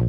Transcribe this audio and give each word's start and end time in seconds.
Good 0.00 0.08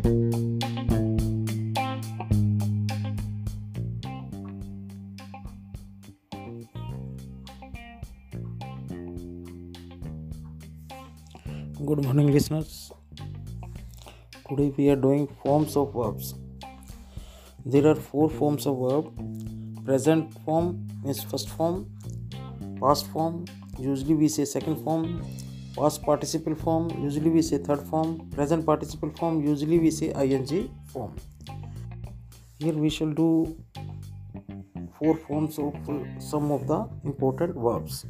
morning, 12.05 12.31
listeners. 12.31 12.93
Today 14.47 14.73
we 14.77 14.89
are 14.89 14.95
doing 14.95 15.27
forms 15.43 15.75
of 15.75 15.93
verbs. 15.93 16.35
There 17.65 17.85
are 17.85 17.95
four 17.95 18.29
forms 18.29 18.65
of 18.65 18.79
verb 18.79 19.11
present 19.83 20.33
form 20.45 20.87
means 21.03 21.21
first 21.21 21.49
form, 21.49 21.91
past 22.79 23.07
form, 23.07 23.43
usually 23.77 24.13
we 24.13 24.29
say 24.29 24.45
second 24.45 24.81
form, 24.85 25.21
past 25.77 26.01
participle 26.05 26.53
form 26.53 26.87
usually 27.03 27.29
we 27.29 27.41
say 27.41 27.57
third 27.59 27.79
form 27.89 28.13
present 28.29 28.63
participle 28.65 29.09
form 29.19 29.41
usually 29.43 29.77
we 29.79 29.91
say 29.91 30.11
I 30.13 30.33
N 30.33 30.43
G 30.45 30.61
form 30.93 31.11
here 32.61 32.75
we 32.75 32.89
shall 32.89 33.13
do 33.13 33.27
four 34.97 35.15
forms 35.27 35.59
of 35.59 35.91
some 36.21 36.51
of 36.51 36.63
the 36.63 37.01
important 37.05 37.53
verbs 37.57 38.03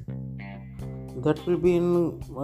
that 1.17 1.47
will 1.47 1.57
be 1.57 1.75
in 1.75 1.93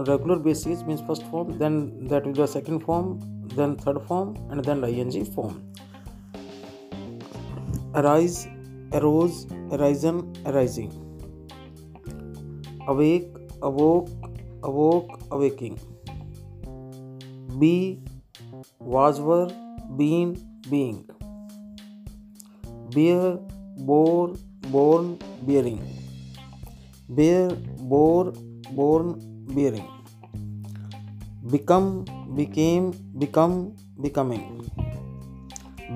regular 0.09 0.39
basis 0.41 0.83
means 0.83 1.01
first 1.01 1.23
form 1.31 1.51
then 1.59 1.81
that 2.03 2.27
will 2.27 2.35
the 2.35 2.45
second 2.49 2.81
form 2.81 3.13
then 3.55 3.75
third 3.85 3.99
form 4.07 4.35
and 4.51 4.65
then 4.65 4.83
I 4.83 4.99
N 4.99 5.09
G 5.09 5.23
form 5.35 5.55
arise 7.95 8.37
arose 8.95 9.45
arisen 9.73 10.21
arising 10.47 10.89
awake 12.89 13.33
awoke 13.63 14.26
awoke 14.63 15.19
awaking. 15.31 15.77
Be 17.59 18.01
was 18.79 19.19
were 19.19 19.49
been 19.97 20.35
being. 20.69 21.05
Bear 22.95 23.37
bore 23.77 24.33
born 24.71 25.17
bearing. 25.41 25.81
Bear 27.09 27.49
bore 27.93 28.31
born 28.71 29.19
bearing. 29.55 29.87
Become 31.51 32.05
became 32.35 32.91
become 33.17 33.75
becoming. 34.01 34.45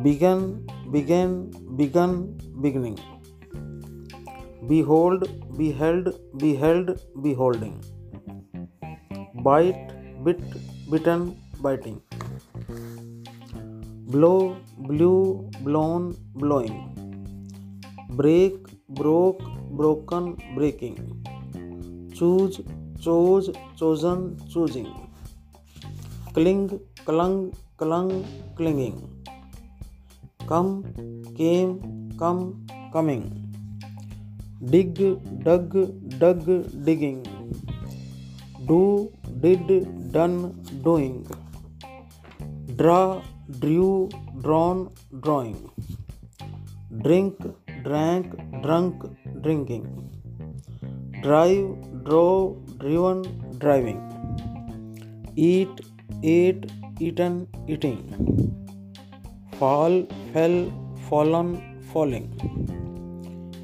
Began 0.03 0.67
began 0.91 1.51
begun 1.75 2.37
beginning. 2.61 2.99
Behold 4.67 5.27
beheld 5.57 6.13
beheld 6.37 6.99
beholding 7.21 7.81
bite 9.43 9.91
bit 10.23 10.41
bitten 10.91 11.31
biting 11.61 11.97
blow 14.11 14.33
blew 14.87 15.13
blown 15.63 16.11
blowing 16.37 18.15
break 18.17 18.67
broke 18.99 19.43
broken 19.77 20.25
breaking 20.55 20.97
choose 22.15 22.61
chose 23.03 23.49
chosen 23.79 24.19
choosing 24.53 24.87
cling 26.33 26.69
clung 27.05 27.47
clung 27.79 28.11
clinging 28.57 28.97
come 30.49 30.69
came 31.37 31.73
come 32.19 32.43
coming 32.93 33.23
dig 34.71 35.01
dug 35.45 35.75
dug 36.19 36.49
digging 36.85 37.23
do 38.67 38.81
did 39.41 40.11
done 40.11 40.35
doing. 40.83 41.27
Draw 42.75 43.21
drew 43.59 44.09
drawn 44.41 44.89
drawing. 45.21 45.69
Drink 47.03 47.37
drank 47.83 48.27
drunk 48.61 49.03
drinking. 49.41 49.85
Drive 51.23 52.03
drove 52.03 52.77
driven 52.79 53.23
driving. 53.57 54.01
Eat 55.35 55.81
ate 56.23 56.65
eaten 56.99 57.47
eating. 57.67 58.01
Fall 59.57 60.07
fell 60.33 60.57
fallen 61.09 61.49
falling. 61.91 62.27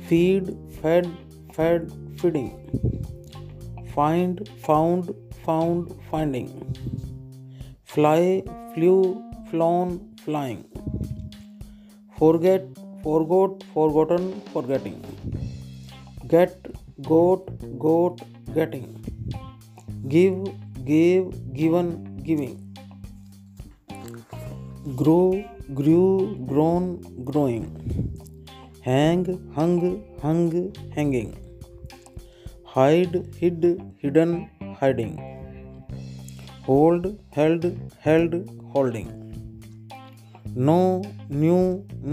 Feed 0.08 0.56
fed 0.82 1.08
fed 1.54 1.92
feeding. 2.20 2.52
Find 3.96 4.48
found 4.66 5.14
found 5.48 5.92
finding. 6.10 6.50
Fly 7.94 8.44
flew 8.74 8.98
flown 9.50 9.92
flying. 10.24 10.64
Forget 12.20 12.66
forgot 13.04 13.64
forgotten 13.74 14.26
forgetting. 14.54 14.98
Get 16.34 16.56
got 17.12 17.52
got 17.86 18.24
getting. 18.58 18.88
Give 20.16 20.38
gave 20.90 21.30
given 21.60 21.88
giving. 22.30 22.58
Grow 25.02 25.44
grew 25.80 26.36
grown 26.52 26.86
growing. 27.32 27.66
Hang 28.90 29.24
hung 29.56 29.80
hung 30.22 30.46
hanging. 30.98 31.34
Hide 32.76 33.18
hid 33.40 33.66
hidden 34.04 34.38
hiding 34.80 35.37
hold 36.68 37.08
held 37.38 37.66
held 38.06 38.36
holding 38.76 39.08
know 40.70 40.80
knew 41.32 41.60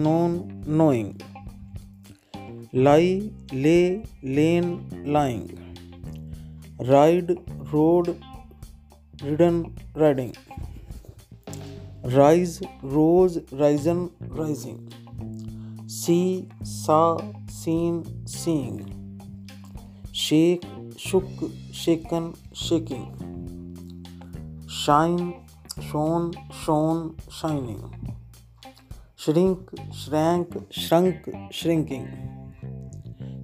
known 0.02 0.36
knowing 0.80 1.12
lie 2.74 3.08
lay 3.54 3.78
lain 4.36 4.70
lying 5.12 5.48
ride 6.88 7.30
rode 7.72 8.08
ridden 9.22 9.64
riding 9.96 10.32
rise 12.14 12.58
rose 12.84 13.38
risen 13.60 14.08
rising 14.38 15.86
see 15.90 16.18
saw 16.70 17.02
seen 17.50 18.02
seeing 18.28 18.80
shake 20.24 20.66
shook 21.00 21.44
shaken 21.74 22.32
shaking 22.56 23.63
shine 24.84 25.18
shone 25.82 26.30
shone 26.54 26.98
shining 27.32 28.08
shrink 29.24 29.70
shrank 29.96 30.56
shrunk 30.78 31.30
shrinking 31.54 32.06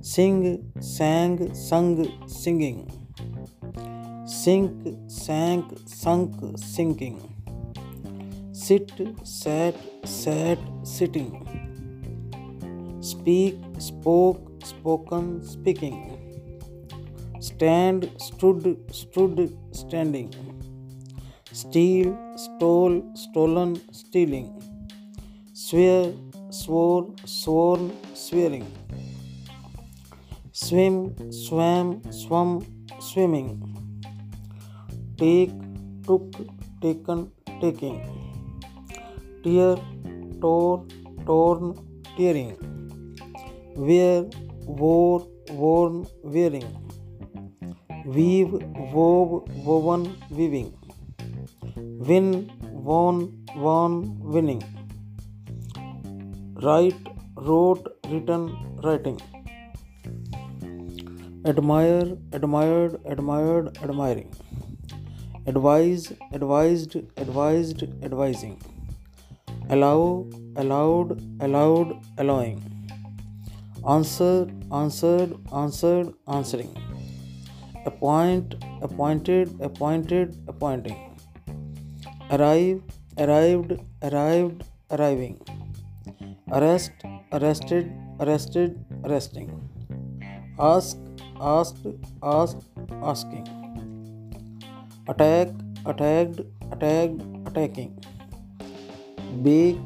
sing 0.08 0.44
sang 0.88 1.40
sung 1.60 2.04
singing 2.32 2.80
sink 4.34 4.84
sank 5.12 5.74
sunk 5.94 6.44
sinking 6.64 7.18
sit 8.64 8.92
sat 9.28 10.06
sat 10.08 10.68
sitting 10.88 11.32
speak 13.12 13.80
spoke 13.88 14.46
spoken 14.66 15.38
speaking 15.54 15.98
stand 17.42 18.08
stood 18.20 18.74
stood 18.94 19.46
standing 19.74 20.49
steal, 21.60 22.14
stole, 22.36 23.02
stolen, 23.16 23.74
stealing. 23.74 24.46
Swear, 25.54 26.30
swore 26.36 27.16
sworn 27.26 27.90
swearing. 28.16 28.64
Swim, 30.54 31.08
swam, 31.30 32.00
swum, 32.06 32.60
swimming. 33.00 33.62
Take, 35.18 35.50
took, 36.06 36.30
taken, 36.82 37.28
taking. 37.60 37.96
Tear, 39.44 39.76
tore, 40.42 40.88
torn, 41.26 41.72
tearing. 42.16 42.50
Wear, 43.78 44.30
wore, 44.66 45.44
worn 45.52 46.04
wearing 46.26 46.66
weave 48.06 48.62
wove, 48.92 49.44
woven, 49.64 50.06
weaving. 50.32 50.79
Win 52.08 52.50
won 52.88 53.16
won 53.54 53.94
winning. 54.34 54.62
Write 56.62 57.08
wrote 57.36 57.88
written 58.10 58.44
writing. 58.84 59.18
Admire 61.44 62.16
admired 62.32 62.94
admired 63.04 63.76
admiring. 63.82 64.32
Advise 65.46 66.12
advised 66.32 66.96
advised 67.18 67.82
advising. 68.02 68.56
Allow 69.68 70.26
allowed 70.56 71.20
allowed 71.40 71.94
allowing. 72.16 72.58
Answer 73.96 74.48
answered 74.72 75.36
answered 75.52 76.14
answering. 76.38 76.72
Appoint 77.84 78.54
appointed 78.88 79.54
appointed 79.60 80.36
appointing 80.48 81.09
arrive 82.34 82.80
arrived 83.18 83.72
arrived 84.08 84.62
arriving. 84.96 85.36
Arrest 86.56 86.92
arrested 87.32 87.90
arrested 88.20 88.76
arresting. 89.04 89.48
Ask 90.58 90.98
asked 91.40 91.86
asked 92.22 92.62
asking. 93.12 93.46
Attack 95.08 95.48
attacked 95.86 96.40
attacked 96.74 97.22
attacking. 97.48 97.92
Bake 99.46 99.80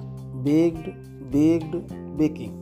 baked 0.48 0.90
baked 1.36 1.76
baking. 2.18 2.56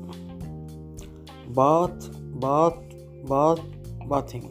Bath 1.58 2.06
bath 2.44 2.78
bath 3.32 3.64
bathing. 4.12 4.46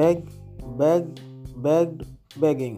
Beg 0.00 0.24
begged 0.78 1.20
begged 1.62 2.02
begging 2.40 2.76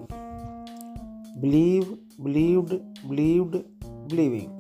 believe 1.43 1.87
believed 2.25 2.73
believed 3.11 3.55
believing 4.11 4.51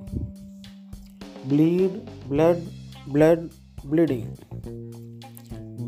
bleed 1.50 1.92
bled 2.30 2.64
bled 3.14 3.42
bleeding 3.90 4.30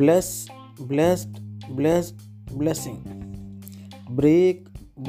bless 0.03 0.29
blessed 0.93 1.41
blessed 1.79 2.23
blessing 2.61 3.01
break 4.21 4.61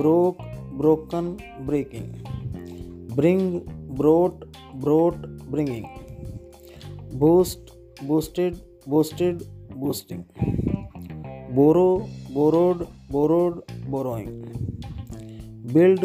broke 0.02 0.42
broken 0.82 1.28
breaking 1.70 2.10
bring 3.20 3.44
brought 4.02 4.40
brought 4.86 5.22
bringing 5.54 5.88
boost 7.24 7.76
boosted 8.10 8.62
boosted 8.94 9.48
boosting 9.84 10.24
borrow 11.60 11.92
borrowed 12.38 12.88
borrowed 13.16 13.60
borrowing 13.96 14.32
build 15.74 16.04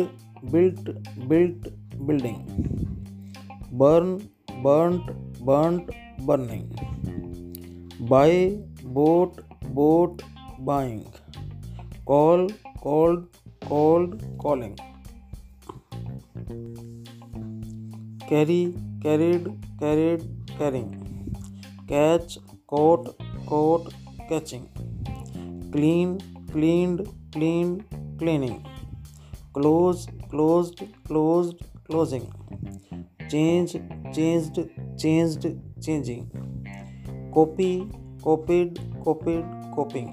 built 0.53 0.87
built 1.29 1.65
building 2.07 2.39
burn 3.81 4.09
burnt 4.65 5.07
burnt 5.49 5.91
burning 6.27 6.67
buy 8.13 8.33
bought 8.99 9.41
bought 9.79 10.23
buying 10.71 11.05
call 12.11 12.49
called 12.85 13.27
called 13.69 14.15
calling 14.45 14.77
carry 18.31 18.63
carried 19.05 19.47
carried 19.79 20.25
carrying 20.59 20.91
catch 21.93 22.39
caught 22.73 23.15
caught 23.53 23.93
catching 24.29 24.67
clean 25.77 26.19
cleaned 26.53 27.01
cleaned 27.33 27.85
cleaning 28.19 28.59
close 29.53 30.07
closed 30.31 30.83
closed 31.07 31.59
closing. 31.89 32.27
Change 33.31 33.73
changed 34.15 34.59
changed 34.99 35.47
changing. 35.81 36.23
Copy 37.35 37.89
copied 38.23 38.81
copied 39.05 39.45
copying. 39.75 40.11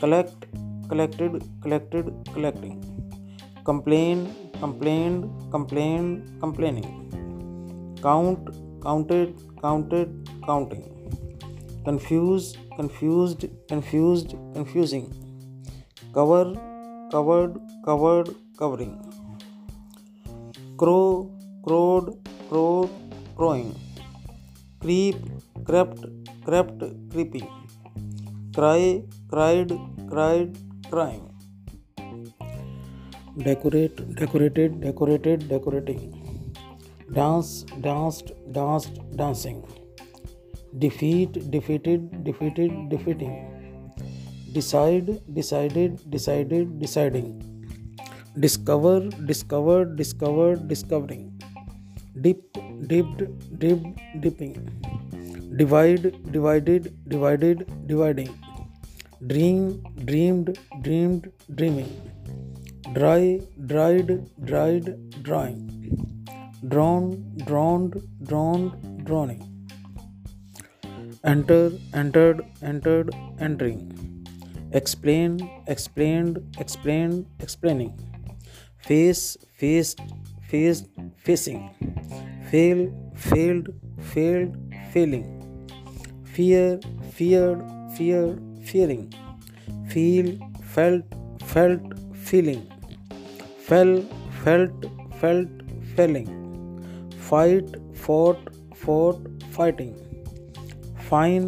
Collect 0.00 0.46
collected 0.88 1.42
collected 1.62 2.12
collecting. 2.32 2.76
Complain 3.64 4.26
complained 4.58 5.30
complained 5.50 6.40
complaining. 6.40 6.90
Count 8.02 8.48
counted 8.82 9.38
counted 9.60 10.28
counting. 10.46 10.84
Confuse 11.84 12.56
confused 12.76 13.46
confused 13.68 14.36
confusing. 14.54 15.06
Cover 16.12 16.54
covered 17.12 17.56
covered 17.84 18.28
covering 18.58 18.92
crow 20.78 21.00
crowed 21.64 22.10
crow 22.48 22.66
crowing 23.36 23.72
creep 24.82 25.16
crept 25.66 26.06
crept 26.44 26.84
creeping 27.12 27.46
cry 28.54 28.92
cried 29.30 29.72
cried 30.08 30.56
crying 30.88 31.28
decorate 33.44 34.00
decorated 34.18 34.80
decorated 34.80 35.48
decorating 35.48 36.00
dance 37.14 37.54
danced 37.78 38.32
danced 38.52 39.00
dancing 39.16 39.62
defeat 40.80 41.38
defeated 41.50 42.10
defeated 42.24 42.88
defeating 42.88 43.51
decide 44.52 45.10
decided 45.34 45.98
decided 46.10 46.78
deciding. 46.80 47.28
Discover 48.38 49.10
discovered 49.30 49.96
discovered 49.96 50.68
discovering. 50.68 51.24
Dip 52.20 52.40
dipped 52.86 53.22
dipped 53.58 54.00
dipping. 54.20 54.54
Divide 55.56 56.32
divided 56.32 56.88
divided 57.08 57.66
dividing. 57.86 58.32
Dream 59.26 59.84
dreamed 60.04 60.58
dreamed 60.82 61.30
dreaming. 61.54 61.92
Dry 62.94 63.40
dried 63.66 64.26
dried 64.44 64.88
drying 65.22 65.72
drawn 66.68 67.04
drawn 67.46 67.90
drawn 68.22 68.60
drowning 69.04 69.42
enter 71.24 71.72
entered 71.92 72.40
entered 72.62 73.10
entering 73.40 74.11
explain 74.80 75.38
explained 75.66 76.38
explained 76.58 77.26
explaining. 77.40 77.92
Face 78.78 79.36
faced 79.60 80.00
faced 80.50 80.88
facing. 81.24 81.62
Fail 82.50 82.80
failed 83.14 83.68
failed 84.12 84.56
failing. 84.92 85.26
Fear 86.34 86.80
feared 87.12 87.62
feared 87.96 88.38
fearing. 88.64 89.04
Feel 89.88 90.38
felt 90.74 91.04
felt 91.54 91.82
feeling. 92.28 92.62
Fell 93.68 94.00
felt 94.44 94.86
felt 95.20 95.48
felling 95.96 96.28
fight 97.32 97.68
fought 98.04 98.40
fought 98.80 99.20
fighting. 99.56 99.92
Fine 101.08 101.46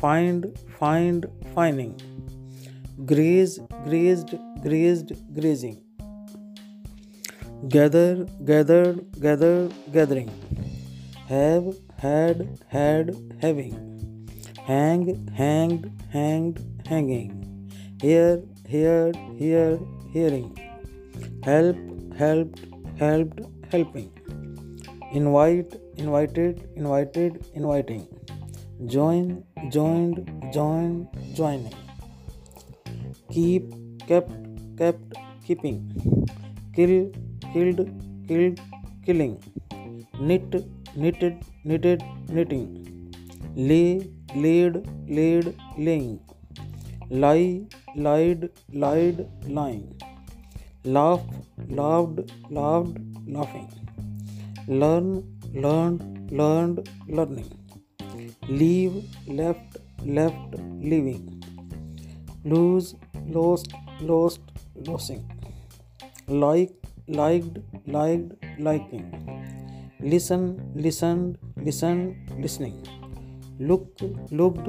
find 0.00 0.44
find 0.78 1.26
finding 1.54 1.94
graze 3.10 3.58
grazed 3.86 4.34
grazed 4.62 5.12
grazing. 5.36 5.76
Gather 7.74 8.26
gathered 8.50 8.98
gathered 9.20 9.72
gathering. 9.92 10.30
Have 11.28 11.66
had 11.98 12.42
had 12.68 13.14
having. 13.42 13.74
Hang 14.70 15.04
hanged 15.40 15.86
hanged 16.16 16.60
hanging. 16.86 17.30
Hear 18.02 18.42
heard 18.74 19.16
heard 19.40 19.80
hearing. 20.12 20.50
Help 21.48 21.76
helped 22.22 22.60
helped 23.04 23.40
helping. 23.72 24.10
Invite 25.12 25.80
invited 25.96 26.68
invited 26.76 27.40
inviting. 27.54 28.04
Join 28.96 29.44
joined 29.70 30.20
joined 30.52 31.08
joining 31.34 31.83
keep 33.34 33.70
kept 34.08 34.32
kept 34.78 35.16
keeping 35.46 35.78
kill 36.74 36.92
killed 37.52 37.80
killed 38.28 38.60
killing 39.06 39.34
knit 40.28 40.54
knitted 40.98 41.40
knitted 41.66 42.02
knitting 42.30 43.56
lay 43.70 43.80
laid 44.36 44.76
laid 45.10 45.50
laying 45.78 47.12
lie 47.24 47.48
lied 47.98 48.48
lied 48.76 49.26
lying 49.50 50.04
laugh 50.88 51.28
laughed 51.72 52.20
laughed 52.52 52.98
laughing 53.30 54.72
learn 54.80 55.12
learn 55.58 55.98
learn 56.32 56.76
learning 57.16 58.50
leave 58.58 59.02
left 59.32 59.78
left 60.18 60.60
leaving 60.84 61.33
lose 62.44 62.94
lost 63.26 63.72
lost 64.00 64.40
losing. 64.86 65.22
Like 66.28 66.72
liked 67.08 67.58
liked 67.86 68.32
liking. 68.58 69.06
Listen 70.00 70.72
listened 70.74 71.38
listened 71.56 72.16
listening. 72.38 72.76
Look 73.58 73.86
looked 74.30 74.68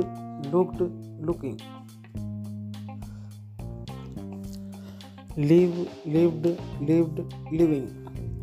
looked 0.52 0.82
looking. 1.20 1.60
Live 5.38 5.76
lived 6.06 6.48
lived 6.80 7.20
living. 7.52 7.88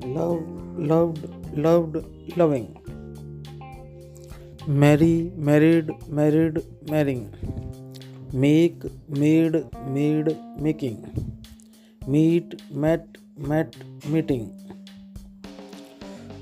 Love 0.04 0.42
loved 0.76 1.24
loved 1.56 1.96
loving. 2.36 2.68
Marry 4.66 5.32
married 5.36 5.90
married 6.08 6.62
marrying 6.90 7.24
make, 8.34 8.84
made 9.18 9.56
made, 9.88 10.28
making, 10.60 10.96
meet, 12.08 12.54
met 12.72 13.18
met, 13.48 13.74
meeting, 14.06 14.46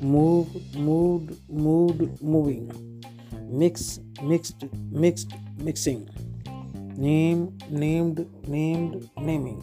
move, 0.03 0.53
moved 0.77 1.33
moved, 1.53 2.07
moving, 2.25 2.69
mix, 3.59 3.89
mixed 4.23 4.69
mixed, 4.77 5.35
mixing, 5.63 6.05
name, 6.99 7.43
named 7.79 8.21
named, 8.49 8.95
naming, 9.21 9.61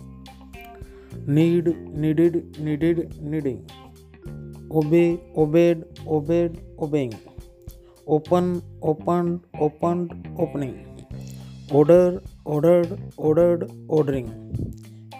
need, 1.29 1.73
needed 1.97 2.35
needed, 2.59 2.99
needing, 3.21 3.59
obey, 4.71 5.05
obeyed 5.37 5.85
obeyed, 6.07 6.57
obeying, 6.79 7.13
open 8.07 8.53
open 8.83 9.39
open 9.61 10.07
opening 10.39 10.86
order 11.71 12.21
ordered 12.45 12.97
ordered 13.17 13.69
ordering. 13.87 14.27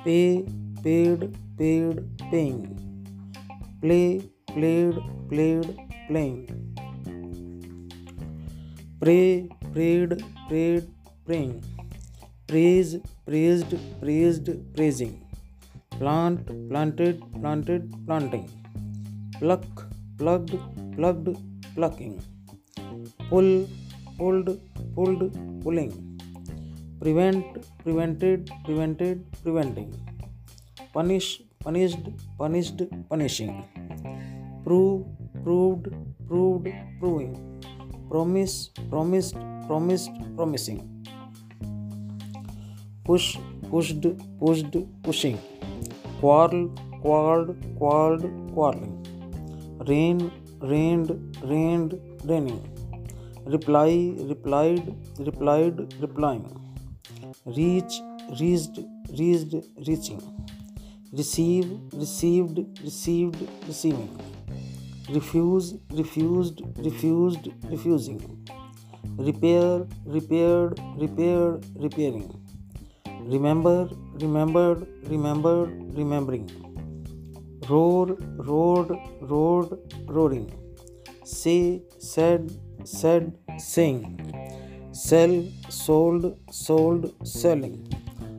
Pay 0.04 0.46
paid 0.84 1.38
paid 1.58 1.98
paying. 2.32 2.62
Play 3.82 4.22
played 4.54 4.98
played 5.30 5.77
playing. 6.08 6.39
Pray 9.01 9.50
prayed 9.74 10.24
prayed 10.48 10.88
praying. 11.25 11.62
Praise 12.48 12.96
praised 13.25 13.75
praised 14.01 14.50
praising. 14.75 15.13
Plant 16.00 16.48
planted 16.70 17.22
planted 17.42 17.94
planting. 18.06 18.50
Pluck 19.39 19.66
plugged 20.18 20.58
plugged 20.96 21.30
plucking. 21.75 22.22
Pull 23.30 23.68
pulled 24.18 24.50
pulled 24.96 25.24
pulling 25.63 26.07
prevent 27.01 27.46
prevented 27.84 28.50
prevented 28.66 29.25
preventing. 29.44 29.89
Punish 30.94 31.42
punished 31.63 32.06
punished 32.39 32.82
punishing. 33.10 33.54
Prove 34.66 35.06
proved 35.44 35.88
proved 36.27 36.68
proving. 37.00 37.34
Promise 38.10 38.56
promised 38.89 39.36
promised 39.68 40.12
promising. 40.36 40.80
Push 43.06 43.38
pushed 43.70 44.06
pushed 44.39 44.75
pushing. 45.04 45.39
Quarrel 46.20 46.70
quarreled 47.01 47.56
quarreled 47.77 48.25
quarreling. 48.54 48.96
Rain 49.88 50.32
rained 50.62 51.12
rained 51.44 52.00
raining. 52.24 52.62
Reply 53.46 53.92
replied 54.32 54.88
replied 55.20 55.77
replying 56.01 56.48
reach 57.56 58.01
reached 58.39 58.80
reached 59.18 59.56
reaching. 59.88 60.22
Receive 61.13 61.70
received 61.94 62.58
received 62.84 63.38
receiving. 63.68 64.10
Refuse 65.10 65.75
refused 65.92 66.62
refused 66.77 67.48
refusing. 67.72 68.20
Repair 69.18 69.88
repaired 70.06 70.80
repaired 70.98 71.66
repairing. 71.75 72.30
Remember 73.22 73.89
remembered 74.22 74.86
remembered 75.10 75.70
remembering. 75.98 76.50
Roar 77.70 78.18
roared 78.50 78.92
roared 79.22 79.80
roaring. 80.08 80.51
Say 81.24 81.84
said 82.00 82.51
said 82.84 83.34
saying 83.58 84.37
sell 85.06 85.34
sold 85.70 86.24
sold 86.50 87.04
selling. 87.36 87.75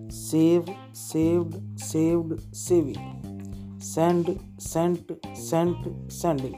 Save 0.09 0.69
saved 0.93 1.55
saved 1.89 2.33
saving. 2.63 3.03
Send 3.93 4.27
sent 4.71 5.13
sent 5.49 5.83
sending. 6.21 6.57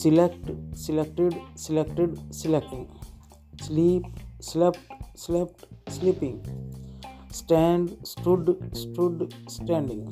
Select 0.00 0.46
selected 0.84 1.34
selected 1.66 2.12
selecting. 2.40 2.86
Sleep 3.66 4.06
slept 4.40 4.80
slept 5.26 5.66
sleeping. 5.96 6.38
Stand 7.42 7.96
stood 8.12 8.46
stood 8.82 9.18
standing. 9.56 10.02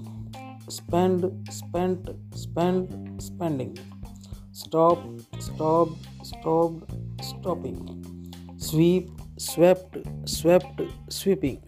Spend 0.69 1.25
spent 1.61 2.11
spent 2.45 2.91
spending. 3.29 3.75
Stop 4.53 5.01
stopped 5.49 5.99
stopped 6.31 6.93
stopping 7.23 7.79
sweep 8.57 9.11
swept 9.39 9.97
swept 10.25 10.81
sweeping 11.09 11.61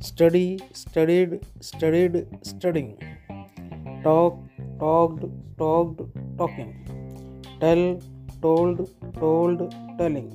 study 0.00 0.58
studied 0.72 1.32
studied 1.60 2.14
studying 2.42 2.90
talk 4.02 4.34
talked 4.82 5.24
talked 5.58 6.00
talking 6.38 6.72
tell 7.62 7.84
told 8.42 8.78
told 9.20 9.60
telling 9.98 10.30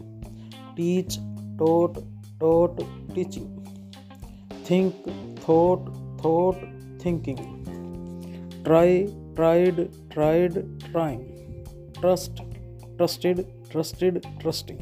teach 0.77 1.19
taught 1.59 1.97
taught 2.39 2.79
teaching 3.15 3.47
think 4.69 4.93
thought 5.45 5.85
thought 6.21 6.61
thinking 7.03 7.41
try 8.65 8.89
tried 9.37 9.79
tried 10.15 10.55
trying 10.91 11.23
trust 12.01 12.41
trusted 12.97 13.39
trusted 13.69 14.25
trusting. 14.39 14.79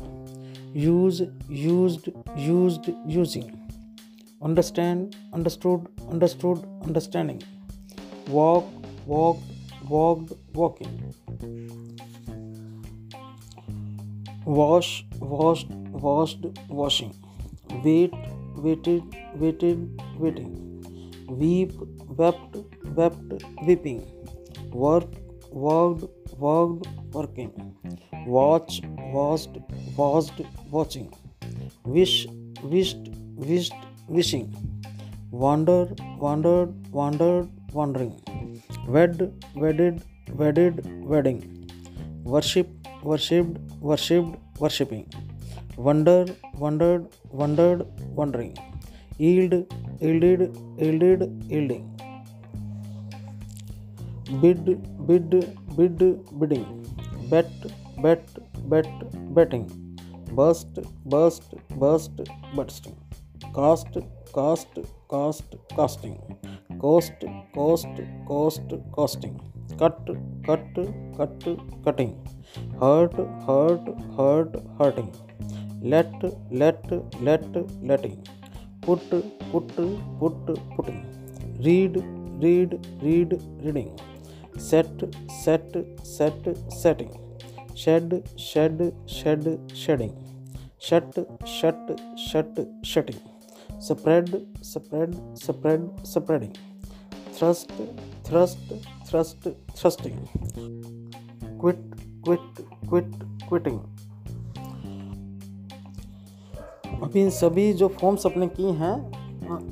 Use 0.74 1.22
used 1.50 2.10
used 2.36 2.90
using. 3.06 3.48
Understand 4.42 5.16
understood 5.34 5.88
understood 6.10 6.66
understanding. 6.86 7.42
Walk 8.30 8.66
walked 9.06 9.44
walked 9.90 10.34
walking. 10.54 11.14
Wash 14.46 15.06
washed 15.20 15.70
washed 16.08 16.46
washing. 16.70 17.14
Wait 17.84 18.14
waited 18.56 19.04
waited 19.36 20.02
waiting. 20.18 20.52
Weep 21.28 21.74
wept 22.18 22.58
wept 22.96 23.44
weeping. 23.66 24.04
Work 24.72 25.10
worked 25.52 26.06
worked 26.38 26.88
working. 27.12 27.52
Watch 28.26 28.82
watched 29.16 29.58
watched 29.98 30.42
watching. 30.72 31.14
Wish 31.86 32.28
wished 32.64 33.10
wished 33.36 33.74
wishing. 34.08 34.48
Wander 35.32 35.88
wandered 36.20 36.74
wandered 36.92 37.48
wandering 37.74 38.14
wed 38.96 39.22
wedded 39.56 39.96
wedded 40.40 40.76
wedding. 41.12 41.40
Worship 42.24 42.68
worshipped 43.04 43.58
worshipped 43.82 44.36
worshipping. 44.60 45.06
Wonder 45.78 46.26
wondered 46.64 47.08
wondered 47.32 47.86
wondering. 48.20 48.56
Yield 49.18 49.54
yielded 50.02 50.42
yielded 50.80 51.22
yielding. 51.52 51.84
Bid 54.42 54.66
bid 55.08 55.34
bid 55.78 56.00
bidding. 56.40 56.66
Bet 57.32 57.52
bet 58.04 58.26
bet 58.72 58.90
betting. 59.36 59.66
Burst 60.38 60.80
burst 61.14 61.50
burst 61.82 62.18
bursting. 62.56 62.98
Cast 63.58 63.94
cast 64.38 64.74
cast 65.12 65.52
casting 65.78 66.18
cost 66.84 67.22
cost 67.58 68.00
cost 68.32 68.74
costing. 68.98 69.36
Cut 69.82 70.10
cut 70.48 70.76
cut 71.18 71.46
cutting. 71.86 72.12
Hurt 72.82 73.16
hurt 73.48 73.88
hurt 74.18 74.54
hurting. 74.80 75.12
Let 75.94 76.14
let 76.64 76.84
let 77.30 77.48
letting. 77.92 78.18
Put 78.82 79.10
put 79.52 79.74
put 80.20 80.46
putting. 80.76 81.02
Read 81.68 81.96
read 82.44 82.72
read 83.08 83.32
reading 83.66 83.90
set 84.60 85.16
set 85.32 86.00
set 86.04 86.58
setting 86.58 87.76
shed 87.76 88.28
shed 88.38 89.08
shed 89.08 89.68
shedding 89.76 90.12
shut 90.80 91.20
shut 91.48 91.96
shut 92.18 92.84
shutting 92.86 93.82
spread 93.82 94.30
spread 94.64 95.16
spread 95.36 96.06
spreading 96.06 96.54
thrust 97.38 97.72
thrust 98.26 98.74
thrust 99.10 99.50
thrusting 99.50 100.26
quit 101.60 101.80
quit 102.24 102.66
quit 102.90 103.12
quitting 103.50 103.80
अभी 107.04 107.22
इन 107.22 107.30
सभी 107.30 107.74
जो 107.74 107.88
forms 107.88 108.26
अपने 108.26 108.48
की 108.48 108.64
हैं, 108.64 108.96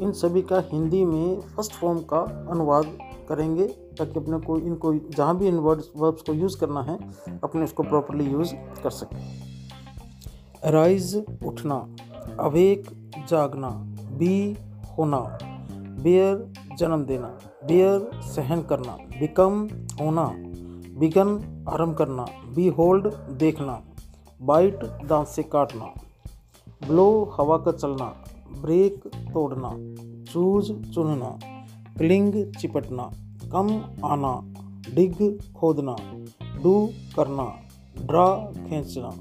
इन 0.01 0.11
सभी 0.11 0.41
का 0.41 0.59
हिंदी 0.71 1.05
में 1.05 1.41
फ़र्स्ट 1.41 1.71
फॉर्म 1.71 1.99
का 1.99 2.47
अनुवाद 2.51 2.97
करेंगे। 3.29 3.67
ताकि 3.99 4.19
अपने 4.19 4.39
को 4.39 4.57
इनको 4.57 4.93
जहाँ 4.93 5.37
भी 5.37 5.47
इन 5.47 5.55
वर्ड्स 5.55 5.91
वर्ब्स 5.97 6.21
को 6.21 6.33
यूज़ 6.33 6.59
करना 6.59 6.81
है, 6.81 6.99
अपने 7.43 7.63
उसको 7.63 7.83
प्रॉपरली 7.83 8.25
यूज़ 8.25 8.53
कर 8.55 8.89
सकें। 8.89 9.45
अराइज 10.63 11.25
उठना। 11.45 11.87
अवेक 12.39 13.11
जागना। 13.29 13.69
बी 14.17 14.57
होना। 14.97 15.37
बेयर 16.01 16.53
जन्म 16.77 17.05
देना। 17.05 17.27
बेयर 17.65 18.11
सहन 18.15 18.61
करना। 18.61 18.91
बिकम 18.91 19.69
होना। 20.01 20.33
बिगन 20.99 21.65
आरंभ 21.69 21.97
करना। 21.97 22.25
बी 22.55 22.67
होल्ड 22.67 23.07
देखना। 23.13 23.81
बाइट 24.41 24.83
दांत 24.83 25.27
से 25.27 25.43
काटना। 25.43 25.85
ब्लो 26.87 27.33
हवा 27.39 27.57
का 27.57 27.71
चलना। 27.71 28.23
ब्रेक 28.61 29.07
तोड़ना। 29.07 29.75
चूज़ 30.31 30.91
चुनना। 30.91 31.39
क्लिंग 31.97 32.53
चिपटना। 32.53 33.09
कम 33.51 33.69
आना, 34.05 34.33
डिग 34.95 35.17
खोदना, 35.55 35.95
डू 36.63 36.73
करना, 37.15 37.45
ड्रा 37.99 38.27
खींचना, 38.57 39.11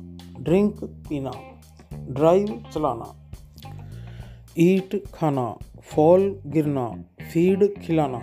ड्रिंक 0.40 0.84
पीना, 1.08 1.32
ड्राइव 1.94 2.62
चलाना, 2.74 3.12
ईट 4.58 5.02
खाना, 5.14 5.46
फॉल 5.94 6.40
गिरना, 6.46 6.86
फ़ीड 7.32 7.64
खिलाना, 7.82 8.18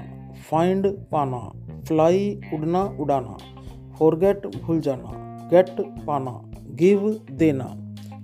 फाइंड 0.49 0.87
पाना, 1.11 1.39
फ्लाई 1.87 2.41
उड़ना 2.53 2.83
उड़ाना, 2.99 3.37
फॉरगेट 3.97 4.45
भूल 4.55 4.79
जाना, 4.81 5.11
गेट 5.53 5.75
पाना, 6.07 6.31
गिव 6.75 7.09
देना, 7.31 7.67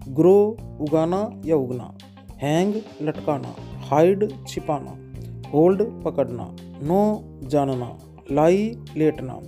ग्रो 0.10 0.38
उगाना 0.81 1.19
या 1.46 1.55
उगना, 1.55 1.91
हैंग 2.38 2.75
लटकाना, 3.01 3.55
हाइड 3.89 4.29
छिपाना, 4.48 4.96
होल्ड 5.50 5.84
पकड़ना। 6.03 6.46
नो 6.84 7.01
जानना, 7.43 7.98
लाई 8.31 8.77
लेटना, 8.98 9.39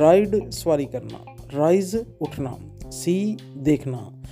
राइड 0.00 0.50
सवारी 0.50 0.84
करना, 0.84 1.24
राइज 1.54 2.06
उठना, 2.20 2.56
सी 2.90 3.36
देखना, 3.56 4.22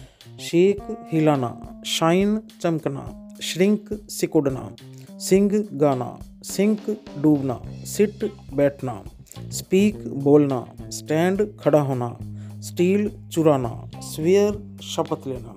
शेक 0.40 1.08
हिलाना, 1.12 1.82
शाइन 1.86 2.40
चमकना, 2.62 3.36
श्रिंक 3.42 3.88
सिकुड़ना, 4.10 4.76
सिंग 5.18 5.50
गाना, 5.52 6.18
सिंक 6.44 6.90
डूबना, 7.18 7.62
सिट 7.84 8.24
बैठना, 8.54 9.04
स्पीक 9.38 10.08
बोलना, 10.08 10.66
स्टैंड 10.90 11.58
खड़ा 11.60 11.80
होना, 11.80 12.18
स्टील 12.60 13.10
चुराना, 13.32 13.90
स्वेयर 14.00 14.78
शपथ 14.82 15.26
लेना, 15.26 15.56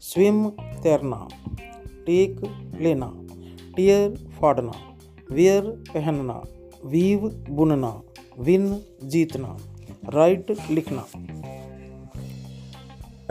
स्विम 0.00 0.48
तैरना, 0.82 1.28
टेक 2.06 2.40
लेना, 2.80 3.12
टीयर 3.76 4.28
फाड़ना। 4.40 4.72
वेयर 5.32 5.62
पहनना, 5.64 6.42
वीव 6.84 7.46
बुनना, 7.50 8.02
विन 8.38 8.82
जीतना, 9.04 9.56
राइट 10.08 10.56
लिखना। 10.70 11.04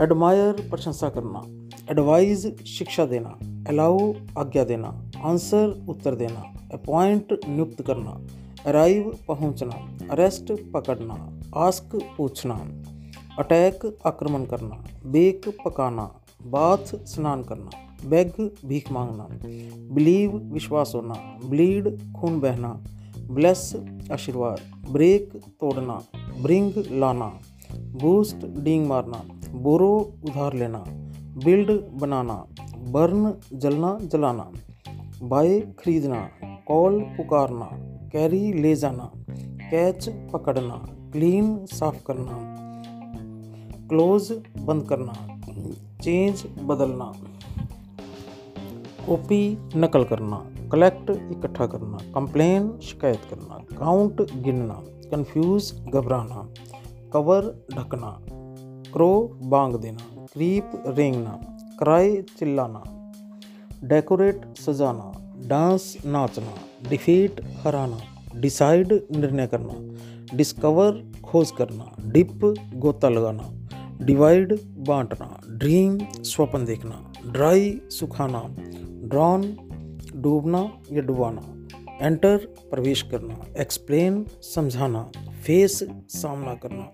एडमायर 0.00 0.52
प्रशंसा 0.70 1.08
करना, 1.08 1.42
एडवाइज 1.90 2.64
शिक्षा 2.64 3.06
देना, 3.06 3.38
अलाउ 3.68 4.12
आज्ञा 4.38 4.64
देना, 4.64 5.10
आंसर 5.24 5.86
उत्तर 5.88 6.14
देना, 6.14 6.68
अपॉइंट 6.72 7.32
नियुक्त 7.48 7.82
करना, 7.82 8.20
अराइव 8.66 9.18
पहुँचना, 9.28 9.98
अरेस्ट 10.10 10.72
पकड़ना, 10.72 11.40
आस्क 11.56 12.14
पूछना, 12.18 12.54
अटैक 13.38 13.98
आक्रमण 14.06 14.44
करना, 14.44 14.84
बेक 15.06 15.56
पकाना, 15.64 16.14
बाथ 16.46 16.96
स्नान 17.06 17.42
करना। 17.42 17.83
बेग 18.06 18.50
भीख 18.64 18.92
मांगना, 18.92 19.28
बिलीव 19.94 20.36
विश्वास 20.52 20.92
होना, 20.94 21.14
ब्लीड 21.44 21.88
खून 22.12 22.40
बहना, 22.40 22.68
ब्लेस 23.30 23.72
आशीर्वाद, 24.12 24.60
ब्रेक 24.90 25.36
तोड़ना, 25.60 26.00
ब्रिंग 26.42 26.72
लाना, 26.92 27.32
बूस्ट 28.02 28.46
डींग 28.64 28.86
मारना, 28.86 29.22
बोरो 29.54 29.92
उधार 30.24 30.54
लेना, 30.54 30.84
बिल्ड 31.44 31.70
बनाना, 32.00 32.44
बर्न 32.90 33.32
जलना 33.52 33.98
जलाना, 34.02 34.50
बाय 35.22 35.60
खरीदना, 35.60 36.20
कॉल 36.68 37.00
पुकारना, 37.16 37.68
कैरी 38.08 38.52
ले 38.52 38.74
जाना, 38.76 39.10
कैच 39.70 40.08
पकड़ना, 40.32 40.76
क्लीन 41.12 41.66
साफ़ 41.66 42.02
करना, 42.06 42.38
क्लोज 43.88 44.32
बंद 44.58 44.88
करना, 44.88 45.14
चेंज 46.02 46.44
बदलना। 46.62 47.12
कॉपी 49.08 49.58
नकल 49.76 50.04
करना, 50.04 50.36
कलेक्ट 50.72 51.10
इकट्ठा 51.10 51.66
करना, 51.66 51.96
कंप्लेन 52.14 52.78
शिकायत 52.80 53.20
करना, 53.30 53.58
काउंट 53.78 54.22
गिनना, 54.34 54.74
कंफ्यूज 55.10 55.72
घबराना, 55.88 56.52
कवर 57.12 57.64
ढकना 57.72 58.18
क्रो 58.92 59.38
बांग 59.42 59.74
देना, 59.74 60.26
क्रीप 60.32 60.82
रेंगना, 60.86 61.38
क्राई 61.78 62.22
चिल्लाना, 62.38 62.82
डेकोरेट 63.84 64.58
सजाना, 64.58 65.12
डांस 65.48 65.96
नाचना, 66.06 66.54
डिफीट 66.90 67.40
हराना, 67.66 67.98
डिसाइड 68.40 68.92
निर्णय 68.92 69.46
करना, 69.46 69.74
डिस्कवर 70.36 71.02
खोज 71.24 71.50
करना, 71.50 71.90
डिप 72.12 72.38
गोता 72.74 73.08
लगाना, 73.08 73.50
डिवाइड 74.04 74.58
बांटना, 74.88 75.40
ड्रीम 75.48 75.98
स्वप्न 76.22 76.64
देखना, 76.64 77.12
ड्राई 77.26 77.80
सुखाना 77.90 78.42
ड्रॉन, 79.08 79.42
डूबना 80.16 80.72
या 80.92 81.02
डुबाना। 81.02 81.42
एंटर, 82.06 82.36
प्रवेश 82.70 83.02
करना। 83.02 83.36
एक्सप्लेन, 83.58 84.26
समझाना। 84.40 85.12
फेस, 85.46 85.80
सामना 86.08 86.54
करना। 86.54 86.90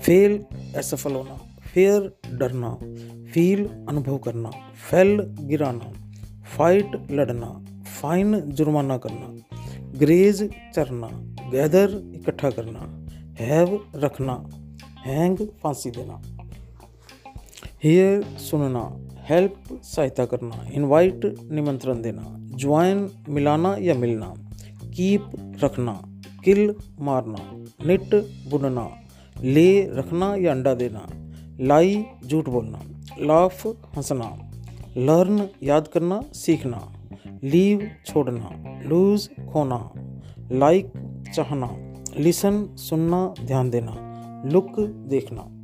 फेल, 0.00 0.44
असफल 0.76 1.12
होना। 1.12 1.34
फेयर, 1.74 2.18
डरना। 2.34 2.78
फील, 3.32 3.66
अनुभव 3.88 4.18
करना। 4.18 4.50
फेल, 4.90 5.20
गिराना। 5.20 5.92
फाइट, 6.56 7.08
लड़ना। 7.10 7.64
फाइन, 8.02 8.40
जुर्माना 8.40 8.98
करना। 8.98 9.56
ग्रेज, 9.98 10.50
चरना। 10.74 11.08
गैदर, 11.50 12.12
इकट्ठा 12.14 12.50
करना। 12.50 13.06
हैव, 13.44 13.92
रखना। 13.96 14.48
हैंग, 14.98 15.36
फांसी 15.36 15.90
देना। 15.90 16.22
हेयर, 17.84 18.22
सुनना। 18.22 19.05
हेल्प 19.30 19.54
सहायता 19.82 20.24
करना 20.24 20.56
इनवाइट 20.72 21.24
निमंत्रण 21.52 22.02
देना 22.02 22.24
ज्वाइन 22.56 22.98
मिलाना 23.28 23.74
या 23.80 23.94
मिलना 23.94 24.34
कीप 24.96 25.30
रखना 25.64 25.94
किल 26.44 26.74
मारना 27.00 27.38
निट 27.86 28.14
बुनना, 28.50 28.88
ले 29.36 29.68
रखना 29.92 30.34
या 30.36 30.52
अंडा 30.52 30.74
देना 30.74 31.06
लाई 31.60 32.04
झूठ 32.26 32.48
बोलना 32.48 32.80
लाफ 33.20 33.66
हंसना 33.96 34.30
लर्न 34.96 35.48
याद 35.62 35.88
करना, 35.88 36.20
सीखना 36.34 36.80
लीव 37.44 37.90
छोड़ना 38.06 38.50
लूज 38.88 39.28
खोना 39.52 39.80
लाइक 40.52 40.92
चाहना 41.34 41.70
लिसन 42.18 42.64
सुनना, 42.78 43.34
ध्यान 43.44 43.70
देना 43.70 43.94
लुक 44.52 44.80
देखना। 45.08 45.55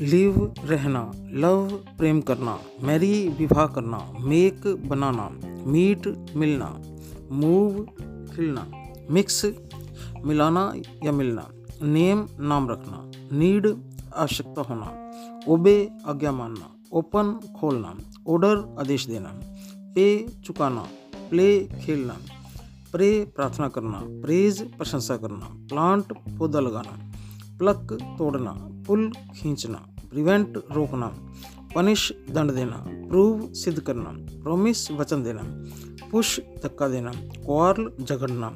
लिव 0.00 0.54
रहना, 0.64 1.12
लव 1.30 1.70
प्रेम 1.98 2.20
करना, 2.20 2.58
मैरी 2.82 3.28
विवाह 3.28 3.66
करना, 3.66 4.12
मेक 4.20 4.66
बनाना, 4.88 5.30
मीट 5.66 6.32
मिलना, 6.36 6.82
मूव 7.30 7.84
खिलना, 8.34 8.66
मिक्स 9.10 9.44
मिलाना 10.24 10.72
या 11.04 11.12
मिलना, 11.12 11.48
नेम 11.82 12.26
नाम 12.40 12.70
रखना, 12.70 13.10
नीड 13.36 13.66
आवश्यकता 14.16 14.62
होना, 14.62 15.12
ओबे 15.48 15.90
आज्ञा 16.06 16.32
मानना, 16.32 16.74
ओपन 16.92 17.40
खोलना, 17.60 17.94
ऑर्डर 18.28 18.76
आदेश 18.78 19.06
देना, 19.06 19.32
पे 19.94 20.26
चुकाना, 20.28 20.88
प्ले 21.30 21.64
खेलना, 21.64 22.16
प्रे 22.92 23.24
प्रार्थना 23.36 23.68
करना, 23.68 24.02
प्रेज 24.04 24.62
प्रशंसा 24.76 25.16
करना, 25.16 25.48
प्लांट 25.52 26.12
पौधा 26.38 26.60
लगाना, 26.60 27.12
प्लक 27.58 27.92
तोड़ना 27.92 28.67
पुल 28.88 29.10
खींचना 29.36 29.78
प्रिवेंट 30.10 30.56
रोकना 30.74 31.06
पनिश 31.74 32.02
दंड 32.34 32.50
देना 32.58 32.76
प्रूव 33.08 33.52
सिद्ध 33.54 33.78
करना 33.80 34.10
प्रोमिस 34.42 34.90
वचन 35.00 35.22
देना 35.22 35.42
पुश 36.10 36.38
धक्का 36.62 36.88
देना 36.88 37.12
क्वार्ल 37.36 37.90
झगड़ना 38.04 38.50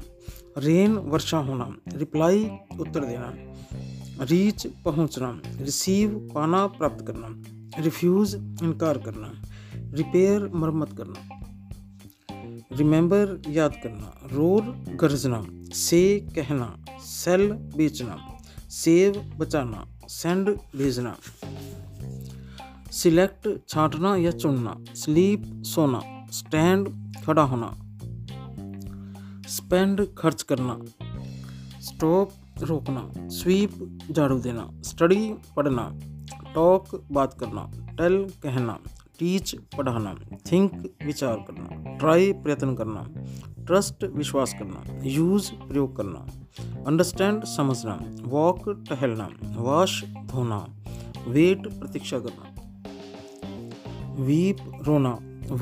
रेन 0.67 0.97
वर्षा 1.13 1.39
होना 1.49 1.67
रिप्लाई 1.97 2.45
उत्तर 2.81 3.05
देना 3.05 3.29
रीच 4.31 4.67
पहुँचना 4.85 5.31
रिसीव 5.61 6.19
पाना 6.35 6.67
प्राप्त 6.79 7.07
करना 7.07 7.29
रिफ्यूज 7.83 8.35
इनकार 8.63 8.99
करना 9.07 9.33
रिपेयर 9.99 10.51
मरम्मत 10.55 10.97
करना 10.99 11.39
रिमेंबर 12.79 13.41
याद 13.51 13.81
करना 13.83 14.13
रोर 14.33 14.63
गरजना 15.01 15.45
से 15.79 16.05
कहना 16.35 16.75
सेल 17.07 17.51
बेचना 17.77 18.17
सेव 18.73 19.23
बचाना 19.39 19.85
सेंड 20.13 20.49
भेजना 20.77 21.17
सिलेक्ट 22.93 23.69
छांटना 23.69 24.17
या 24.17 24.31
चुनना। 24.31 24.77
स्लीप 24.95 25.63
सोना। 25.67 26.01
स्टैंड 26.33 26.89
खड़ा 27.27 27.43
होना। 27.43 27.71
स्पेंड 29.49 30.07
खर्च 30.19 30.43
करना। 30.43 30.79
स्टॉप 31.81 32.33
रोकना। 32.63 33.29
स्वीप 33.29 33.99
झाड़ू 34.11 34.39
देना। 34.39 34.69
स्टडी 34.83 35.35
पढ़ना। 35.57 35.91
टॉक 36.55 37.05
बात 37.13 37.39
करना। 37.41 37.71
टेल 37.93 38.25
कहना। 38.43 38.79
टीच 39.23 39.55
पढ़ाना 39.77 40.13
थिंक 40.47 40.73
विचार 41.07 41.37
करना 41.49 41.97
ट्राई 41.99 42.33
प्रयत्न 42.45 42.75
करना 42.75 43.03
ट्रस्ट 43.67 44.05
विश्वास 44.15 44.55
करना 44.59 44.81
यूज़ 45.09 45.51
प्रयोग 45.69 45.97
करना 45.97 46.23
अंडरस्टैंड 46.87 47.45
समझना 47.45 47.95
वॉक 48.33 48.69
टहलना 48.89 49.29
वॉश 49.59 49.93
धोना 50.33 50.59
वेट 51.29 51.69
प्रतीक्षा 51.79 52.19
करना 52.19 52.47
वीप 54.25 54.57
रोना 54.83 55.13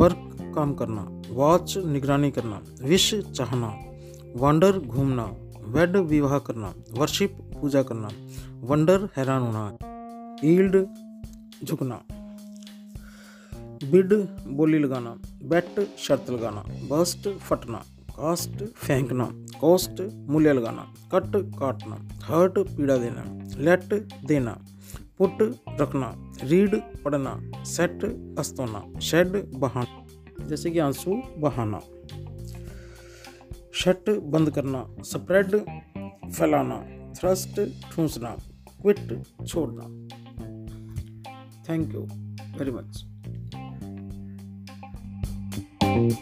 वर्क 0.00 0.22
काम 0.54 0.72
करना 0.74 1.04
वॉच 1.30 1.76
निगरानी 1.86 2.30
करना 2.30 2.60
विश 2.82 3.08
चाहना 3.14 3.70
वंडर 4.36 4.78
घूमना 4.78 5.26
वेड 5.74 5.96
विवाह 6.12 6.38
करना 6.48 6.72
वर्शिप 6.98 7.36
पूजा 7.60 7.82
करना 7.82 8.08
वंडर 8.72 9.04
हैरान 9.16 9.42
होना 9.42 9.66
ईल्ड 10.44 10.74
झुकना। 11.64 12.00
बिड, 13.84 14.12
बोली 14.46 14.78
लगाना, 14.78 15.10
बेट, 15.44 15.98
शर्त 15.98 16.30
लगाना, 16.30 16.64
बस्ट, 16.90 17.28
फटना, 17.28 17.78
कास्ट, 18.10 18.64
फेंकना, 18.64 19.28
कॉस्ट, 19.60 20.02
मूल्य 20.28 20.52
लगाना, 20.52 20.94
कट, 21.14 21.36
काटना, 21.58 21.96
हर्ट, 22.24 22.58
पीड़ा 22.58 22.96
देना, 22.96 23.24
लेट, 23.58 23.94
देना, 24.24 24.58
पुट, 25.18 25.38
रखना, 25.80 26.12
रीड, 26.44 26.76
पढ़ना, 26.76 27.64
सेट, 27.64 28.04
अस्तोना, 28.38 29.00
शेड, 29.00 29.52
बहाना, 29.54 30.06
जैसे 30.46 30.70
कि 30.70 30.78
आँसू, 30.78 31.22
बहाना, 31.38 31.80
शट, 33.74 34.10
बंद 34.10 34.50
करना, 34.50 34.86
स्प्रेड, 35.02 35.56
फैलाना, 36.30 36.80
थ्रस्ट, 37.20 37.60
ठूंसना, 37.92 38.36
क्विट, 38.82 39.22
छोड़ना। 39.46 39.82
Thank 41.68 41.94
you 41.94 42.00
very 42.58 42.70
much 42.70 43.09
good 45.90 46.14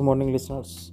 morning 0.00 0.32
listeners. 0.32 0.90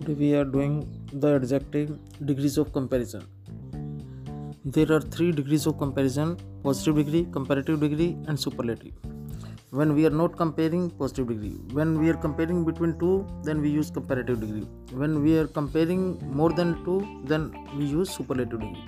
Today 0.00 0.14
we 0.14 0.34
are 0.34 0.44
doing 0.44 0.88
the 1.12 1.34
adjective 1.34 1.98
degrees 2.24 2.56
of 2.56 2.72
comparison. 2.72 3.26
There 4.64 4.90
are 4.92 5.02
three 5.02 5.32
degrees 5.32 5.66
of 5.66 5.76
comparison 5.76 6.38
positive 6.62 6.96
degree 6.96 7.26
comparative 7.32 7.80
degree 7.80 8.16
and 8.28 8.40
superlative 8.40 8.94
when 9.78 9.94
we 9.94 10.04
are 10.04 10.16
not 10.20 10.36
comparing 10.36 10.90
positive 11.00 11.28
degree 11.28 11.56
when 11.78 11.90
we 12.00 12.08
are 12.10 12.16
comparing 12.22 12.64
between 12.68 12.92
two 13.02 13.24
then 13.44 13.60
we 13.60 13.68
use 13.68 13.88
comparative 13.90 14.40
degree. 14.40 14.66
When 14.90 15.22
we 15.22 15.38
are 15.38 15.46
comparing 15.46 16.18
more 16.38 16.50
than 16.50 16.84
two 16.84 17.22
then 17.24 17.52
we 17.76 17.84
use 17.84 18.10
superlative 18.10 18.58
degree. 18.58 18.84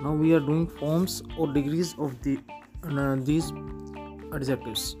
Now 0.00 0.12
we 0.12 0.32
are 0.32 0.40
doing 0.40 0.68
forms 0.68 1.22
or 1.36 1.52
degrees 1.52 1.96
of 1.98 2.22
the 2.22 2.38
uh, 2.84 3.16
these 3.16 3.52
adjectives. 4.32 4.96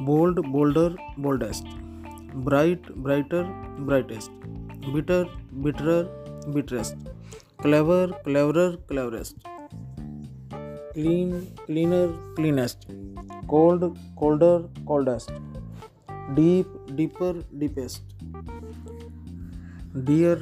Bold 0.00 0.40
bolder 0.52 0.94
boldest. 1.16 1.66
Bright 2.48 2.94
brighter 3.02 3.44
brightest. 3.78 4.30
Bitter 4.94 5.24
bitterer 5.62 6.04
bitterest. 6.54 6.94
Clever 7.60 8.06
cleverer 8.24 8.76
cleverest 8.86 9.57
clean 10.98 11.32
cleaner 11.66 12.06
cleanest. 12.36 12.86
Cold 13.50 13.82
colder 14.20 14.56
coldest. 14.86 15.30
Deep 16.38 16.66
deeper 16.96 17.34
deepest. 17.60 18.02
Dear 20.08 20.36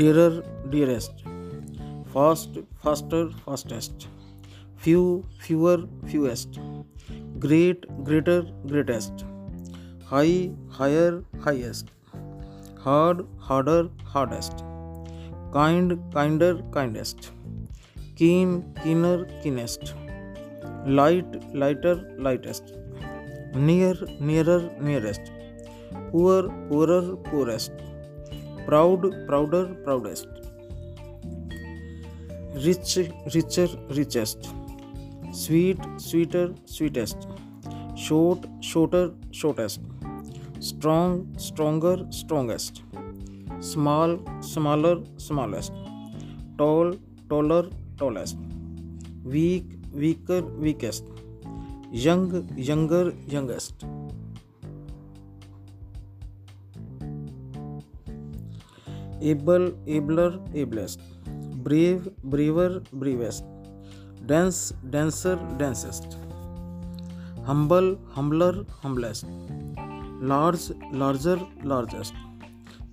dearer 0.00 0.32
dearest. 0.74 1.24
Fast 2.12 2.58
faster 2.82 3.22
fastest. 3.44 4.08
Few 4.86 5.04
fewer 5.46 5.78
fewest. 6.10 6.60
Great 7.46 7.86
greater 8.10 8.40
greatest. 8.72 9.24
High 10.10 10.50
higher 10.80 11.12
highest. 11.46 11.92
Hard 12.84 13.24
harder 13.38 13.80
hardest. 14.16 14.64
Kind 15.56 15.98
kinder 16.18 16.52
kindest 16.76 17.30
keen 18.18 18.58
keener 18.74 19.22
keenest 19.42 19.94
light 20.88 21.40
lighter 21.54 22.16
lightest 22.20 22.72
near 23.56 24.04
nearer 24.20 24.68
nearest 24.82 25.30
poor 26.12 26.48
poorer 26.68 27.10
poorest 27.30 27.82
proud 28.66 29.06
prouder 29.26 29.64
proudest 29.84 30.28
rich 32.64 32.94
richer 33.34 33.76
richest 33.90 34.50
sweet 35.36 35.86
sweeter 36.00 36.54
sweetest 36.68 37.28
short 37.98 38.46
shorter 38.64 39.12
shortest 39.34 40.60
strong 40.64 41.38
stronger 41.40 42.10
strongest 42.12 42.82
small 43.64 44.18
smaller 44.44 45.04
smallest 45.20 45.72
tall 46.58 46.98
taller 47.30 47.70
tallest 47.98 48.36
weak 49.24 49.66
weaker 49.92 50.40
weakest 50.66 51.04
young 52.04 52.24
younger 52.70 53.04
youngest 53.34 53.84
able 59.32 59.66
abler 59.96 60.30
ablest 60.62 61.00
brave 61.66 62.08
braver 62.32 62.70
bravest 63.02 63.44
dense 64.32 64.60
denser 64.94 65.36
densest 65.62 66.18
humble 67.48 67.90
humbler 68.16 68.54
humblest 68.82 69.26
large 70.32 70.66
larger 71.02 71.38
largest 71.72 72.14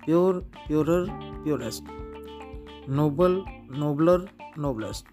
pure 0.06 0.38
purer 0.68 1.04
purest 1.44 1.84
noble 3.00 3.38
nobler 3.84 4.20
noblest 4.58 5.06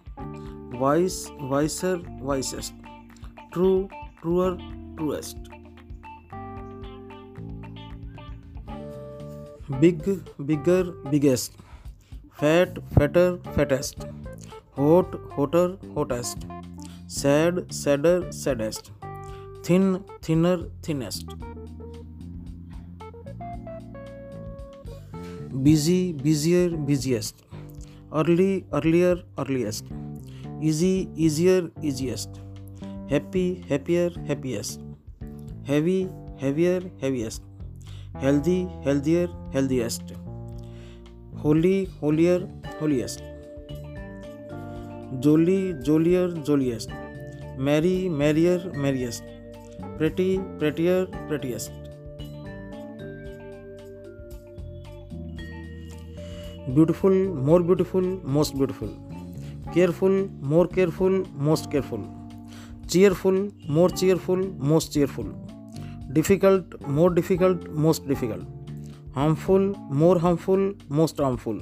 wise 0.80 1.30
wiser 1.52 2.00
wisest 2.20 2.74
true 3.52 3.88
truer 4.22 4.56
truest 4.96 5.36
big 9.80 10.04
bigger 10.46 10.82
biggest 11.10 11.52
fat 12.40 12.78
fatter 12.94 13.38
fattest 13.56 14.06
hot 14.76 15.18
hotter 15.36 15.66
hottest 15.94 16.46
sad 17.06 17.60
sadder 17.80 18.16
saddest 18.30 18.92
thin 19.68 19.86
thinner 20.22 20.56
thinnest 20.82 21.36
busy 25.68 26.12
busier 26.12 26.70
busiest 26.90 27.47
early 28.12 28.52
earlier 28.74 29.24
earliest 29.38 29.92
easy 30.64 30.94
easier 31.26 31.70
easiest 31.84 32.38
happy 33.10 33.46
happier 33.70 34.18
happiest 34.28 34.80
heavy 35.68 36.00
heavier 36.42 36.90
heaviest 37.02 37.42
healthy 38.22 38.60
healthier 38.86 39.28
healthiest 39.54 40.12
holy 41.44 41.76
holier 42.02 42.48
holiest 42.80 43.20
jolly 45.24 45.60
jollier 45.82 46.30
jolliest 46.46 46.90
merry 47.60 48.08
merrier 48.08 48.70
merriest 48.76 49.24
pretty 49.98 50.36
prettier 50.58 51.04
prettiest 51.18 51.77
beautiful 56.74 57.14
more 57.48 57.60
beautiful 57.60 58.02
most 58.36 58.56
beautiful. 58.56 58.88
Careful 59.72 60.28
more 60.40 60.66
careful 60.66 61.24
most 61.48 61.70
careful. 61.70 62.02
Cheerful 62.86 63.50
more 63.68 63.88
cheerful 63.88 64.36
most 64.58 64.92
cheerful. 64.92 65.26
Difficult 66.12 66.80
more 66.86 67.10
difficult 67.10 67.68
most 67.70 68.06
difficult. 68.08 68.44
Harmful 69.14 69.74
more 69.90 70.18
harmful 70.18 70.72
most 70.88 71.18
harmful. 71.18 71.58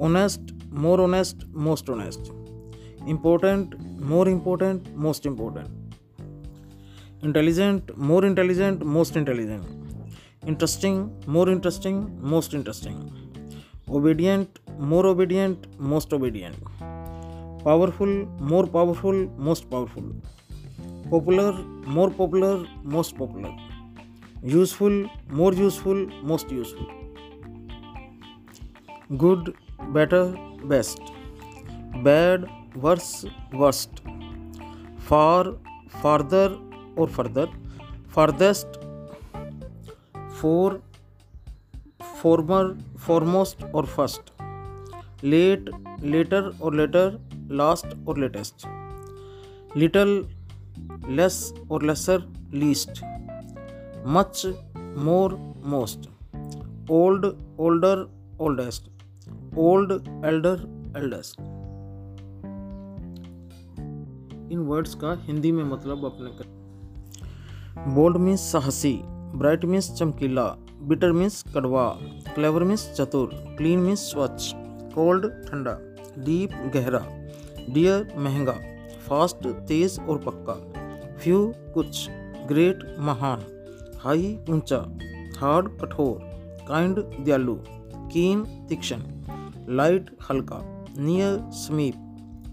Honest 0.00 0.40
more 0.70 1.00
honest 1.00 1.44
most 1.52 1.88
honest. 1.88 2.30
Important 3.06 3.74
more 4.00 4.28
important 4.28 4.94
most 4.96 5.26
important. 5.26 5.68
Intelligent 7.22 7.96
more 7.96 8.24
intelligent 8.24 8.84
most 8.84 9.16
intelligent. 9.16 9.64
Interesting 10.46 10.98
more 11.26 11.48
interesting 11.48 11.96
most 12.20 12.54
interesting 12.54 13.25
obedient 13.88 14.58
more 14.78 15.06
obedient 15.06 15.66
most 15.78 16.12
obedient. 16.12 16.56
Powerful 17.64 18.26
more 18.40 18.66
powerful 18.66 19.14
most 19.38 19.70
powerful. 19.70 20.04
Popular 21.10 21.52
more 21.86 22.10
popular 22.10 22.66
most 22.82 23.16
popular. 23.16 23.52
Useful 24.42 25.08
more 25.30 25.52
useful 25.52 26.06
most 26.22 26.50
useful. 26.50 26.86
Good 29.16 29.54
better 29.92 30.34
best. 30.64 31.00
Bad 32.02 32.46
worse 32.74 33.24
worst. 33.52 34.02
Far 34.98 35.54
farther 36.02 36.58
or 36.96 37.06
further. 37.06 37.46
Farthest 38.08 38.66
for 40.40 40.80
former 42.20 42.76
foremost 43.06 43.62
और 43.74 43.86
first 43.86 44.32
late 45.24 45.70
later 46.02 46.50
और 46.62 46.74
latter 46.74 47.18
last 47.50 48.08
और 48.08 48.18
latest 48.18 48.66
little 49.76 50.08
less 51.08 51.38
और 51.70 51.82
lesser 51.82 52.26
least 52.54 53.02
much 54.06 54.42
more 54.98 55.34
most 55.66 56.08
old 56.90 57.26
older 57.60 58.06
oldest 58.40 58.90
old 59.58 59.92
elder 60.24 60.66
eldest 60.96 61.40
इन 64.52 64.58
words 64.58 64.94
का 64.94 65.12
हिंदी 65.22 65.52
में 65.52 65.64
मतलब 65.64 66.04
अपने 66.04 66.54
bold 67.94 68.16
means 68.16 68.40
साहसी 68.52 68.98
bright 69.38 69.64
means 69.64 69.92
चमकीला 69.98 70.46
बिटर 70.88 71.12
मीन्स 71.12 71.42
कड़वा 71.54 71.84
क्लेवर 72.34 72.64
मीन्स 72.64 72.82
चतुर 72.96 73.30
क्लीन 73.58 73.78
मीन्स 73.80 74.00
स्वच्छ 74.10 74.52
कोल्ड 74.94 75.26
ठंडा 75.46 75.72
डीप 76.26 76.52
गहरा 76.74 77.00
डियर 77.74 78.12
महँगा 78.26 78.52
फास्ट 79.06 79.46
तेज 79.68 79.98
और 80.08 80.18
पक्का 80.26 80.54
फ्यू 81.22 81.40
कुछ 81.74 82.06
ग्रेट 82.48 82.84
महान 83.08 83.42
हाई 84.04 84.32
ऊँचा 84.50 84.78
हार्ड 85.40 85.68
कठोर 85.80 86.18
काइंड 86.68 87.02
दयालु 87.18 87.56
कीन 88.12 88.44
तीक्ष्ण 88.68 89.74
लाइट 89.76 90.16
हल्का 90.30 90.62
नियर 91.00 91.38
समीप 91.64 91.94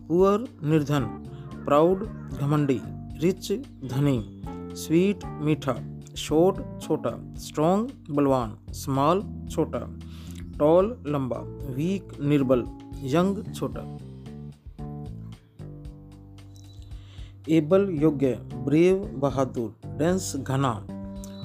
पुअर 0.07 0.47
निर्धन 0.69 1.05
प्राउड 1.65 2.05
घमंडी 2.33 2.81
रिच 3.21 3.51
धनी 3.89 4.19
स्वीट 4.77 5.25
मीठा 5.41 5.75
शॉर्ट 6.17 6.81
छोटा 6.81 7.11
स्ट्रॉन्ग 7.37 7.91
बलवान 8.11 8.57
स्मॉल 8.73 9.21
छोटा 9.51 9.79
टॉल 10.59 11.03
लंबा 11.07 11.37
वीक 11.75 12.11
निर्बल 12.21 12.65
यंग 13.03 13.43
छोटा। 13.53 13.81
एबल, 17.49 17.89
योग्य 18.01 18.33
ब्रेव 18.65 18.97
बहादुर 19.19 19.97
डेंस 19.97 20.33
घना 20.37 20.71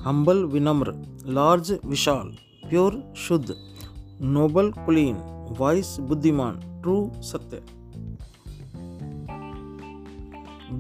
हम्बल 0.05 0.45
विनम्र 0.45 0.93
लार्ज 1.27 1.73
विशाल 1.85 2.37
प्योर 2.69 3.03
शुद्ध 3.17 3.55
नोबल 4.23 4.71
कुलीन 4.71 5.17
वाइस 5.59 5.97
बुद्धिमान 6.01 6.61
ट्रू 6.83 7.11
सत्य। 7.15 7.63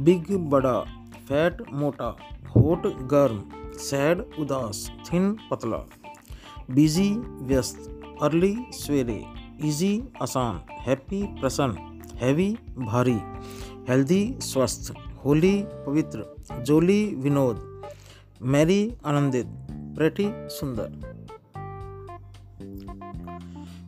बिग, 0.04 0.36
बड़ा 0.50 0.80
फैट 1.28 1.62
मोटा 1.72 2.16
होट 2.56 2.86
गर्म 2.86 3.40
सैड, 3.78 4.22
उदास, 4.38 4.92
थिन, 5.06 5.36
पतला। 5.50 5.76
बिज़ी, 6.70 7.10
व्यस्त, 7.18 8.00
अर्ली, 8.22 8.56
सवेरे, 8.70 9.24
इजी, 9.60 10.04
आसान, 10.22 10.60
हैप्पी, 10.70 11.22
प्रसन्न, 11.22 12.02
हैवी, 12.16 12.58
भारी। 12.78 13.18
हेल्दी, 13.88 14.34
स्वस्थ, 14.40 14.94
होली, 15.24 15.64
पवित्र, 15.86 16.36
जोली, 16.62 17.14
विनोद, 17.14 17.82
मैरी, 18.42 18.94
आनंदित 19.06 19.46
प्रेटी 19.70 20.28
सुंदर। 20.32 20.88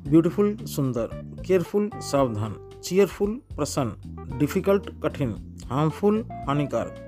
ब्यूटीफुल, 0.08 0.56
सुंदर, 0.56 1.08
केयरफुल, 1.46 1.90
सावधान, 1.94 2.80
चीयरफुल, 2.84 3.40
प्रसन्न, 3.56 4.38
डिफ़िकल्ट, 4.38 5.02
कठिन, 5.02 5.58
हार्मफुल, 5.66 6.28
हानिकारक। 6.32 7.06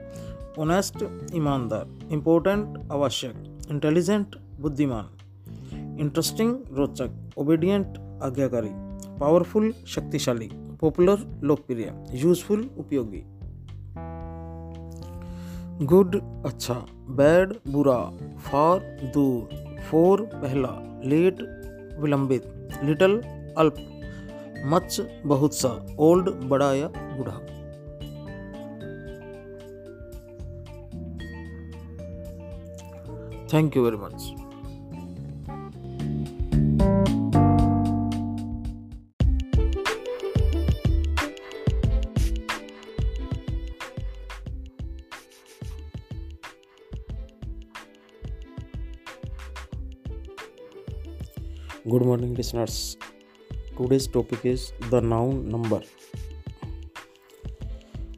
ओनेस्ट 0.58 1.02
ईमानदार 1.34 2.12
इम्पोर्टेंट 2.12 2.92
आवश्यक 2.92 3.68
इंटेलिजेंट 3.70 4.34
बुद्धिमान 4.60 5.06
इंटरेस्टिंग 6.00 6.54
रोचक 6.76 7.38
ओबीडियंट 7.38 7.96
आज्ञाकारी 8.22 8.68
पावरफुल 9.20 9.70
शक्तिशाली 9.94 10.48
पॉपुलर 10.80 11.20
लोकप्रिय 11.42 11.92
यूजफुल 12.22 12.68
उपयोगी 12.78 13.22
गुड 15.86 16.16
अच्छा 16.46 16.74
बैड 17.20 17.54
बुरा 17.68 17.98
फार 18.46 18.80
दूर 19.14 19.56
फोर 19.90 20.22
पहला 20.34 20.74
लेट 21.04 21.42
विलंबित 22.00 22.52
लिटल 22.84 23.20
अल्प 23.58 23.76
मच 24.66 25.00
बहुत 25.26 25.54
सा 25.54 25.74
ओल्ड 26.00 26.30
बड़ा 26.48 26.72
या 26.74 26.88
बूढ़ा 26.98 27.38
Thank 33.52 33.74
you 33.74 33.82
very 33.84 33.98
much. 33.98 34.32
Good 51.84 52.06
morning, 52.06 52.34
listeners. 52.34 52.96
Today's 53.76 54.06
topic 54.06 54.46
is 54.46 54.72
the 54.88 55.02
noun 55.02 55.46
number. 55.50 55.82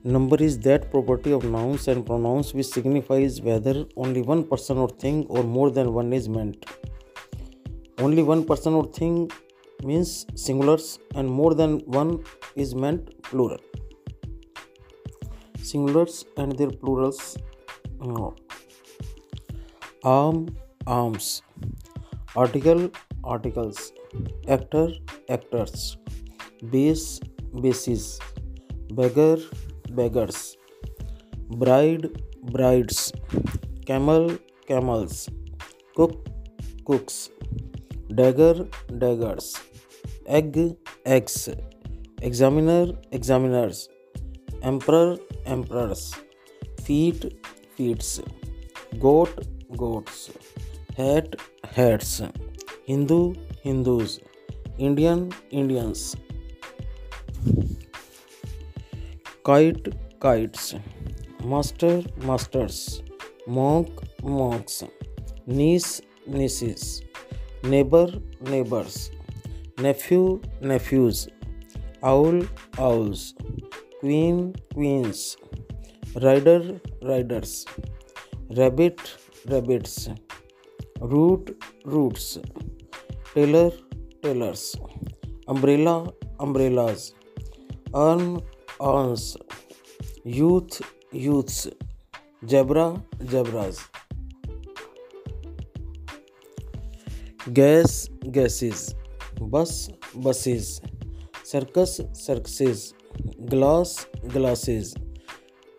Number 0.05 0.37
is 0.37 0.59
that 0.61 0.91
property 0.91 1.33
of 1.33 1.45
nouns 1.45 1.89
and 1.89 2.05
pronouns 2.05 2.53
which 2.53 2.67
signifies 2.67 3.41
whether 3.41 3.87
only 3.97 4.21
one 4.21 4.45
person 4.45 4.77
or 4.77 4.89
thing 4.89 5.25
or 5.31 5.43
more 5.43 5.71
than 5.71 5.95
one 5.95 6.13
is 6.13 6.29
meant. 6.29 6.67
Only 7.99 8.23
one 8.23 8.45
person 8.45 8.75
or 8.75 8.85
thing 8.93 9.31
means 9.83 10.27
singulars 10.35 10.99
and 11.15 11.27
more 11.27 11.55
than 11.55 11.79
one 11.87 12.23
is 12.55 12.75
meant 12.75 13.23
plural. 13.23 13.59
Singulars 15.57 16.27
and 16.37 16.53
their 16.59 16.71
plurals 16.71 17.39
no. 17.99 18.37
Arm, 20.03 20.55
arms. 20.87 21.41
Article, 22.37 22.91
articles. 23.25 23.93
Actor, 24.49 24.89
actors. 25.31 25.97
Base, 26.71 27.21
bases. 27.63 28.21
Beggar, 28.91 29.39
beggars 30.01 30.41
bride 31.63 32.07
brides 32.55 33.01
camel 33.89 34.25
camels 34.69 35.17
cook 35.97 36.15
cooks 36.89 37.17
dagger 38.21 38.55
daggers 39.03 39.49
egg 40.39 40.57
eggs 41.17 41.39
examiner 42.29 42.85
examiners 43.19 43.79
emperor 44.73 45.09
emperors 45.55 46.05
feet 46.87 47.23
feets 47.77 48.11
goat 49.07 49.35
goats 49.83 50.19
hat 51.01 51.29
hats 51.77 52.13
hindu 52.91 53.23
hindus 53.67 54.13
indian 54.89 55.21
indians 55.63 56.03
kite 59.47 59.91
kites 60.25 60.75
master 61.53 61.95
masters 62.29 62.77
monk 63.57 63.89
monks 64.23 64.77
niece 65.47 65.91
nieces 66.35 66.85
neighbor 67.73 68.07
neighbors 68.53 68.95
nephew 69.87 70.41
nephews 70.71 71.19
owl 72.13 72.39
owls 72.87 73.35
queen 74.01 74.39
queens 74.75 75.21
rider 76.27 76.81
riders 77.11 77.53
rabbit 78.61 78.99
rabbits 79.53 80.09
root 81.13 81.45
roots 81.85 82.27
tailor 83.35 83.71
tailors 84.23 84.65
umbrella 85.55 85.97
umbrellas 86.47 87.15
urn 88.07 88.25
urns 88.81 89.37
youth, 90.27 90.83
youths, 91.15 91.69
zebra, 92.45 93.05
zebras. 93.23 93.77
Gas, 97.49 98.09
gases, 98.25 98.95
bus, 99.43 99.91
buses, 100.17 100.81
circus, 101.45 101.97
circuses, 102.15 102.95
glass, 103.41 104.07
glasses, 104.25 104.95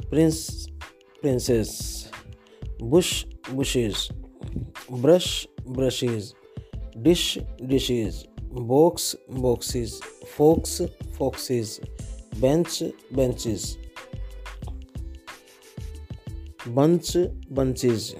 prince, 0.09 0.67
princes, 1.21 1.71
bush, 2.81 3.25
bushes, 3.51 4.09
brush, 4.91 5.47
brushes, 5.69 6.33
dish, 6.97 7.37
dishes, 7.61 8.25
box, 8.41 9.15
boxes, 9.31 9.99
fox, 10.37 10.81
foxes 11.17 11.79
bench 12.41 12.83
benches 13.15 13.75
bunch 16.67 17.11
bunches 17.51 18.11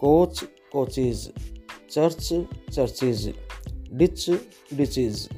coach 0.00 0.42
coaches 0.72 1.28
church 1.90 2.28
churches 2.74 3.28
ditch 3.92 4.30
ditches 4.76 5.28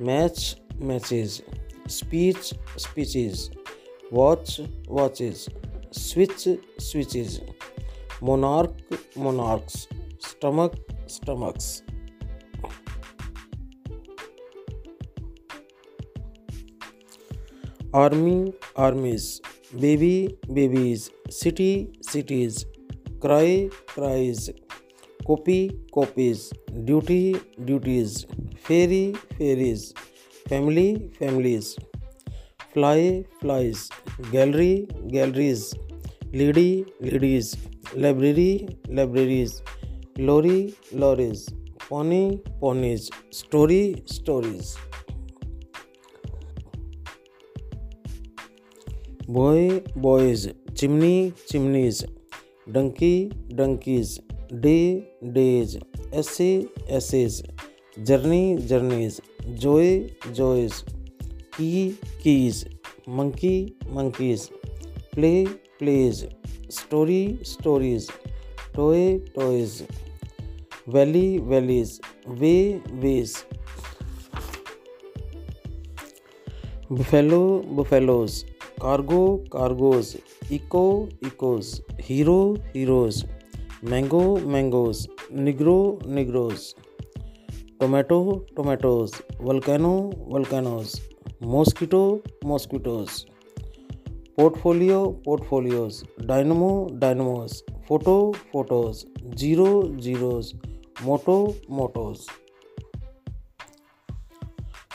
match 0.00 0.56
matches 0.82 1.40
speech 1.88 2.52
speeches 2.78 3.48
watch 4.12 4.60
watches 4.88 5.46
switch 5.98 6.48
switches 6.80 7.40
monarch 8.22 8.94
monarchs 9.18 9.86
stomach 10.22 10.72
stomachs 11.08 11.80
army, 17.96 18.52
armies, 18.78 19.40
baby, 19.74 20.38
babies, 20.50 21.10
city, 21.30 21.88
cities, 22.10 22.64
cry 23.22 23.68
cries 23.94 24.50
copy, 25.26 25.68
copies, 25.92 26.50
duty, 26.72 27.34
duties, 27.60 28.26
ferry, 28.66 29.12
ferries, 29.12 29.94
family, 30.48 30.94
families, 31.18 31.74
fly, 32.72 33.22
flies, 33.22 33.88
gallery, 34.32 34.74
galleries, 34.96 35.70
lady, 36.34 36.84
ladies, 37.02 37.56
library, 37.96 38.66
libraries, 38.90 39.62
lorry, 40.20 40.74
lorries, 40.94 41.46
pony, 41.90 42.30
ponies, 42.60 43.10
story, 43.32 43.94
stories. 44.12 44.89
Boy 49.30 49.68
boys 49.98 50.46
chimney 50.70 51.32
chimneys 51.48 52.02
donkey 52.68 53.14
donkeys 53.54 54.18
day 54.52 54.78
days 55.34 55.76
essay 56.18 56.48
essays 56.90 57.42
journey 57.98 58.56
journeys 58.68 59.20
joy 59.60 59.92
joys 60.36 60.82
key 61.56 61.88
keys 62.22 62.64
monkey 63.10 63.54
monkeys 63.90 64.48
play 65.14 65.32
plays 65.78 66.26
story 66.72 67.22
stories 67.44 68.10
toy 68.76 69.08
toys 69.36 69.82
valley 70.88 71.28
valleys 71.48 72.00
way 72.30 72.56
ways 72.94 73.36
buffalo 76.92 77.42
buffaloes 77.72 78.44
cargo 78.82 79.24
cargoes 79.52 80.10
echo 80.52 80.84
echoes 81.26 81.72
hero 82.02 82.36
heroes 82.76 83.24
mango 83.84 84.22
mangoes 84.52 85.06
negro 85.38 85.74
negroes 86.08 86.62
tomato 87.80 88.20
tomatoes 88.56 89.12
volcano 89.42 89.92
volcanoes 90.28 90.94
mosquito 91.46 92.02
mosquitoes 92.46 93.20
portfolio 94.38 95.04
portfolios 95.24 96.02
dynamo 96.24 96.72
dynamos 96.96 97.62
photo 97.88 98.18
photos 98.52 99.04
zero 99.36 99.70
zeros 100.00 100.52
motto 101.04 101.38
mottos 101.72 102.26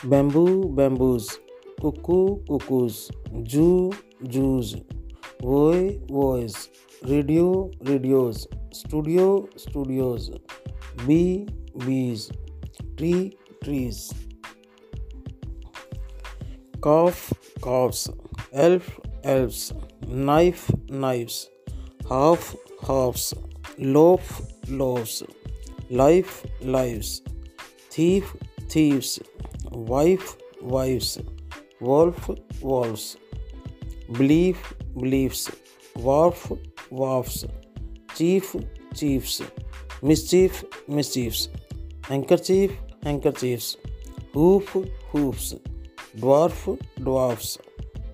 bamboo 0.06 0.46
bamboos 0.76 1.30
cuckoo 1.80 2.36
cuckoos 2.48 3.10
Jew 3.42 3.92
Jews 4.28 4.76
boy 5.40 5.98
boys 6.08 6.70
radio 7.02 7.70
radios 7.80 8.48
studio 8.72 9.48
studios 9.56 10.30
bee 11.06 11.46
bees 11.84 12.30
tree 12.96 13.36
trees 13.62 14.12
calf 16.82 17.32
calves 17.62 18.08
elf 18.52 18.88
elves 19.24 19.72
knife 20.06 20.64
knives 20.88 21.50
half 22.08 22.54
halves 22.86 23.34
loaf 23.78 24.40
loaves 24.68 25.22
life 25.90 26.44
lives 26.60 27.22
thief 27.90 28.34
thieves 28.68 29.18
wife 29.70 30.36
wives 30.62 31.18
wolf 31.80 32.30
wolves. 32.62 33.16
Belief 34.12 34.74
beliefs 34.94 35.50
wharf 35.96 36.52
wharfs 36.90 37.44
chief 38.14 38.54
chiefs. 38.94 39.42
Mischief 40.02 40.64
mischiefs. 40.88 41.48
Handkerchief 42.08 42.72
handkerchiefs. 43.02 43.76
Hoof 44.32 44.76
hoofs. 45.10 45.54
Dwarf 46.16 46.78
dwarfs. 46.98 47.58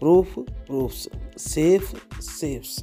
Proof 0.01 0.39
proofs. 0.67 1.09
Safe 1.37 1.95
safes. 2.19 2.83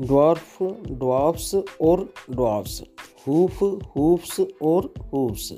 Dwarf 0.00 0.58
dwarfs 0.98 1.54
or 1.78 2.08
dwarfs. 2.30 2.82
Hoof 3.24 3.58
hoofs 3.94 4.40
or 4.60 4.90
hoofs 5.10 5.52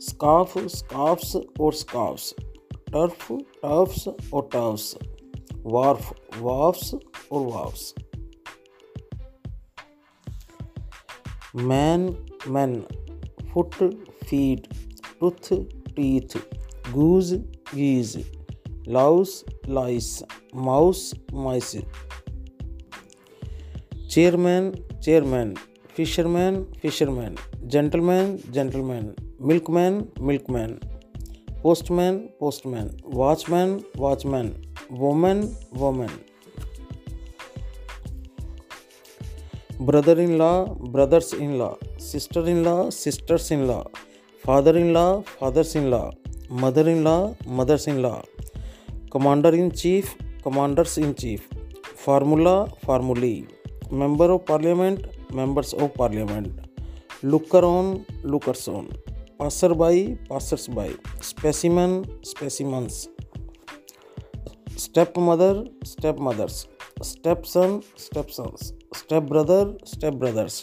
scarf, 0.00 0.58
scarfs 0.58 1.36
और 1.60 1.72
scarfs. 1.72 2.34
Turf, 2.72 3.32
turfs 3.32 4.08
और 4.08 4.42
turfs. 4.42 4.98
Wharf, 5.54 6.20
wharfs 6.38 6.94
और 7.32 7.46
wharfs. 7.46 7.94
Man 11.56 12.26
men. 12.48 12.80
Foot, 13.54 13.74
feet. 14.24 14.68
Tooth, 15.20 15.54
teeth. 15.94 16.36
Goose, 16.92 17.34
geese. 17.74 18.38
Louse, 18.88 19.44
lice. 19.68 20.22
Mouse, 20.54 21.14
mice. 21.32 21.76
Chairman 24.10 24.88
chairmen. 25.04 25.54
Fisherman 25.98 26.56
fishermen 26.82 27.36
gentleman 27.70 28.26
gentlemen 28.54 29.06
milkman 29.48 29.94
milkmen 30.28 30.78
postman 31.62 32.18
postmen 32.40 32.90
watchman 33.14 33.72
watchmen 33.96 34.52
woman 35.00 35.40
women 35.76 36.10
brother 39.90 40.20
in 40.20 40.36
law 40.38 40.52
brothers 40.92 41.34
in 41.34 41.58
law 41.58 41.72
sister 42.10 42.48
in 42.48 42.62
law 42.64 42.78
sisters 43.00 43.50
in 43.52 43.66
law 43.66 43.82
father 44.44 44.78
in 44.78 44.92
law 44.92 45.06
fathers 45.34 45.76
in 45.76 45.90
law 45.90 46.02
mother 46.62 46.88
in 46.88 47.04
law 47.04 47.18
mothers 47.60 47.88
in 47.88 47.98
law 47.98 48.16
commander 49.12 49.54
in 49.54 49.70
chief 49.84 50.16
commanders 50.44 50.98
in 50.98 51.12
chief 51.20 51.54
formula 52.06 52.58
formulae 52.86 53.36
member 53.92 54.30
of 54.30 54.42
parliament 54.48 55.06
members 55.32 55.72
of 55.74 55.92
parliament 55.94 56.52
looker 57.22 57.64
on 57.64 58.04
lookers 58.22 58.68
on 58.68 58.88
passerby 59.38 60.18
passersby 60.28 60.90
specimen 61.20 61.92
specimens 62.22 63.08
stepmother 64.84 65.64
stepmothers 65.92 66.56
stepson 67.02 67.82
stepsons 67.96 68.72
stepbrother 69.00 69.64
stepbrothers 69.92 70.56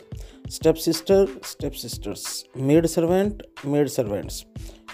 stepsister 0.57 1.21
stepsisters 1.51 2.23
maid 2.55 2.89
servant 2.95 3.43
maid 3.63 3.89
servants 3.97 4.45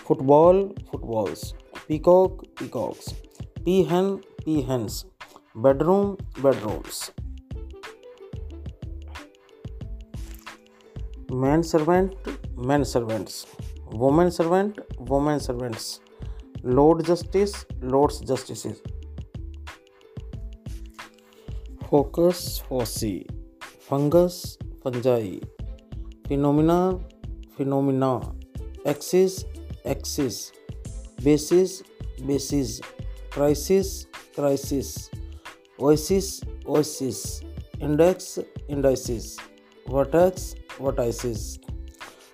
football 0.08 0.58
footballs 0.90 1.42
peacock 1.88 2.44
peacocks 2.60 3.08
peahen 3.66 4.08
peahens 4.44 4.96
bedroom 5.66 6.08
bedrooms 6.44 7.00
man 11.34 11.62
servant, 11.62 12.16
men 12.58 12.84
servants. 12.84 13.48
Women 13.94 14.30
servant, 14.30 14.86
women 15.00 15.40
servants. 15.40 16.02
Lord 16.66 17.02
justice, 17.02 17.72
lords 17.74 18.24
justice 18.24 18.66
focus 21.90 22.64
foci. 22.70 23.28
Fungus 23.64 24.58
fungi. 24.64 25.42
Phenomena 26.28 27.10
phenomena. 27.58 28.40
Axis 28.88 29.46
axes. 29.88 30.52
Basis 31.24 31.82
bases. 32.22 32.80
Crisis 33.34 34.06
crises. 34.06 35.10
Oasis 35.82 36.42
oases 36.68 37.42
index 37.82 38.40
indices 38.70 39.51
vertex, 39.88 40.56
vertices, 40.80 41.60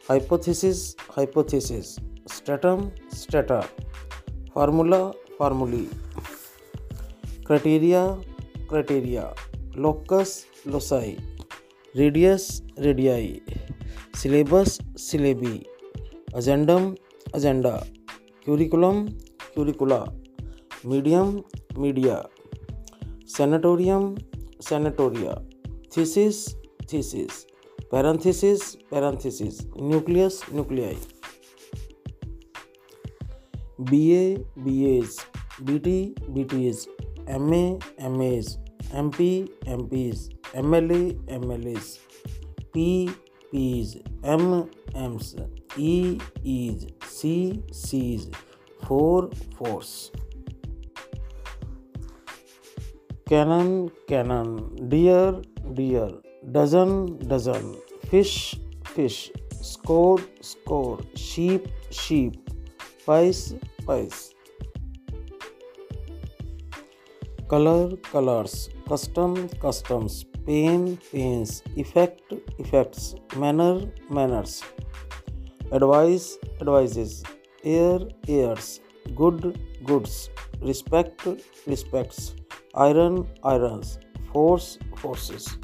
hypothesis, 0.07 0.95
hypothesis, 1.09 1.99
stratum, 2.27 2.91
strata, 3.09 3.67
formula, 4.53 5.13
formulae, 5.37 5.87
criteria, 7.45 8.17
criteria, 8.67 9.33
locus, 9.75 10.45
loci, 10.65 11.17
radius, 11.95 12.61
radii, 12.77 13.41
syllabus, 14.13 14.79
syllabi, 14.95 15.65
agendum, 16.33 16.95
agenda, 17.33 17.83
curriculum, 18.45 19.07
curricula, 19.55 20.11
medium, 20.83 21.43
media, 21.75 22.25
sanatorium, 23.25 24.17
sanatoria, 24.59 25.41
thesis, 25.91 26.55
thesis 26.91 27.45
parenthesis 27.91 28.61
parentheses 28.91 29.59
nucleus 29.81 30.41
nuclei 30.53 30.97
B 33.89 34.01
A 34.11 34.45
B 34.63 34.75
As 34.97 35.17
B 35.67 35.77
T 35.79 35.97
B 36.29 36.43
T 36.53 36.65
s 36.67 36.87
M 37.29 37.53
A 37.53 37.63
M 38.07 38.21
As 38.21 38.57
M 38.95 39.09
P 39.17 39.29
M 39.67 39.85
Ps 39.87 40.29
M 40.55 40.75
L 40.75 40.91
A 40.91 41.01
M 41.35 41.51
L 41.51 41.67
As 41.67 41.95
P 42.73 42.87
Ps 43.51 43.95
M 44.35 44.53
Ms 45.05 45.33
E 45.79 46.17
Es 46.55 46.87
C 47.09 47.35
Cs 47.75 48.29
four 48.79 49.29
fours 49.57 49.93
cannon 53.29 53.87
cannon 54.09 54.55
deer 54.89 55.41
deer 55.75 56.21
dozen, 56.51 57.17
dozen, 57.27 57.75
fish, 58.09 58.55
fish, 58.85 59.31
score, 59.61 60.19
score, 60.41 60.99
sheep, 61.15 61.67
sheep, 61.91 62.35
pies, 63.05 63.55
pies. 63.85 64.33
Color, 67.49 67.95
colors, 68.11 68.69
custom, 68.87 69.49
customs, 69.59 70.25
pain, 70.45 70.97
pains, 71.11 71.63
effect, 71.75 72.21
effects, 72.59 73.15
manner, 73.35 73.81
manners, 74.09 74.63
advice, 75.71 76.37
advises, 76.61 77.23
air, 77.63 77.99
airs, 78.27 78.81
good, 79.15 79.59
goods, 79.83 80.29
respect, 80.61 81.27
respects, 81.65 82.35
iron, 82.75 83.27
irons, 83.43 83.99
force, 84.31 84.77
forces. 84.97 85.57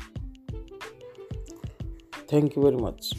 Thank 2.27 2.55
you 2.55 2.61
very 2.63 2.77
much. 2.77 3.13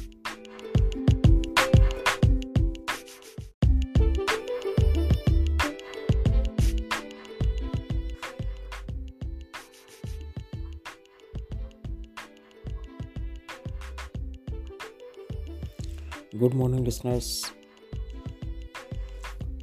Good 16.37 16.55
morning, 16.55 16.85
listeners. 16.85 17.53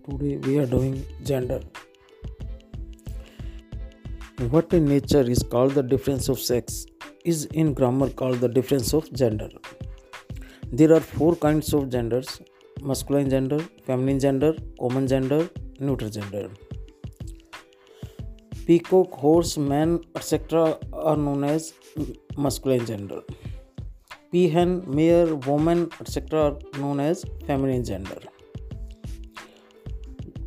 Today 0.10 0.38
we 0.38 0.58
are 0.60 0.66
doing 0.66 1.06
gender. 1.24 1.62
What 4.50 4.74
in 4.74 4.86
nature 4.86 5.22
is 5.22 5.44
called 5.44 5.74
the 5.74 5.84
difference 5.84 6.30
of 6.30 6.40
sex 6.40 6.86
is 7.26 7.46
in 7.46 7.74
grammar 7.74 8.10
called 8.10 8.40
the 8.40 8.50
difference 8.50 8.94
of 8.94 9.12
gender. 9.14 9.50
There 10.72 10.94
are 10.94 11.00
four 11.00 11.36
kinds 11.36 11.74
of 11.74 11.90
genders 11.90 12.42
masculine 12.82 13.30
gender, 13.30 13.60
feminine 13.86 14.20
gender, 14.20 14.56
common 14.80 15.08
gender, 15.08 15.50
neuter 15.80 16.10
gender. 16.10 16.50
Peacock, 18.66 19.14
horse, 19.14 19.58
man, 19.58 20.00
etc. 20.16 20.78
are 20.94 21.18
known 21.18 21.44
as 21.44 21.74
masculine 22.38 22.86
gender. 22.86 23.22
Peahen, 24.34 24.88
mare, 24.88 25.36
woman, 25.36 25.90
etc. 26.00 26.40
are 26.40 26.80
known 26.80 27.00
as 27.00 27.26
feminine 27.46 27.84
gender. 27.84 28.20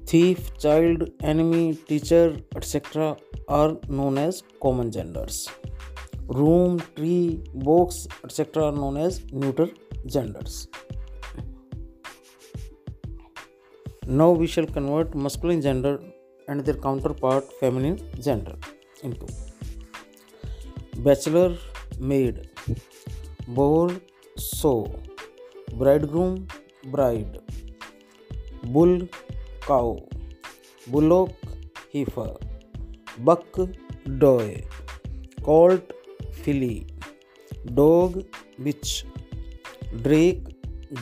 Thief, 0.06 0.56
child, 0.58 1.10
enemy, 1.22 1.74
teacher, 1.74 2.36
etc. 2.56 3.16
are 3.48 3.76
known 3.88 4.16
as 4.16 4.42
common 4.62 4.90
genders. 4.90 5.48
Room, 6.28 6.80
tree, 6.96 7.42
box, 7.54 8.06
etc. 8.24 8.64
are 8.64 8.72
known 8.72 8.96
as 8.96 9.20
neuter 9.32 9.68
genders. 10.06 10.68
Now 14.06 14.30
we 14.30 14.46
shall 14.46 14.66
convert 14.66 15.14
masculine 15.14 15.62
gender 15.62 15.98
and 16.48 16.64
their 16.64 16.74
counterpart 16.74 17.44
feminine 17.60 17.98
gender 18.20 18.56
into 19.02 19.26
bachelor, 20.98 21.56
maid, 21.98 22.48
boar, 23.48 23.90
sow, 24.36 24.94
bridegroom, 25.74 26.46
bride, 26.86 27.38
bull, 28.64 29.08
cow, 29.62 29.98
bullock, 30.86 31.34
heifer, 31.92 32.32
buck, 33.18 33.44
doe, 34.18 34.60
colt, 35.42 35.92
filly 36.44 36.86
dog, 37.66 38.18
bitch, 38.60 39.04
drake, 39.94 40.48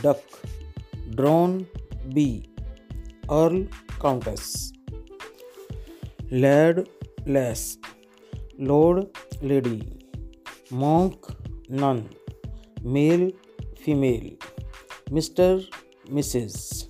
duck, 0.02 0.22
drone, 1.08 1.66
bee, 2.06 2.44
earl, 3.30 3.62
countess. 4.02 4.72
Lad, 6.32 6.84
lass, 7.28 7.78
lord, 8.60 9.06
lady, 9.42 9.80
monk, 10.72 11.26
nun, 11.70 12.06
male, 12.82 13.32
female, 13.84 14.36
mister, 15.12 15.60
missus, 16.10 16.88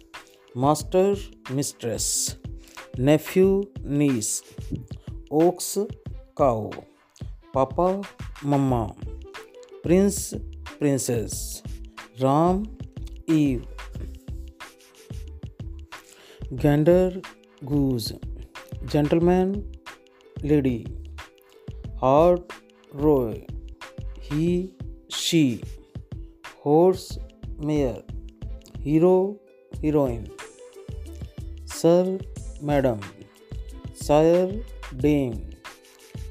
master, 0.56 1.16
mistress, 1.50 2.36
nephew, 2.98 3.64
niece, 3.78 4.42
ox, 5.32 5.74
cow. 6.36 6.70
Papa, 7.54 8.02
mamma, 8.44 8.94
prince, 9.82 10.34
princess, 10.78 11.62
ram, 12.20 12.66
ewe. 13.30 13.66
Gander, 16.52 17.22
goose. 17.64 18.12
Gentleman, 18.92 19.72
lady. 20.44 20.84
Hart, 21.86 22.52
roe. 22.96 23.42
He, 24.18 24.78
she. 25.10 25.60
Horse, 26.66 27.18
mare. 27.58 28.04
Hero, 28.76 29.40
heroine. 29.76 30.28
Sir, 31.66 32.34
madam. 32.62 33.00
Sire 34.02 34.66
dame 34.94 35.32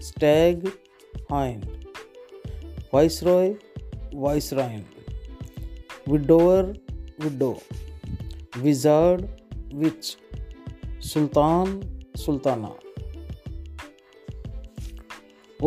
stag 0.01 0.71
ion 1.33 1.61
viceroy 3.23 3.53
vicereine 4.53 4.83
widower 6.09 6.65
widow 7.23 7.53
wizard 8.57 9.25
witch 9.73 10.17
sultan 11.13 11.79
sultana 12.17 12.69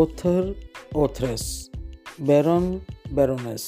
author 0.02 0.54
authoress 0.92 1.70
baron 2.18 2.64
baroness 3.12 3.66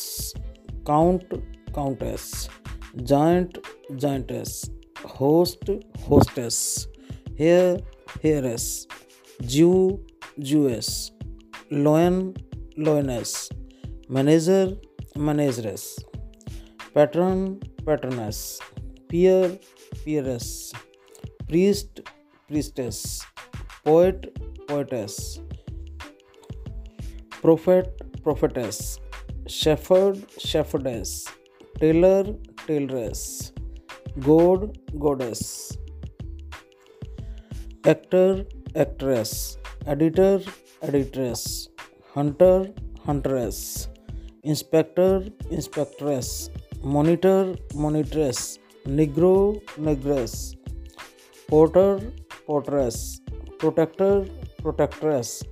count 0.86 1.34
countess 1.72 2.48
giant 3.04 3.58
giantess 3.96 4.54
host 5.18 5.70
hostess 6.08 6.88
heir 7.38 7.78
heiress 8.24 8.86
jew 9.40 9.76
jewess 10.40 10.90
lion, 11.70 12.34
lioness, 12.76 13.50
manager, 14.08 14.76
manageress, 15.16 15.98
patron, 16.94 17.60
patroness, 17.84 18.60
peer, 19.08 19.58
peeress, 20.04 20.72
priest, 21.48 22.00
priestess, 22.48 23.24
poet, 23.84 24.36
poetess, 24.68 25.40
prophet, 27.42 28.00
prophetess, 28.22 28.98
shepherd, 29.48 30.24
shepherdess, 30.38 31.26
tailor, 31.80 32.24
tailoress, 32.66 33.52
god, 34.20 34.78
goddess, 35.00 35.76
actor, 37.84 38.44
actress, 38.74 39.58
editor, 39.86 40.40
editress, 40.82 41.68
hunter, 42.14 42.72
huntress, 43.04 43.88
inspector, 44.42 45.24
inspectress, 45.50 46.50
monitor, 46.82 47.56
monitress, 47.74 48.58
negro, 48.86 49.60
negress, 49.78 50.54
porter, 51.48 52.00
portress, 52.46 53.20
protector, 53.58 54.26
protectress, 54.62 55.42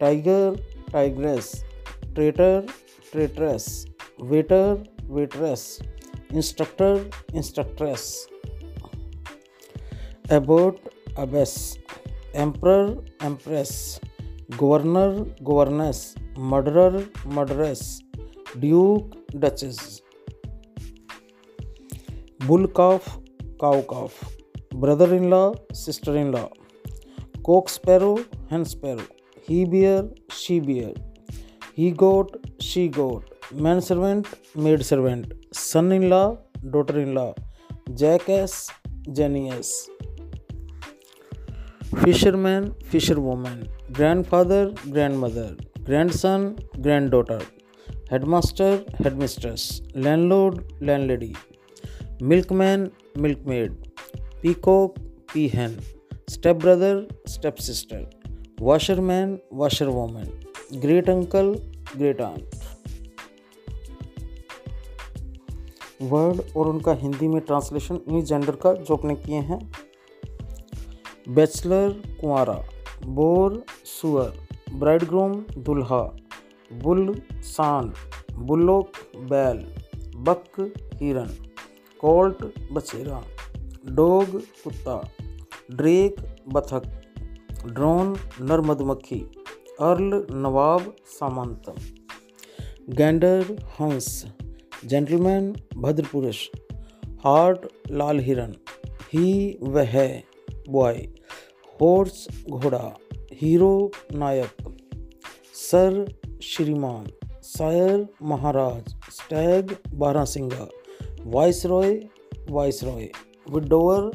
tiger, 0.00 0.56
tigress, 0.90 1.64
traitor, 2.14 2.64
traitress, 3.12 3.86
waiter, 4.18 4.82
waitress, 5.06 5.80
instructor, 6.30 7.04
instructress, 7.32 8.26
abbot, 10.30 10.76
abbess, 11.16 11.78
emperor, 12.34 12.96
empress, 13.20 14.00
governor, 14.50 15.36
governess, 15.42 16.14
murderer, 16.38 17.10
murderess, 17.26 18.02
duke, 18.56 19.10
duchess. 19.36 20.02
Bull 22.46 22.66
calf 22.66 23.18
cow 23.60 23.80
calf 23.80 24.12
brother 24.74 25.14
in 25.14 25.30
law 25.30 25.52
sister 25.72 26.16
in 26.16 26.30
law 26.32 26.44
cock 27.42 27.68
sparrow 27.68 28.20
hen 28.52 28.64
sparrow. 28.64 29.02
He 29.48 29.64
bear, 29.64 30.14
she 30.32 30.60
bear. 30.60 31.12
He 31.78 31.90
goat, 31.90 32.36
she 32.62 32.88
goat. 32.88 33.54
Man 33.54 33.80
servant, 33.80 34.26
maid 34.56 34.82
servant. 34.82 35.34
Son 35.54 35.92
in 35.92 36.02
law 36.02 36.34
daughter 36.64 36.98
in 36.98 37.14
law 37.14 37.32
jackass 37.90 38.68
jenny ass 39.08 39.97
fisherman 41.94 42.64
fisherwoman 42.90 43.60
grandfather 44.24 44.74
grandmother 45.16 45.82
grandson 46.10 46.42
granddaughter 47.10 47.42
headmaster 48.24 48.84
headmistress 49.14 49.64
landlord 49.96 50.60
landlady 51.06 51.32
milkman 52.22 52.88
milkmaid 53.46 53.72
peacock 54.54 54.98
peahen 55.48 55.78
stepbrother 56.56 57.06
stepsister 57.60 58.06
washerman 58.60 59.38
washerwoman 59.54 60.80
great 60.80 61.10
uncle 61.10 61.54
great 61.96 62.20
aunt 62.20 62.54
word 66.02 66.56
और 66.56 66.68
उनका 66.68 66.92
हिंदी 66.92 67.28
में 67.28 67.40
translation 67.40 67.94
इन्हीं 67.94 68.22
gender 68.22 68.56
का 68.56 68.72
जो 68.72 68.96
अपने 68.96 69.14
किए 69.16 69.40
हैं। 69.42 69.60
Bachelor 71.28 71.90
कुंवारा, 72.20 72.54
बोर 73.06 73.64
सुअर 73.84 74.74
ब्राइड 74.74 75.02
ग्रूम 75.04 75.32
दुल्हा, 75.58 76.00
बुल 76.82 77.02
सांड, 77.44 77.92
बुल्लोक 78.38 78.96
बैल, 79.30 79.58
बक 80.18 80.60
हिरन, 80.94 81.34
कोल्ट 82.00 82.44
बछेरा, 82.72 83.20
डोग 83.90 84.40
कुत्ता, 84.62 84.96
ड्रेक 85.72 86.20
बथक, 86.52 86.88
ड्रोन 87.66 88.16
नर 88.40 88.60
मधुमक्खी 88.60 89.20
अर्ल 89.80 90.24
नवाब 90.36 90.92
सामंत। 91.08 91.70
गैंडर 92.90 93.54
हंस, 93.80 94.24
जेंटलमैन 94.84 95.52
भद्र 95.76 96.06
पुरुष 96.12 96.46
हार्ट 97.24 97.68
लाल 97.90 98.20
हिरन, 98.20 98.54
ही 99.12 99.58
वह 99.62 100.00
बॉय 100.70 101.06
हॉर्स 101.82 102.26
घोड़ा, 102.50 102.98
हीरो 103.32 103.90
नायक, 104.14 104.64
सर 105.54 106.04
श्रीमान, 106.42 107.06
सायर 107.42 108.06
महाराज, 108.22 108.94
स्टैग 109.10 109.76
बारहसिंगा 109.94 110.68
vice 111.26 111.66
Roy 111.66 112.00
vice 112.50 112.84
Roy 112.84 113.08
widower 113.50 114.10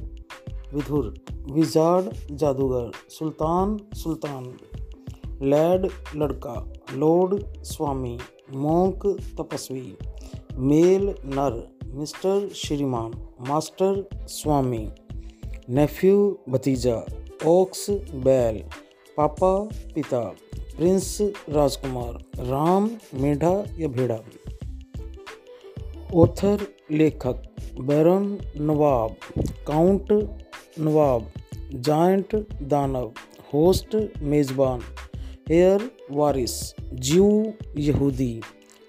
विधुर, 0.74 1.14
विजार्ड 1.52 2.36
जादूगर, 2.36 2.92
सुल्तान 3.10 3.78
सुल्तान, 3.94 4.44
लैड 5.42 5.88
लड़का, 6.16 6.74
लॉर्ड 6.94 7.64
स्वामी, 7.64 8.18
मोंक 8.56 9.06
तपस्वी, 9.40 9.98
मेल 10.54 11.16
नर, 11.26 11.78
मिस्टर 11.88 12.50
श्रीमान, 12.56 13.12
मास्टर 13.50 14.08
स्वामी, 14.28 14.88
नेफ्यू 15.70 16.40
भतीजा 16.50 17.23
ओक्स 17.46 17.90
बैल, 18.26 18.58
पापा, 19.18 19.70
पिता, 19.96 20.20
प्रिंस 20.78 21.18
राजकुमार, 21.50 22.14
राम, 22.46 22.90
मेढा 23.14 23.52
या 23.80 23.88
भेड़ा। 23.88 24.20
ओथर 26.14 26.68
लेखक, 26.92 27.42
बैरन, 27.80 28.38
नवाब, 28.58 29.16
काउंट, 29.68 30.12
नवाब 30.80 31.32
जाइंट 31.74 32.36
दानव, 32.62 33.12
होस्ट, 33.54 33.98
मेज़बान, 34.22 34.82
एयर, 35.52 35.92
वारिस 36.12 36.76
ज्यू 36.94 37.54
यहूदी, 37.78 38.42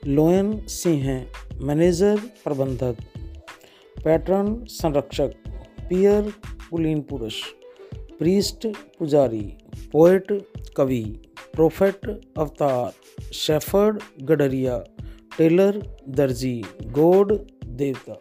लोयन, 0.06 0.66
सिंह, 0.66 1.26
मैनेजर, 1.60 2.16
प्रबंधक, 2.44 2.96
पैटर्न, 4.04 4.64
संरक्षक, 4.64 5.34
पियर 5.88 6.32
कुलीन 6.70 7.00
पुरुष। 7.00 7.42
प्रीस्ट 8.18 8.66
पुजारी 8.98 9.46
पोएट 9.92 10.32
कवि 10.76 11.02
प्रोफेट 11.54 12.06
अवतार 12.38 13.32
शेफर्ड 13.32 14.02
गडरिया 14.22 14.78
टेलर 15.38 15.78
दर्जी, 16.08 16.62
गोड, 16.98 17.32
देवता। 17.80 18.12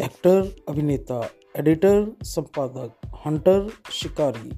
एक्टर 0.00 0.54
अभिनेता 0.68 1.20
एडिटर 1.56 2.16
संपादक 2.22 3.12
हंटर 3.26 3.68
शिकारी 3.92 4.48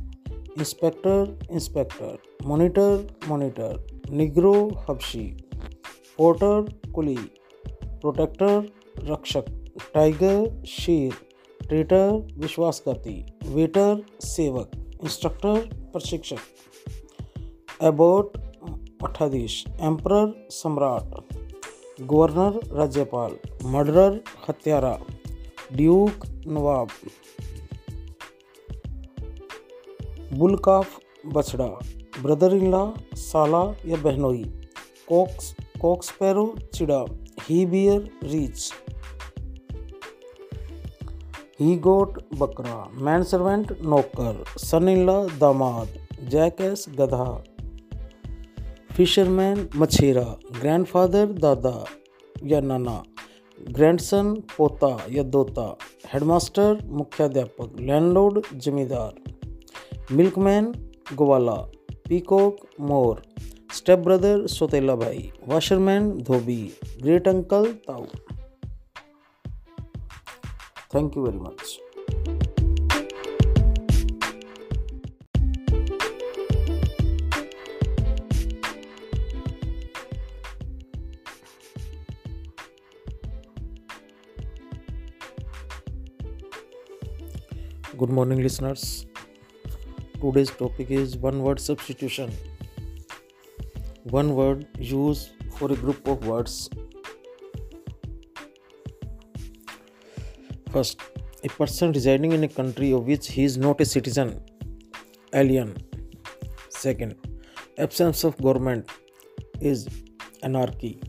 inspector 0.58 1.38
inspector 1.50 2.16
monitor 2.46 3.06
monitor 3.28 3.86
negro 4.10 4.54
हबशी 4.88 5.26
porter 6.18 6.90
कुली 6.94 7.16
प्रोटेक्टर 7.84 8.68
रक्षक। 9.12 9.44
टाइगर, 9.94 10.64
शेर, 10.64 11.12
ट्रेटर, 11.68 12.28
विश्वासघाती, 12.34 13.32
वेटर, 13.46 14.02
सेवक, 14.20 14.70
इंस्ट्रक्टर, 14.76 15.88
प्रशिक्षक। 15.92 16.36
एबोट 17.82 18.38
मठाधीश 19.02 19.64
एम्पर 19.80 20.46
सम्राट। 20.50 21.24
गवर्नर, 22.00 22.74
राज्यपाल। 22.74 23.36
मर्डरर, 23.64 24.20
हत्यारा। 24.48 25.00
ड्यूक, 25.72 26.26
नवाब। 26.46 26.88
बुलकाफ, 30.32 30.98
बछड़ा। 31.26 31.66
ब्रदर 32.22 32.54
इन 32.54 32.70
लॉ 32.70 32.90
साला 33.14 33.76
या 33.86 33.96
बहनोई। 33.96 34.44
कोक्स 35.08 35.56
कोक्सपैरो 35.80 36.54
चिड़ा। 36.74 37.04
ही 37.42 37.66
बियर 37.66 38.10
रीच। 38.24 38.72
ही 41.60 41.76
गोट 41.76 42.18
बकरा 42.38 42.78
मैन 43.00 43.22
सर्वेंट 43.22 43.70
नौकर 43.82 44.44
सन 44.58 44.88
इन 44.88 45.04
लॉ 45.06 45.14
दामाद, 45.38 45.88
जैकस 46.30 46.84
गधा। 46.98 47.28
फिशरमैन 48.92 49.68
मछेरा 49.76 50.24
ग्रैंडफादर 50.60 51.32
दादा 51.38 51.74
या 52.44 52.60
नाना 52.62 53.02
ग्रैंडसन 53.70 54.34
पोता 54.56 54.90
या 55.10 55.22
दोता 55.22 55.66
हेडमास्टर 56.12 56.84
मुख्याध्यापक 56.90 57.80
लैंडलॉर्ड 57.80 58.42
जमींदार। 58.56 60.12
मिल्कमैन 60.12 60.72
ग्वाला 61.14 61.56
पीकॉक 62.08 62.56
मोर 62.82 63.22
स्टेप 63.74 63.98
ब्रदर 63.98 64.46
सोतेला 64.46 64.94
भाई 64.96 65.30
वाशरमैन 65.48 66.10
धोबी 66.22 66.62
ग्रेट 67.02 67.28
अंकल 67.28 67.72
ताऊ। 67.88 68.04
Thank 70.96 71.14
you 71.14 71.24
very 71.26 71.38
much. 71.38 71.78
Good 87.98 88.08
morning, 88.08 88.42
listeners. 88.42 89.04
Today's 90.22 90.48
topic 90.48 90.90
is 90.90 91.18
one 91.18 91.42
word 91.42 91.60
substitution. 91.60 92.32
One 94.04 94.34
word 94.34 94.66
used 94.78 95.32
for 95.58 95.70
a 95.70 95.76
group 95.76 96.08
of 96.08 96.26
words 96.26 96.70
First, 100.72 101.00
a 101.44 101.48
person 101.48 101.92
residing 101.92 102.32
in 102.32 102.42
a 102.44 102.48
country 102.48 102.92
of 102.92 103.06
which 103.06 103.28
he 103.28 103.44
is 103.44 103.56
not 103.56 103.80
a 103.80 103.84
citizen, 103.84 104.40
alien. 105.32 105.76
Second, 106.68 107.14
absence 107.78 108.24
of 108.24 108.36
government 108.42 108.90
is 109.60 109.88
anarchy. 110.42 111.00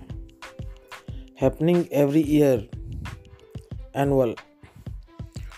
Happening 1.35 1.87
every 1.91 2.21
year, 2.21 2.67
annual. 3.93 4.35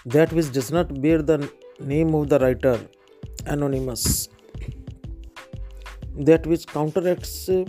That 0.06 0.32
which 0.34 0.52
does 0.52 0.72
not 0.72 1.02
bear 1.02 1.22
the 1.22 1.52
name 1.80 2.16
of 2.16 2.30
the 2.30 2.40
writer, 2.40 2.80
anonymous. 3.46 4.30
That 6.16 6.48
which 6.48 6.66
counteracts 6.68 7.50
uh, 7.50 7.66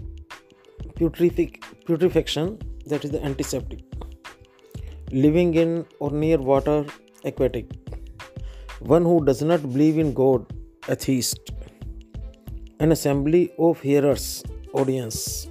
putrific- 0.95 1.63
putrefaction, 1.85 2.61
that 2.87 3.05
is 3.05 3.11
the 3.11 3.23
antiseptic 3.23 3.81
living 5.13 5.55
in 5.55 5.85
or 5.99 6.11
near 6.11 6.39
water, 6.39 6.85
aquatic. 7.25 7.67
One 8.81 9.03
who 9.03 9.25
does 9.25 9.43
not 9.43 9.63
believe 9.63 9.99
in 9.99 10.15
God, 10.15 10.47
atheist. 10.89 11.51
An 12.79 12.93
assembly 12.93 13.53
of 13.59 13.81
hearers, 13.81 14.43
audience. 14.73 15.49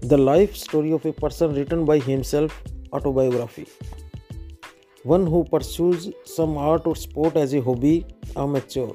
The 0.00 0.16
life 0.16 0.56
story 0.56 0.92
of 0.92 1.04
a 1.04 1.12
person 1.12 1.54
written 1.54 1.84
by 1.84 1.98
himself, 1.98 2.62
autobiography. 2.92 3.66
One 5.02 5.26
who 5.26 5.44
pursues 5.44 6.10
some 6.24 6.56
art 6.56 6.86
or 6.86 6.96
sport 6.96 7.36
as 7.36 7.54
a 7.54 7.60
hobby, 7.60 8.06
amateur. 8.36 8.88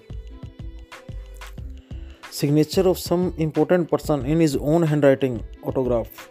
Signature 2.32 2.88
of 2.88 2.98
some 2.98 3.34
important 3.38 3.92
person 3.92 4.26
in 4.26 4.40
his 4.40 4.56
own 4.56 4.84
handwriting, 4.84 5.44
autograph. 5.64 6.30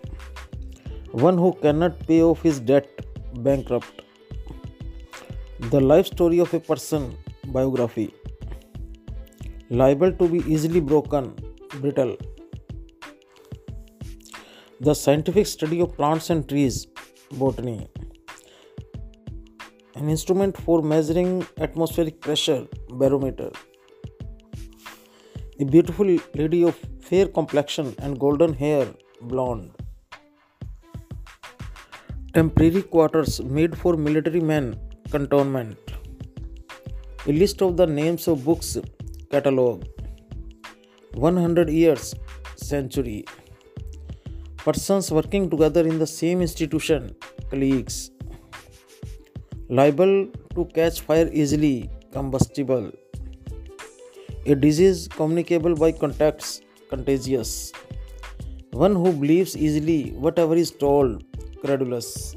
One 1.12 1.36
who 1.36 1.52
cannot 1.52 2.06
pay 2.06 2.22
off 2.22 2.40
his 2.40 2.58
debt, 2.58 2.88
bankrupt. 3.34 4.00
The 5.58 5.78
life 5.78 6.06
story 6.06 6.38
of 6.38 6.54
a 6.54 6.60
person, 6.60 7.18
biography. 7.48 8.14
Liable 9.68 10.12
to 10.12 10.26
be 10.26 10.38
easily 10.50 10.80
broken, 10.80 11.34
brittle. 11.82 12.16
The 14.80 14.94
scientific 14.94 15.46
study 15.46 15.82
of 15.82 15.94
plants 15.98 16.30
and 16.30 16.48
trees, 16.48 16.86
botany. 17.32 17.90
An 19.94 20.08
instrument 20.08 20.56
for 20.56 20.80
measuring 20.80 21.46
atmospheric 21.58 22.22
pressure, 22.22 22.66
barometer. 22.88 23.50
A 25.60 25.64
beautiful 25.66 26.06
lady 26.34 26.64
of 26.64 26.74
fair 27.02 27.28
complexion 27.28 27.94
and 27.98 28.18
golden 28.18 28.54
hair, 28.54 28.88
blonde 29.20 29.72
temporary 32.36 32.82
quarters 32.92 33.32
made 33.56 33.72
for 33.80 33.94
military 34.04 34.40
men 34.50 34.66
cantonment. 35.12 35.76
A 37.26 37.32
list 37.40 37.60
of 37.60 37.76
the 37.76 37.86
names 37.86 38.26
of 38.26 38.44
books 38.46 38.78
catalog. 39.30 39.84
100 41.12 41.68
years 41.68 42.14
century. 42.56 43.26
Persons 44.56 45.10
working 45.12 45.50
together 45.50 45.86
in 45.86 45.98
the 45.98 46.06
same 46.06 46.40
institution 46.40 47.14
colleagues. 47.50 48.10
Liable 49.68 50.28
to 50.54 50.64
catch 50.76 51.02
fire 51.02 51.28
easily 51.32 51.90
combustible. 52.12 52.90
A 54.46 54.54
disease 54.54 55.06
communicable 55.06 55.74
by 55.74 55.92
contacts 55.92 56.62
contagious. 56.88 57.72
One 58.70 58.94
who 58.94 59.12
believes 59.12 59.54
easily 59.54 60.12
whatever 60.12 60.56
is 60.56 60.70
told 60.70 61.22
credulous. 61.62 62.36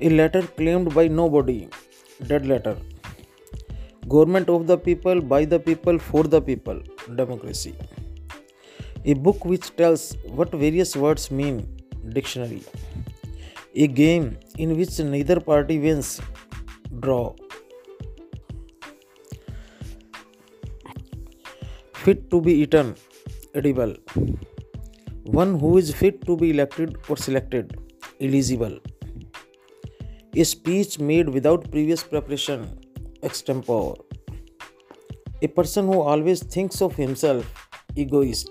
A 0.00 0.08
letter 0.20 0.42
claimed 0.42 0.92
by 0.94 1.06
nobody, 1.08 1.68
dead 2.26 2.46
letter. 2.46 2.76
Government 4.08 4.48
of 4.48 4.66
the 4.66 4.76
people, 4.76 5.20
by 5.20 5.44
the 5.44 5.60
people, 5.60 5.98
for 5.98 6.24
the 6.24 6.40
people, 6.40 6.80
democracy. 7.14 7.74
A 9.04 9.14
book 9.14 9.44
which 9.44 9.74
tells 9.76 10.16
what 10.40 10.50
various 10.64 10.96
words 10.96 11.30
mean, 11.30 11.56
dictionary. 12.08 12.62
A 13.74 13.86
game 13.86 14.38
in 14.58 14.76
which 14.76 14.98
neither 14.98 15.40
party 15.40 15.78
wins, 15.78 16.20
draw. 17.00 17.34
Fit 21.94 22.28
to 22.30 22.40
be 22.40 22.52
eaten, 22.52 22.96
edible 23.54 23.94
one 25.24 25.58
who 25.58 25.78
is 25.78 25.94
fit 25.94 26.24
to 26.26 26.36
be 26.36 26.50
elected 26.50 26.96
or 27.08 27.16
selected, 27.16 27.78
eligible. 28.20 28.78
A 30.34 30.44
speech 30.44 30.98
made 30.98 31.28
without 31.28 31.70
previous 31.70 32.02
preparation, 32.02 32.78
extempore. 33.22 33.96
A 35.42 35.46
person 35.46 35.86
who 35.86 36.00
always 36.00 36.42
thinks 36.42 36.82
of 36.82 36.96
himself, 36.96 37.68
egoist. 37.94 38.50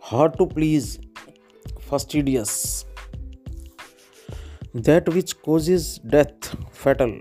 Hard 0.00 0.38
to 0.38 0.46
please, 0.46 0.98
fastidious. 1.80 2.86
That 4.72 5.08
which 5.08 5.40
causes 5.42 5.98
death, 5.98 6.56
fatal. 6.72 7.20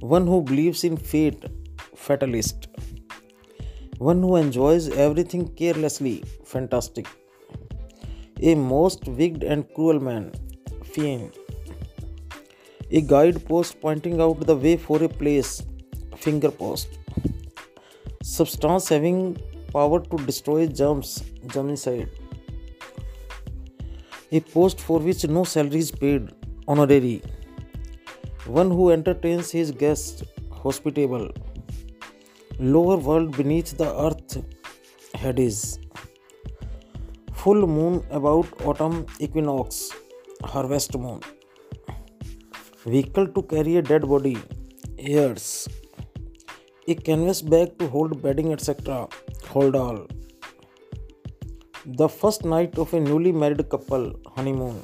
One 0.00 0.26
who 0.26 0.42
believes 0.42 0.84
in 0.84 0.96
fate, 0.96 1.44
fatalist 1.96 2.68
one 4.02 4.20
who 4.20 4.34
enjoys 4.36 4.88
everything 4.88 5.46
carelessly, 5.54 6.24
fantastic. 6.54 7.06
A 8.50 8.54
most 8.54 9.06
wicked 9.06 9.44
and 9.44 9.66
cruel 9.74 10.00
man, 10.08 10.32
fiend. 10.92 11.38
A 12.90 13.00
guidepost 13.00 13.80
pointing 13.80 14.20
out 14.20 14.46
the 14.50 14.56
way 14.64 14.76
for 14.76 15.02
a 15.02 15.08
place, 15.08 15.62
finger 16.16 16.50
post. 16.50 16.98
Substance 18.22 18.88
having 18.88 19.20
power 19.72 20.00
to 20.00 20.16
destroy 20.26 20.66
germs, 20.66 21.12
germicide. 21.54 22.10
A 24.30 24.40
post 24.40 24.80
for 24.80 24.98
which 24.98 25.24
no 25.36 25.44
salary 25.44 25.80
is 25.86 25.90
paid, 25.90 26.28
honorary. 26.68 27.22
One 28.46 28.70
who 28.70 28.90
entertains 28.90 29.50
his 29.50 29.70
guests, 29.70 30.22
hospitable 30.50 31.28
lower 32.58 32.96
world 32.96 33.36
beneath 33.36 33.76
the 33.76 33.88
earth 34.06 34.34
Hades. 35.22 35.78
Full 37.34 37.66
moon 37.66 38.04
about 38.10 38.46
autumn 38.64 39.06
equinox, 39.18 39.90
harvest 40.44 40.96
moon. 40.96 41.20
Vehicle 42.84 43.26
to 43.28 43.42
carry 43.42 43.76
a 43.76 43.82
dead 43.82 44.08
body, 44.08 44.38
heirs. 44.98 45.68
A 46.88 46.94
canvas 46.94 47.42
bag 47.42 47.78
to 47.78 47.88
hold 47.88 48.22
bedding, 48.22 48.52
etc. 48.52 49.08
Hold 49.48 49.76
all. 49.76 50.06
The 51.84 52.08
first 52.08 52.44
night 52.44 52.78
of 52.78 52.94
a 52.94 53.00
newly 53.00 53.32
married 53.32 53.68
couple, 53.68 54.12
honeymoon. 54.36 54.82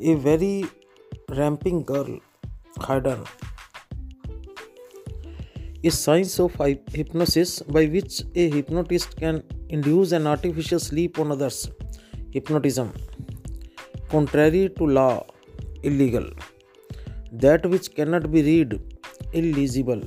A 0.00 0.14
very 0.14 0.64
ramping 1.28 1.82
girl, 1.82 2.18
hidden 2.86 3.24
is 5.88 5.96
science 6.04 6.34
of 6.44 6.52
hypnosis 6.98 7.50
by 7.74 7.84
which 7.94 8.14
a 8.42 8.44
hypnotist 8.54 9.10
can 9.22 9.36
induce 9.68 10.12
an 10.18 10.26
artificial 10.26 10.80
sleep 10.88 11.18
on 11.22 11.32
others. 11.34 11.58
Hypnotism. 12.36 12.88
Contrary 14.08 14.62
to 14.78 14.86
law 14.98 15.26
illegal. 15.82 16.26
That 17.32 17.66
which 17.72 17.94
cannot 17.94 18.32
be 18.32 18.42
read 18.50 18.80
illegible. 19.32 20.02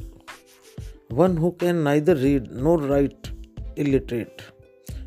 One 1.10 1.38
who 1.38 1.52
can 1.52 1.84
neither 1.84 2.16
read 2.16 2.52
nor 2.52 2.78
write 2.80 3.32
illiterate. 3.76 4.42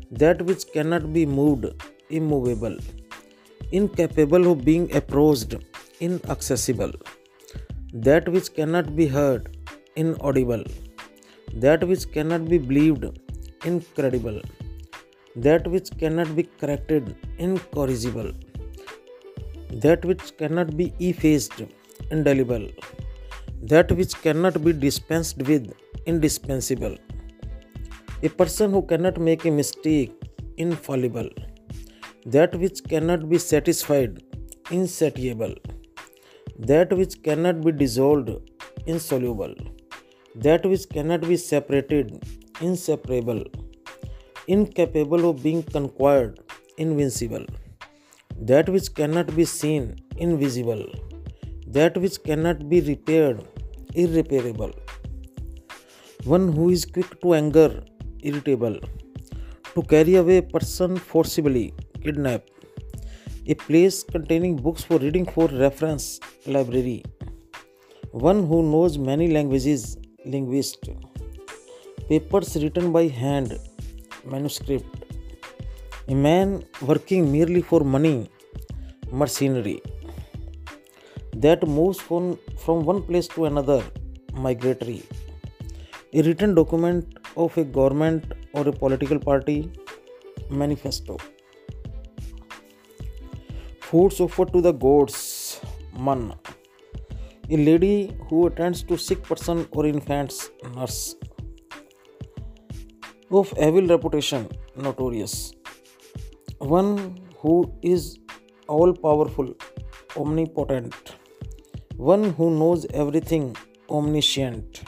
That 0.09 0.41
which 0.41 0.63
cannot 0.73 1.11
be 1.11 1.25
moved 1.25 1.65
immovable. 2.09 2.77
Incapable 3.71 4.51
of 4.51 4.63
being 4.63 4.85
approached 4.95 5.55
inaccessible. 5.99 6.93
That 7.93 8.29
which 8.29 8.53
cannot 8.53 8.95
be 8.95 9.07
heard 9.07 9.57
inaudible, 9.95 10.63
that 11.53 11.83
which 11.83 12.11
cannot 12.11 12.47
be 12.47 12.57
believed, 12.57 13.05
incredible, 13.65 14.41
that 15.35 15.67
which 15.67 15.89
cannot 15.97 16.35
be 16.35 16.43
corrected, 16.43 17.15
incorrigible, 17.37 18.31
that 19.71 20.03
which 20.05 20.37
cannot 20.37 20.75
be 20.77 20.93
effaced, 20.99 21.61
indelible, 22.09 22.67
that 23.61 23.91
which 23.91 24.13
cannot 24.21 24.63
be 24.63 24.73
dispensed 24.73 25.37
with, 25.37 25.73
indispensable. 26.05 26.95
A 28.23 28.29
person 28.29 28.71
who 28.71 28.81
cannot 28.81 29.19
make 29.19 29.45
a 29.45 29.51
mistake, 29.51 30.13
infallible, 30.57 31.29
that 32.25 32.55
which 32.55 32.83
cannot 32.83 33.29
be 33.29 33.37
satisfied, 33.37 34.23
insatiable, 34.69 35.55
that 36.57 36.91
which 36.93 37.21
cannot 37.23 37.61
be 37.61 37.71
dissolved, 37.71 38.31
insoluble 38.85 39.55
that 40.35 40.65
which 40.65 40.87
cannot 40.89 41.21
be 41.21 41.35
separated, 41.35 42.23
inseparable, 42.61 43.43
incapable 44.47 45.29
of 45.29 45.43
being 45.43 45.61
conquered, 45.61 46.39
invincible, 46.77 47.45
that 48.39 48.69
which 48.69 48.93
cannot 48.93 49.35
be 49.35 49.43
seen, 49.43 49.97
invisible, 50.17 50.85
that 51.67 51.97
which 51.97 52.23
cannot 52.23 52.69
be 52.69 52.79
repaired, 52.81 53.45
irreparable, 53.93 54.71
one 56.23 56.51
who 56.53 56.69
is 56.69 56.85
quick 56.85 57.19
to 57.21 57.33
anger, 57.33 57.83
irritable, 58.21 58.79
to 59.75 59.81
carry 59.83 60.15
away 60.15 60.37
a 60.37 60.41
person 60.41 60.95
forcibly, 60.97 61.73
kidnap, 62.01 62.43
a 63.47 63.53
place 63.53 64.03
containing 64.03 64.55
books 64.55 64.83
for 64.83 64.97
reading 64.97 65.25
for 65.25 65.47
reference, 65.47 66.19
library, 66.45 67.03
one 68.11 68.45
who 68.45 68.63
knows 68.63 68.97
many 68.97 69.29
languages, 69.29 69.97
linguist, 70.25 70.89
papers 72.07 72.55
written 72.61 72.91
by 72.91 73.07
hand, 73.07 73.57
manuscript, 74.25 75.05
a 76.07 76.13
man 76.13 76.63
working 76.81 77.31
merely 77.31 77.61
for 77.61 77.81
money, 77.81 78.29
mercenary, 79.11 79.81
that 81.33 81.67
moves 81.67 81.99
from, 81.99 82.37
from 82.57 82.85
one 82.85 83.01
place 83.01 83.27
to 83.27 83.45
another, 83.45 83.83
migratory, 84.33 85.03
a 86.13 86.21
written 86.21 86.53
document 86.53 87.17
of 87.35 87.57
a 87.57 87.63
government 87.63 88.25
or 88.53 88.67
a 88.67 88.71
political 88.71 89.19
party, 89.19 89.71
manifesto. 90.49 91.17
Foods 93.79 94.19
offered 94.19 94.53
to 94.53 94.61
the 94.61 94.71
gods, 94.71 95.61
man. 95.97 96.33
A 97.51 97.57
lady 97.57 98.17
who 98.27 98.47
attends 98.47 98.83
to 98.83 98.97
sick 98.97 99.23
person 99.23 99.67
or 99.71 99.85
infants, 99.85 100.49
nurse. 100.75 101.15
Of 103.29 103.53
evil 103.67 103.87
reputation, 103.87 104.47
notorious. 104.75 105.53
One 106.59 107.19
who 107.39 107.73
is 107.81 108.19
all 108.67 108.93
powerful, 108.93 109.53
omnipotent. 110.15 111.15
One 111.97 112.31
who 112.33 112.49
knows 112.51 112.85
everything, 112.93 113.55
omniscient 113.89 114.83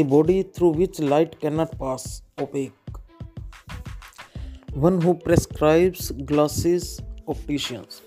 a 0.00 0.02
body 0.04 0.42
through 0.44 0.72
which 0.80 0.98
light 1.00 1.40
cannot 1.40 1.76
pass, 1.78 2.22
opaque. 2.38 2.72
One 4.72 5.00
who 5.00 5.14
prescribes 5.14 6.12
glasses, 6.30 7.00
opticians. 7.26 8.02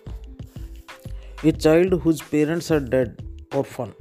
A 1.43 1.51
child 1.51 2.01
whose 2.01 2.21
parents 2.21 2.69
are 2.71 2.79
dead, 2.79 3.23
orphan. 3.53 3.93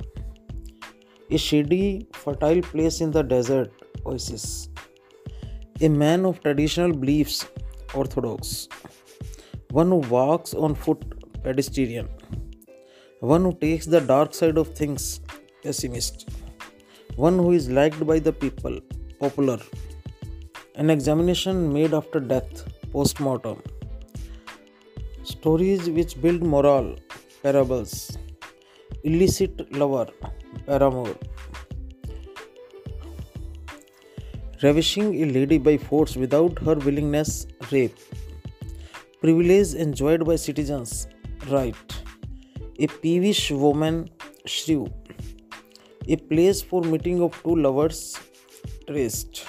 A 1.30 1.38
shady, 1.38 2.06
fertile 2.12 2.60
place 2.62 3.00
in 3.00 3.10
the 3.10 3.22
desert, 3.22 3.72
oasis. 4.04 4.68
A 5.80 5.88
man 5.88 6.26
of 6.26 6.42
traditional 6.42 6.92
beliefs, 6.92 7.46
orthodox. 7.94 8.68
One 9.70 9.88
who 9.88 10.02
walks 10.16 10.52
on 10.52 10.74
foot, 10.74 11.02
pedestrian. 11.42 12.08
One 13.20 13.42
who 13.42 13.54
takes 13.54 13.86
the 13.86 14.00
dark 14.00 14.34
side 14.34 14.58
of 14.58 14.74
things, 14.74 15.20
pessimist 15.62 16.28
one 17.16 17.38
who 17.38 17.52
is 17.52 17.68
liked 17.68 18.06
by 18.06 18.18
the 18.18 18.32
people, 18.32 18.80
popular. 19.18 19.58
An 20.76 20.90
examination 20.90 21.72
made 21.72 21.92
after 21.92 22.20
death, 22.20 22.64
post 22.92 23.20
mortem. 23.20 23.62
Stories 25.22 25.90
which 25.90 26.20
build 26.22 26.42
morale, 26.42 26.96
parables. 27.42 28.16
Illicit 29.04 29.72
lover, 29.76 30.08
paramour. 30.66 31.14
Ravishing 34.62 35.22
a 35.22 35.26
lady 35.26 35.58
by 35.58 35.76
force 35.78 36.16
without 36.16 36.58
her 36.58 36.74
willingness, 36.74 37.46
rape. 37.70 37.96
Privilege 39.20 39.74
enjoyed 39.74 40.26
by 40.26 40.36
citizens, 40.36 41.06
right. 41.48 41.74
A 42.78 42.86
peevish 42.86 43.50
woman, 43.50 44.08
shrew 44.46 44.90
a 46.08 46.16
place 46.16 46.62
for 46.62 46.82
meeting 46.82 47.22
of 47.22 47.40
two 47.42 47.54
lovers 47.54 48.18
traced 48.86 49.44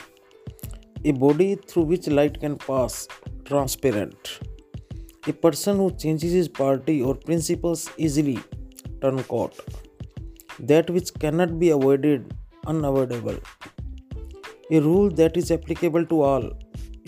a 1.05 1.11
body 1.11 1.55
through 1.55 1.83
which 1.83 2.07
light 2.07 2.39
can 2.39 2.57
pass 2.57 3.07
transparent 3.45 4.39
a 5.27 5.33
person 5.33 5.77
who 5.77 5.91
changes 5.91 6.31
his 6.31 6.47
party 6.47 7.01
or 7.01 7.13
principles 7.15 7.89
easily 7.97 8.39
turncoat 9.01 9.53
that 10.59 10.89
which 10.89 11.13
cannot 11.19 11.59
be 11.59 11.69
avoided 11.69 12.33
unavoidable. 12.67 13.37
A 14.69 14.79
rule 14.79 15.09
that 15.09 15.35
is 15.35 15.51
applicable 15.51 16.05
to 16.05 16.21
all 16.21 16.51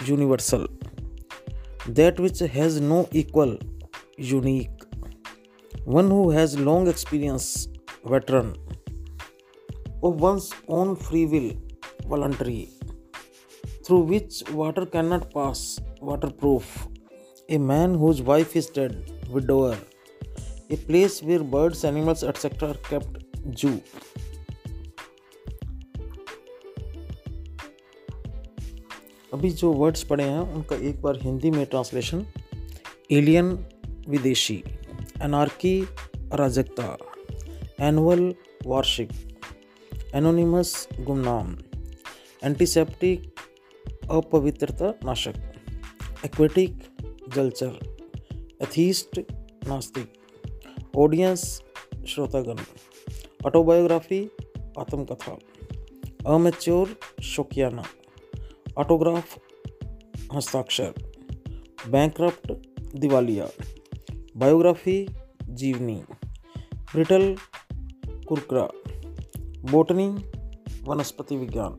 universal. 0.05 0.67
That 1.87 2.19
which 2.19 2.39
has 2.39 2.81
no 2.81 3.07
equal 3.11 3.57
unique. 4.17 4.71
One 5.85 6.09
who 6.09 6.31
has 6.31 6.59
long 6.59 6.87
experience 6.87 7.67
veteran. 8.05 8.55
Of 10.01 10.19
one's 10.19 10.51
own 10.67 10.95
free 10.95 11.25
will, 11.25 11.53
voluntary, 12.07 12.69
through 13.85 14.01
which 14.01 14.43
water 14.51 14.85
cannot 14.85 15.33
pass, 15.33 15.79
waterproof. 16.01 16.87
A 17.49 17.57
man 17.57 17.95
whose 17.95 18.21
wife 18.21 18.55
is 18.55 18.67
dead, 18.67 19.11
widower. 19.29 19.77
A 20.69 20.77
place 20.77 21.21
where 21.21 21.39
birds, 21.39 21.83
animals, 21.83 22.23
etc. 22.23 22.69
are 22.69 22.77
kept, 22.89 23.17
Jew. 23.51 23.79
अभी 29.33 29.49
जो 29.49 29.71
words 29.73 30.03
पढ़े 30.03 30.23
हैं 30.23 30.39
उनका 30.39 30.75
एक 30.89 31.01
बार 31.01 31.19
हिंदी 31.21 31.51
में 31.51 31.65
translation 31.65 32.25
alien 33.11 33.51
विदेशी 34.09 34.63
anarchy 35.23 35.75
अराजकता 36.33 36.97
एनुअल 37.87 38.23
वार्षिक 38.67 39.11
एनोनिमस 40.15 40.75
गुमनाम 40.99 41.55
एंटीसेप्टिक 42.43 43.31
अपवित्रता 44.11 44.93
नाशक 45.05 46.25
एक्वेटिक 46.25 46.92
जलचर, 47.35 47.71
एथीस्ट 48.61 49.19
नास्तिक, 49.67 50.13
ऑडियंस 50.97 51.61
श्रोतागण, 52.07 52.55
ऑटोबायोग्राफी, 53.45 54.29
आत्मकथा, 54.79 55.37
अमेच्योर 56.27 56.95
शोकियाना, 57.23 57.83
ऑटोग्राफ 58.77 59.37
हस्ताक्षर, 60.33 60.93
बैंक्रप्ट 61.87 62.51
दिवालिया, 62.95 63.47
बायोग्राफी 64.37 65.07
जीवनी, 65.49 66.03
ब्रिटल 66.75 67.35
कुरकरा, 68.27 68.67
बोटनी 69.71 70.07
वनस्पति 70.83 71.37
विज्ञान, 71.37 71.77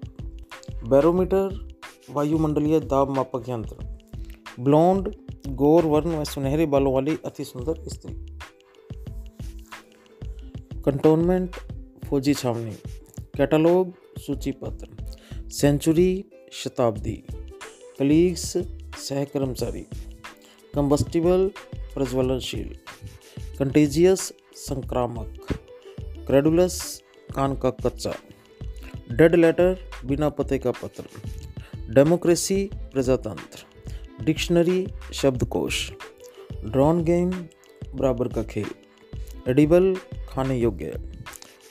बैरोमीटर 0.89 1.69
वायुमंडलीय 2.11 2.81
दाब 2.81 3.11
मापक 3.11 3.49
यंत्र, 3.49 3.99
ब्लॉन्ड 4.61 5.15
गोर 5.49 5.85
वर्ण 5.85 6.17
व 6.17 6.25
सुनहरे 6.25 6.67
बालों 6.67 6.95
वाली 6.95 7.19
अति 7.25 7.45
सुंदर 7.45 7.89
स्त्री। 7.89 8.15
कंटोनमेंट 10.83 11.57
फौजी 12.05 12.35
छावनी। 12.35 12.77
कैटलॉग 13.37 13.93
सूची 14.19 14.53
पत्र। 14.53 14.89
सेंचुरी 15.51 16.25
शताब्दी। 16.53 17.25
कलीग्स 17.99 18.57
सहकर्मचारी 18.97 19.87
कंबस्टिबल 20.75 21.51
प्रज्वलनशील। 21.75 22.77
कंटेजियस 23.59 24.33
संक्रामक। 24.55 25.47
क्रेडुलस 26.01 27.03
कान 27.35 27.57
का 27.57 27.71
कच्चा। 27.71 28.15
डेड 29.11 29.35
लेटर 29.35 29.79
बिना 30.05 30.29
पते 30.29 30.59
का 30.59 30.71
पत्र। 30.71 31.05
डेमोक्रेसी 31.95 32.71
प्रजातंत्र। 32.75 33.74
डिक्शनरी 34.23 34.87
शब्दकोश। 35.13 35.93
ड्रॉन 36.65 37.05
गेम, 37.05 37.31
बराबर 37.95 38.29
का 38.29 38.43
खेल। 38.43 38.67
एडिबल, 39.49 39.97
खाने 40.29 40.59
योग्य। 40.59 41.01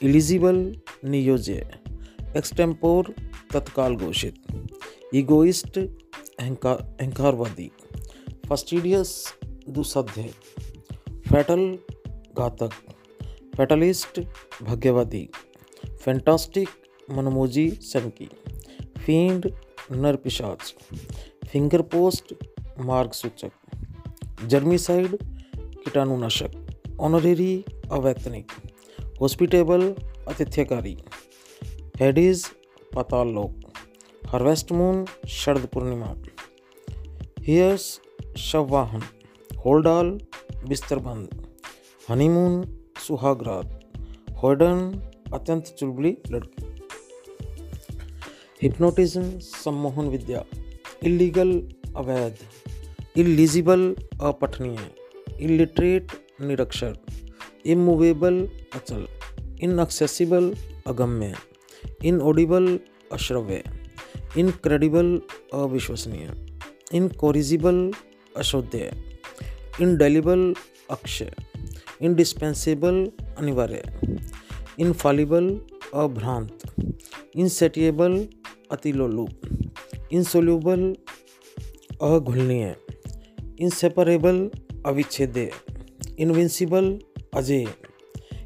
इलिजिबल, 0.01 0.75
नियोज्य। 1.05 1.79
एक्सटेम्पोर, 2.37 3.15
तत्काल 3.53 3.95
घोषित। 3.95 4.35
ईगोइस्ट 5.15 5.79
अहंकार 6.39 6.97
अहंकारवादी। 7.01 7.71
फस्टिडियस 8.49 9.33
दुसाध्य 9.69 10.21
फैटल, 11.09 11.77
घातक। 12.37 12.69
फैटलिस्ट, 13.57 14.21
भाग्यवादी। 14.63 15.29
फैंटास्टिक, 15.85 16.69
मनमोजी 17.11 17.69
सनकी 17.71 18.29
फ़ीड 19.05 19.53
नर 19.91 20.15
पिशाच 20.15 20.75
फिंगर 21.53 21.81
पोस्ट 21.81 22.33
मार्ग 22.79 23.11
सूचक 23.11 23.51
जर्मीसाइड 24.45 25.15
कीटाणुनाशक 25.55 26.55
ऑनरेरी 26.99 27.65
अवैतनिक 27.91 28.51
हॉस्पिटेबल 29.21 29.93
अतिथ्यकारी 30.27 30.97
हेडीज 31.99 32.45
पाताल 32.95 33.27
लोक 33.27 33.71
हार्वेस्ट 34.25 34.71
मून 34.71 35.05
शरद 35.27 35.65
पूर्णिमा। 35.65 36.07
हियर्स 37.39 37.99
शववाहन 38.37 39.01
होल्डाल 39.65 40.09
बिस्तर 40.67 40.97
बंद 40.97 41.45
हनीमून 42.09 42.61
सुहागरात 43.07 43.97
होडन 44.31 44.99
अत्यंत 45.33 45.61
चुलबुली 45.61 46.17
लड़की। 46.29 46.65
हिप्नोटिज्म 48.63 49.39
सम्मोहन 49.39 50.07
विद्या। 50.07 50.62
इलीगल 51.07 51.49
अवैध, 51.95 52.35
इलिजिबल 53.17 53.81
अपठनीय, 54.21 54.77
इलिटरेट 55.39 56.11
निरक्षर, 56.41 56.93
इमूवेबल 57.65 58.35
अचल, 58.75 59.05
इनअक्सेसिबल 59.61 60.53
अगम्य 60.87 61.33
इनओडिबल 62.05 62.67
अश्रव्य, 63.11 63.63
इनक्रेडिबल 64.37 65.09
अविश्वसनीय, 65.53 66.31
इनकोरिजिबल 66.93 67.91
अशोध्य, 68.37 68.91
इनडेलिबल 69.81 70.53
अक्षय, 70.89 71.31
इनडिस्पेंसेबल 72.01 73.05
अनिवार्य, 73.37 73.83
इनफॉलिबल 74.79 75.55
अभ्रांत, 75.93 76.57
इनसेटिएबल 77.35 78.25
अतिलोलुप 78.71 79.31
इनसोल्यूबल 80.13 80.81
अघुलनीय, 82.01 82.75
इनसेपरेबल 83.59 84.37
अविच्छेद्य, 84.85 85.51
इनविंसिबल 86.19 86.99
अजय, 87.33 87.65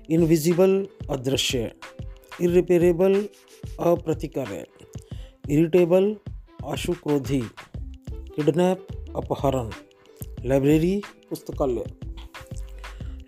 इनविजिबल 0.09 0.87
अदृश्य, 1.09 1.71
इरिपेरेबल 2.41 3.21
अप्रतिकार्य, 3.79 4.65
इरिटेबल 5.49 6.15
आशुक्रोधी 6.65 7.41
किडनैप 8.35 8.87
अपहरण, 9.15 9.69
लाइब्रेरी 10.45 11.01
पुस्तकालय, 11.29 11.85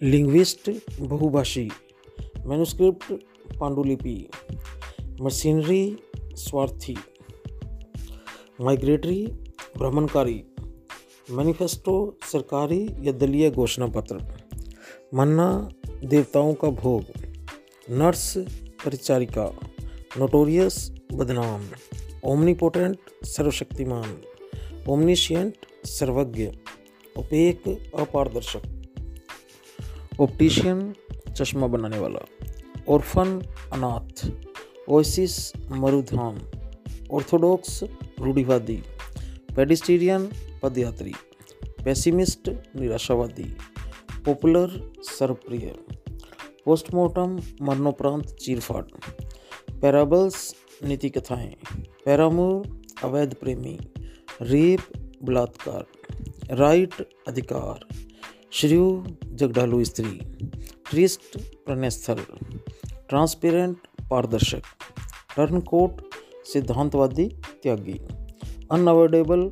लिंग्विस्ट 0.01 0.71
बहुभाषी, 0.99 1.69
मैनुस्क्रिप्ट 2.45 3.13
पांडुलिपि, 3.59 4.29
मशीनरी 5.21 5.97
स्वार्थी। 6.17 6.95
माइग्रेटरी 8.61 9.27
भ्रमणकारी 9.77 10.45
मैनिफेस्टो, 11.31 12.17
सरकारी 12.21 12.89
या 13.01 13.11
दलीय 13.11 13.51
घोषणा 13.51 13.87
पत्र 13.87 14.17
मन्ना 15.13 15.69
देवताओं 16.03 16.53
का 16.53 16.67
भोग। 16.67 17.03
नर्स, 17.89 18.37
परिचारिका, 18.85 19.59
नोटोरियस, 20.17 20.91
बदनाम। 21.13 21.65
ओमनीपोटेंट, 22.23 22.97
सर्वशक्तिमान। 23.23 24.21
ओमनीशियंट, 24.89 25.53
सर्वज्ञ। 25.85 26.47
ओपेक 27.17 27.91
अपारदर्शक। 27.95 28.83
ऑप्टिशियन 30.19 30.95
चश्मा 31.35 31.67
बनाने 31.67 31.99
वाला। 31.99 32.19
ऑर्फन 32.89 33.41
अनाथ। 33.73 34.31
ओसिस 34.89 35.55
मरुधाम 35.71 36.48
ऑर्थोडॉक्स 37.11 37.83
रूढ़िवादी 38.19 38.83
पेडिस्टीरियन 39.55 40.29
पदयात्री 40.63 41.13
पेसिमिस्ट 41.85 42.49
निराशावादी 42.49 43.55
पॉपुलर 44.25 44.93
सर्वप्रिय 45.03 45.73
पोस्टमार्टम 46.65 47.39
मरणोपरांत 47.61 48.23
चीरफाट 48.23 48.91
पैराबल्स 49.81 50.55
नीति 50.83 51.09
कथाएँ 51.09 51.53
पैरामूर 52.05 52.81
अवैध 53.03 53.33
प्रेमी 53.33 53.77
रेप 54.41 54.79
बलात्कार 55.23 55.85
राइट 56.55 56.93
अधिकार, 57.27 57.95
श्रीयु 58.51 59.03
जगडालू 59.25 59.83
स्त्री 59.83 60.19
ट्रिस्ट 60.89 61.37
प्रणयस्थल 61.65 62.19
ट्रांसपेरेंट 63.09 63.77
पारदर्शक 64.09 64.61
टर्नकोट 65.37 66.01
सिद्धांतवादी 66.53 67.27
त्यागी 67.63 68.01
अनअवॉइडेबल 68.69 69.49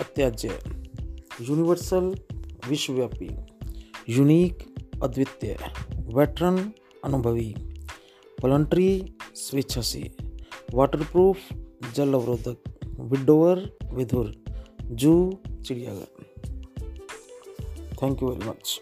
अत्याज्य 0.00 0.48
यूनिवर्सल 1.40 2.10
विश्वव्यापी 2.68 3.28
यूनिक 4.08 4.58
अद्वितीय 5.02 5.54
वेटरन 6.14 6.56
अनुभवी 7.04 7.54
वॉलंट्री 8.42 9.02
स्वेच्छासी 9.36 10.02
वाटरप्रूफ 10.72 11.36
जल 11.96 12.14
अवरोधक 12.14 12.68
विडोवर 12.98 13.58
विधुर, 13.92 14.26
जू 14.98 15.30
चिड़ियाघर. 15.64 16.22
Thank 18.02 18.22
you 18.22 18.28
very 18.28 18.48
much 18.48 18.80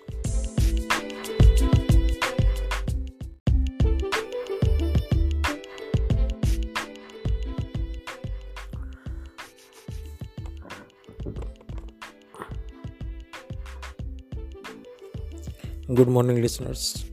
good 15.98 16.08
morning 16.16 16.40
listeners 16.40 17.04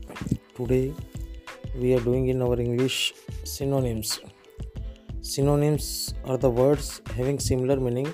today 0.56 0.94
we 1.80 1.94
are 1.94 2.00
doing 2.00 2.28
in 2.28 2.40
our 2.46 2.58
english 2.60 3.12
synonyms 3.44 4.20
Synonyms 5.28 6.14
are 6.24 6.38
the 6.38 6.48
words 6.48 7.02
having 7.14 7.38
similar 7.38 7.76
meaning 7.86 8.06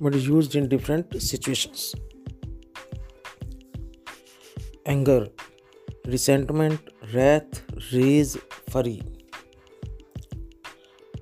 but 0.00 0.14
used 0.14 0.54
in 0.54 0.68
different 0.68 1.14
situations. 1.22 1.94
Anger, 4.84 5.28
resentment, 6.04 6.78
wrath, 7.14 7.62
rage, 7.92 8.36
fury. 8.70 9.02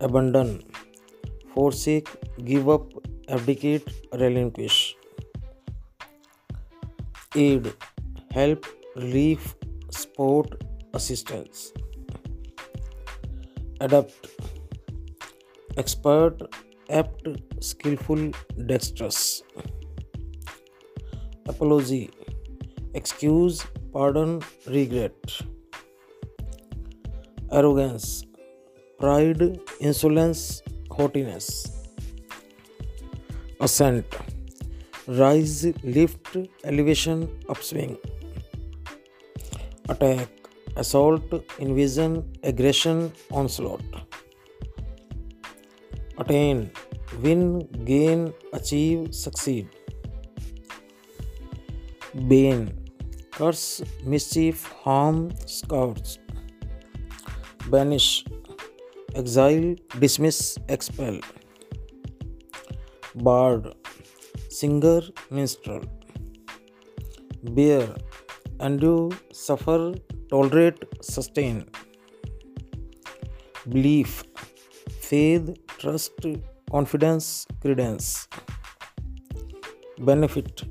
Abandon, 0.01 0.65
forsake, 1.55 2.09
give 2.45 2.69
up, 2.69 2.91
abdicate, 3.29 3.89
relinquish. 4.13 4.97
Aid, 7.37 7.73
help, 8.33 8.67
relief, 8.97 9.55
support, 9.91 10.63
assistance. 10.95 11.73
Adapt, 13.81 14.27
expert, 15.77 16.39
apt, 16.91 17.29
skillful, 17.61 18.31
dexterous. 18.67 19.43
Apology, 21.47 22.11
excuse, 22.95 23.65
pardon, 23.93 24.41
regret. 24.67 25.43
Arrogance, 27.51 28.25
pride, 28.99 29.61
insolence, 29.81 30.63
haughtiness. 30.91 31.47
Ascent, 33.61 34.07
rise, 35.07 35.67
lift, 35.83 36.37
elevation, 36.65 37.29
upswing. 37.49 37.99
Attack, 39.89 40.29
assault, 40.77 41.23
invasion, 41.59 42.33
aggression, 42.43 43.13
onslaught 43.31 43.83
attain, 46.23 46.71
win, 47.23 47.43
gain, 47.85 48.33
achieve, 48.53 49.15
succeed. 49.15 49.69
Bane, 52.29 52.65
curse, 53.31 53.83
mischief, 54.05 54.65
harm, 54.85 55.33
scourge. 55.47 56.19
Banish, 57.71 58.25
exile, 59.15 59.77
dismiss, 59.99 60.59
expel. 60.69 61.19
Bard, 63.15 63.75
singer, 64.49 65.03
minstrel. 65.31 65.85
Bear, 67.43 67.89
endure, 68.69 69.11
suffer, 69.33 69.95
tolerate, 70.31 70.83
sustain. 71.01 71.57
Belief, 73.69 74.25
faith, 75.09 75.47
trust, 75.79 76.27
confidence, 76.71 77.47
credence. 77.63 78.29
Benefit, 79.99 80.63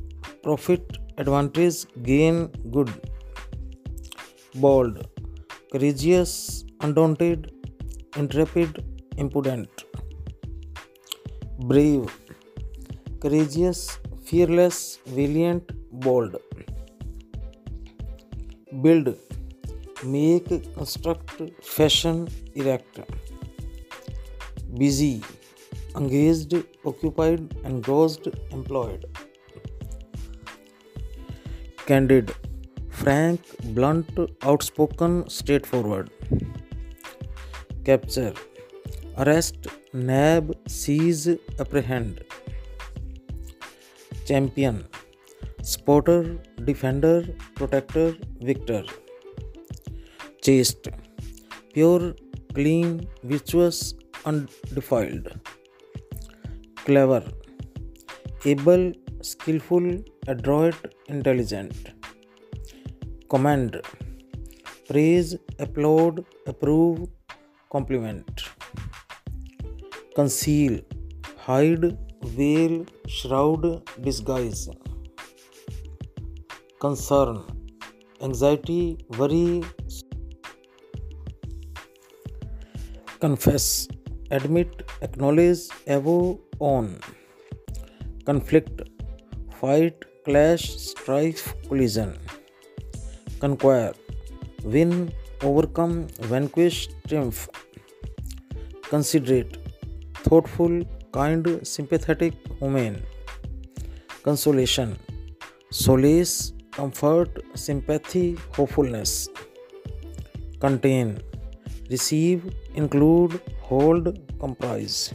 profit, 0.44 0.98
advantage, 1.18 1.86
gain, 2.04 2.48
good. 2.76 2.92
Bold, 4.56 5.08
courageous, 5.72 6.66
undaunted, 6.82 7.52
intrepid, 8.18 8.84
impudent. 9.18 9.70
Brave, 11.72 12.10
courageous, 13.22 14.00
fearless, 14.26 15.00
valiant, 15.06 15.72
bold. 15.92 16.36
Build 18.74 19.10
make 20.08 20.48
construct 20.52 21.42
fashion 21.64 22.28
erect 22.58 23.00
busy 24.80 25.14
engage 25.96 26.56
occupied 26.88 27.54
engaged 27.66 28.28
employed 28.54 29.06
candid 31.88 32.32
frank 32.92 33.40
blunt 33.66 34.20
outspoken 34.20 35.24
straightforward 35.66 36.10
capture 37.86 38.34
arrest 39.18 39.68
nab 39.96 40.54
seize 40.70 41.28
apprehend 41.60 42.24
champion 44.28 44.84
spotter, 45.64 46.38
defender, 46.66 47.28
protector, 47.56 48.16
victor. 48.42 48.84
Chaste, 50.42 50.88
pure, 51.74 52.16
clean, 52.54 53.08
virtuous, 53.24 53.94
undefiled. 54.26 55.40
Clever, 56.86 57.24
able, 58.46 58.92
skillful, 59.22 60.04
adroit, 60.28 60.76
intelligent. 61.08 61.76
Command, 63.30 63.82
praise, 64.88 65.38
applaud, 65.60 66.26
approve, 66.48 67.08
compliment. 67.70 68.44
Conceal, 70.16 70.82
hide, 71.38 71.98
veil, 72.24 72.86
shroud, 73.08 73.84
disguise. 74.02 74.70
Concern 76.82 77.36
anxiety 78.22 78.82
worry 79.18 79.62
confess 83.22 83.66
admit 84.34 84.82
acknowledge 85.04 85.68
avow 85.96 86.16
own 86.68 86.88
conflict 88.28 88.82
fight 89.62 90.06
clash 90.26 90.66
strife 90.80 91.68
collision 91.68 92.14
conquer 93.42 94.68
win 94.68 94.94
overcome 95.46 95.94
vanquish 96.32 96.88
triumph 97.06 97.62
considerate 98.92 99.58
thoughtful 100.26 100.82
kind 101.14 101.48
sympathetic 101.66 102.42
women 102.62 102.98
consolation 104.26 104.96
solace 105.74 106.34
comfort, 106.72 107.44
sympathy, 107.54 108.38
hopefulness. 108.56 109.30
Contain, 110.60 111.20
receive, 111.90 112.54
include, 112.76 113.42
hold, 113.60 114.20
comprise. 114.40 115.14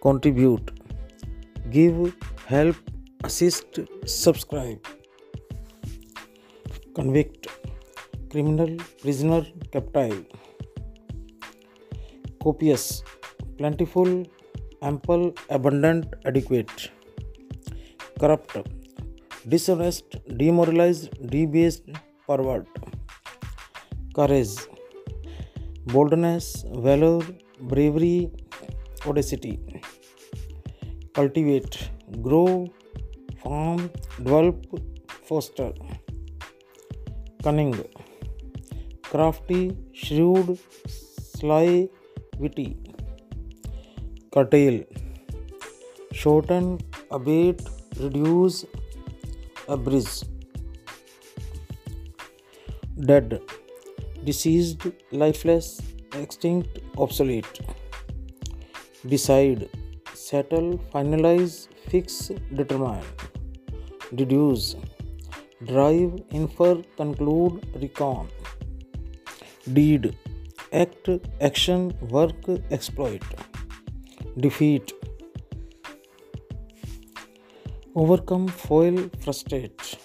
Contribute, 0.00 0.70
give, 1.70 2.14
help, 2.46 2.76
assist, 3.24 3.80
subscribe. 4.04 4.80
Convict, 6.94 7.48
criminal, 8.30 8.76
prisoner, 9.00 9.44
captive. 9.72 10.24
Copious, 12.42 13.02
plentiful, 13.58 14.24
ample, 14.82 15.34
abundant, 15.50 16.06
adequate. 16.24 16.90
Corrupt, 18.20 18.56
dishonest 19.48 20.16
demoralise 20.38 21.08
debased 21.30 21.96
pervert 22.28 22.78
courage 24.16 24.56
boldness 25.92 26.48
valour 26.86 27.24
bravery 27.72 28.16
audacity 29.08 29.52
cultivate 31.16 31.76
grow 32.26 32.44
form 33.44 33.86
develop 33.86 34.76
foster 35.28 35.72
cunning 37.44 37.74
crafty 39.10 39.62
shrewd 40.04 40.54
sly 41.30 41.82
witty 42.40 42.68
curtail 44.36 44.82
shorten 46.16 46.66
abate 47.12 47.60
reduce 48.00 48.64
abridge. 49.68 50.24
Dead, 52.98 53.40
deceased, 54.24 54.86
lifeless, 55.12 55.80
extinct, 56.14 56.78
obsolete. 56.96 57.60
Decide, 59.06 59.68
settle, 60.14 60.78
finalize, 60.92 61.68
fix, 61.88 62.30
determine. 62.54 63.04
Deduce, 64.14 64.76
drive, 65.64 66.12
infer, 66.30 66.82
conclude, 66.96 67.66
recon. 67.80 68.28
Deed, 69.72 70.16
act, 70.72 71.08
action, 71.40 71.92
work, 72.08 72.48
exploit. 72.70 73.22
Defeat, 74.38 74.92
overcome, 78.00 78.46
foil, 78.46 78.96
frustrate. 79.24 79.98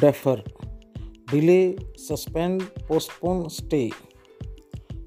Defer, 0.00 0.42
delay, 1.30 1.76
suspend, 1.96 2.68
postpone, 2.88 3.48
stay. 3.50 3.92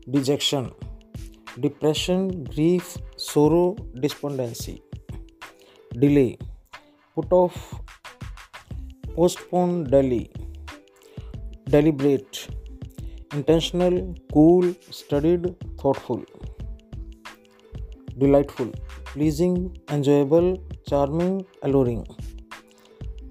Dejection, 0.10 0.72
depression, 1.60 2.46
grief, 2.46 2.98
sorrow, 3.18 3.76
despondency. 4.00 4.82
Delay, 6.00 6.38
put 7.14 7.34
off, 7.34 7.58
postpone, 9.16 9.84
delay. 9.84 10.30
Deliberate, 11.66 12.48
intentional, 13.34 14.16
cool, 14.32 14.74
studied, 14.92 15.56
thoughtful. 15.82 16.24
Delightful, 18.18 18.72
pleasing, 19.08 19.78
enjoyable, 19.90 20.58
charming 20.90 21.42
alluring 21.64 22.04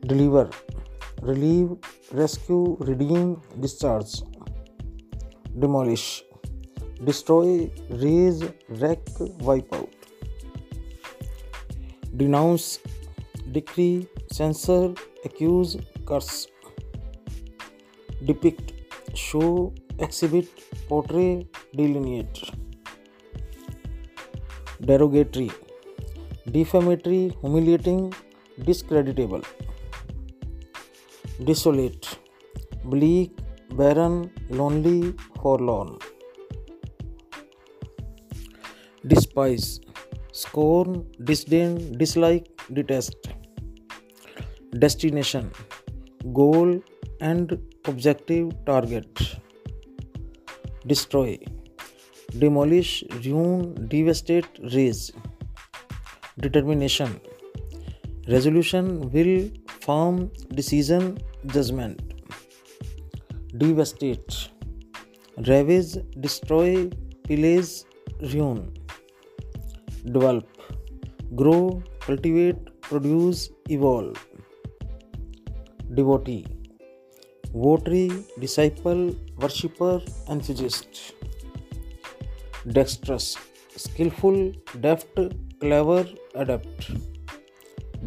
deliver 0.09 0.51
relieve 1.25 1.77
rescue 2.19 2.57
redeem 2.83 3.35
discharge 3.63 4.15
demolish 5.61 6.07
destroy 7.03 7.59
raze 8.03 8.43
wreck 8.83 9.05
wipe 9.43 9.75
out 9.75 9.95
denounce 12.17 12.79
decree 13.53 13.89
censure 14.33 14.95
accuse 15.27 15.77
curse 16.09 16.47
depict 18.23 19.17
show 19.17 19.45
exhibit 20.03 20.49
portray 20.89 21.29
delineate 21.77 22.41
derogatory 24.83 25.51
defamatory, 26.51 27.35
humiliating, 27.41 28.13
discreditable. 28.65 29.43
Desolate, 31.45 32.19
bleak, 32.85 33.33
barren, 33.73 34.31
lonely, 34.51 35.15
forlorn. 35.43 35.99
Despise, 39.07 39.81
scorn, 40.33 41.07
disdain, 41.25 41.99
dislike, 41.99 42.47
detest. 42.73 43.17
Destination, 44.79 45.51
goal 46.33 46.83
and 47.21 47.59
objective 47.87 48.53
target. 48.67 49.09
Destroy, 50.87 51.39
demolish, 52.39 53.05
ruin, 53.25 53.75
devastate, 53.89 54.49
raze. 54.73 55.13
Determination, 56.41 57.21
resolution, 58.27 59.09
will, 59.13 59.51
firm, 59.83 60.33
decision, 60.53 61.17
judgment. 61.47 62.01
Devastate, 63.57 64.49
ravage, 65.47 65.93
destroy, 66.21 66.91
pillage, 67.29 67.85
ruin. 68.33 68.75
Develop, 70.07 70.49
grow, 71.37 71.81
cultivate, 72.01 72.57
produce, 72.81 73.51
evolve. 73.71 74.19
Devotee, 75.95 76.47
votary, 77.53 78.11
disciple, 78.41 79.15
worshipper, 79.39 80.03
enthusiast. 80.29 81.15
Dexterous, 82.67 83.37
skillful, 83.77 84.53
deft, 84.81 85.17
clever, 85.65 86.05
adapt 86.43 86.91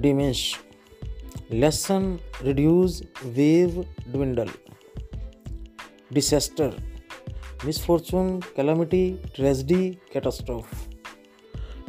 Diminish, 0.02 0.60
lessen, 1.50 2.20
reduce, 2.48 3.02
wave, 3.38 3.78
dwindle. 4.12 4.52
Disaster, 6.18 6.72
misfortune, 7.66 8.30
calamity, 8.58 9.20
tragedy, 9.34 10.00
catastrophe. 10.12 10.76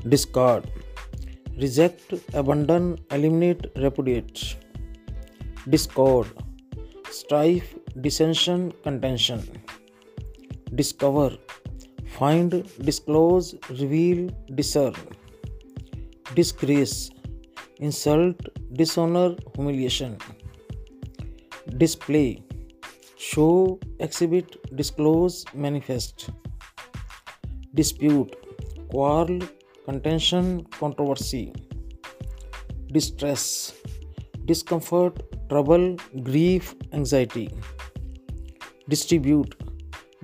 Discard, 0.09 0.71
reject, 1.65 2.15
abandon, 2.43 2.87
eliminate, 3.11 3.67
repudiate. 3.85 4.57
discord, 5.75 6.29
strife, 7.11 7.69
dissension, 8.01 8.73
contention, 8.87 9.41
discover, 10.81 11.31
find, 12.19 12.53
disclose, 12.91 13.55
reveal, 13.83 14.21
discern, 14.61 14.95
disgrace, 16.35 17.11
insult, 17.79 18.37
dishonor, 18.73 19.37
humiliation, 19.55 20.17
display, 21.79 22.43
show, 23.17 23.79
exhibit, 24.01 24.57
disclose, 24.77 25.45
manifest, 25.55 26.31
dispute, 27.75 28.35
quarrel, 28.91 29.41
contention, 29.85 30.65
controversy, 30.79 31.53
distress, 32.93 33.73
discomfort, 34.45 35.23
trouble, 35.49 35.97
grief, 36.23 36.75
anxiety, 36.93 37.49
distribute, 38.89 39.55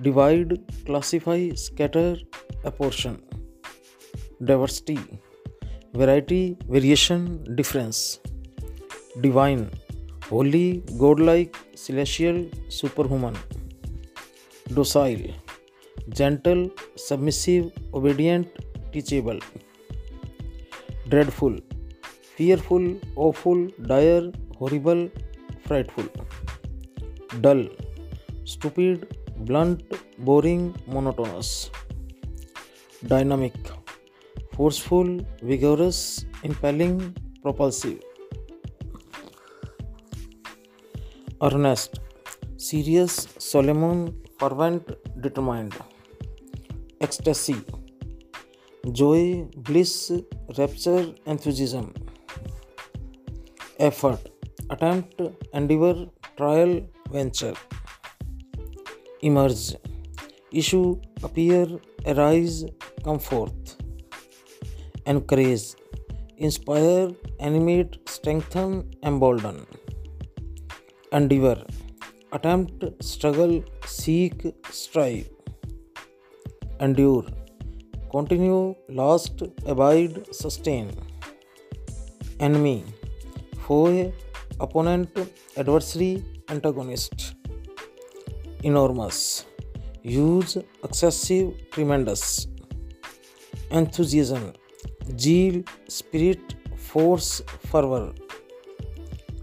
divide, 0.01 0.59
classify, 0.85 1.49
scatter, 1.55 2.17
apportion, 2.63 3.21
diversity, 4.43 4.99
variety 5.95 6.57
variation 6.65 7.25
difference 7.49 7.97
divine 9.21 9.59
holy 10.31 10.83
godlike 11.19 11.55
celestial 11.77 12.39
superhuman 13.07 13.35
docile 14.65 15.21
gentle 16.09 16.65
submissive 16.97 17.69
obedient 17.93 18.59
teachable 18.93 19.39
dreadful 21.07 21.61
fearful 22.37 22.89
awful 23.27 23.65
dire 23.87 24.31
horrible 24.61 25.07
frightful 25.67 26.09
dull 27.41 27.67
stupid 28.47 29.05
blunt 29.37 29.97
boring 30.21 30.69
monotonous 30.89 31.55
dynamic 33.01 33.84
forceful, 34.55 35.09
vigorous, 35.41 36.25
impelling, 36.43 37.13
propulsive, 37.41 37.99
earnest, 41.41 41.99
serious, 42.55 43.27
solemn, 43.37 43.83
fervent, 44.39 44.85
determined, 45.19 45.75
ecstasy, 47.01 47.57
joy, 48.93 49.45
bliss, 49.67 50.11
rapture, 50.57 51.13
enthusiasm, 51.25 51.93
effort, 53.77 54.21
attempt, 54.69 55.21
endeavor, 55.53 56.07
trial, 56.37 56.81
venture, 57.11 57.55
emerge, 59.21 59.75
issue, 60.53 61.01
appear, 61.23 61.67
arise, 62.05 62.63
come 63.03 63.19
forth, 63.19 63.75
encourage, 65.05 65.65
inspire, 66.37 67.09
animate, 67.39 67.93
strengthen, 68.15 68.71
embolden, 69.03 69.57
endeavor, 71.11 71.59
attempt, 72.37 72.83
struggle, 73.11 73.63
seek, 73.85 74.37
strive, 74.71 75.29
endure, 76.79 77.25
continue, 78.11 78.75
last, 78.89 79.43
abide, 79.65 80.15
sustain, 80.41 80.87
enemy, 82.39 82.83
foe, 83.65 84.11
opponent, 84.59 85.09
adversary, 85.57 86.13
antagonist, 86.49 87.35
enormous, 88.63 89.45
huge, 90.01 90.57
excessive, 90.83 91.47
tremendous, 91.71 92.47
enthusiasm, 93.71 94.53
zeal, 95.17 95.63
spirit, 95.87 96.55
force, 96.75 97.41
fervor, 97.71 98.13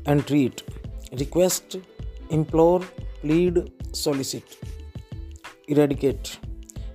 entreat, 0.07 0.63
request, 1.19 1.77
implore, 2.31 2.83
plead, 3.21 3.71
solicit, 3.93 4.59
eradicate, 5.69 6.39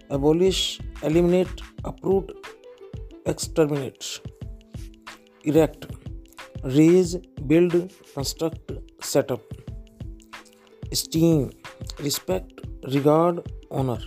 abolish, 0.10 0.80
eliminate, 1.04 1.62
uproot, 1.86 2.32
exterminate, 3.26 4.20
erect, 5.44 5.88
raise, 6.64 7.16
build, 7.46 7.92
construct, 8.14 8.72
set 9.02 9.32
up, 9.32 9.42
esteem, 10.92 11.52
respect, 12.00 12.62
regard, 12.94 13.42
honor, 13.72 14.00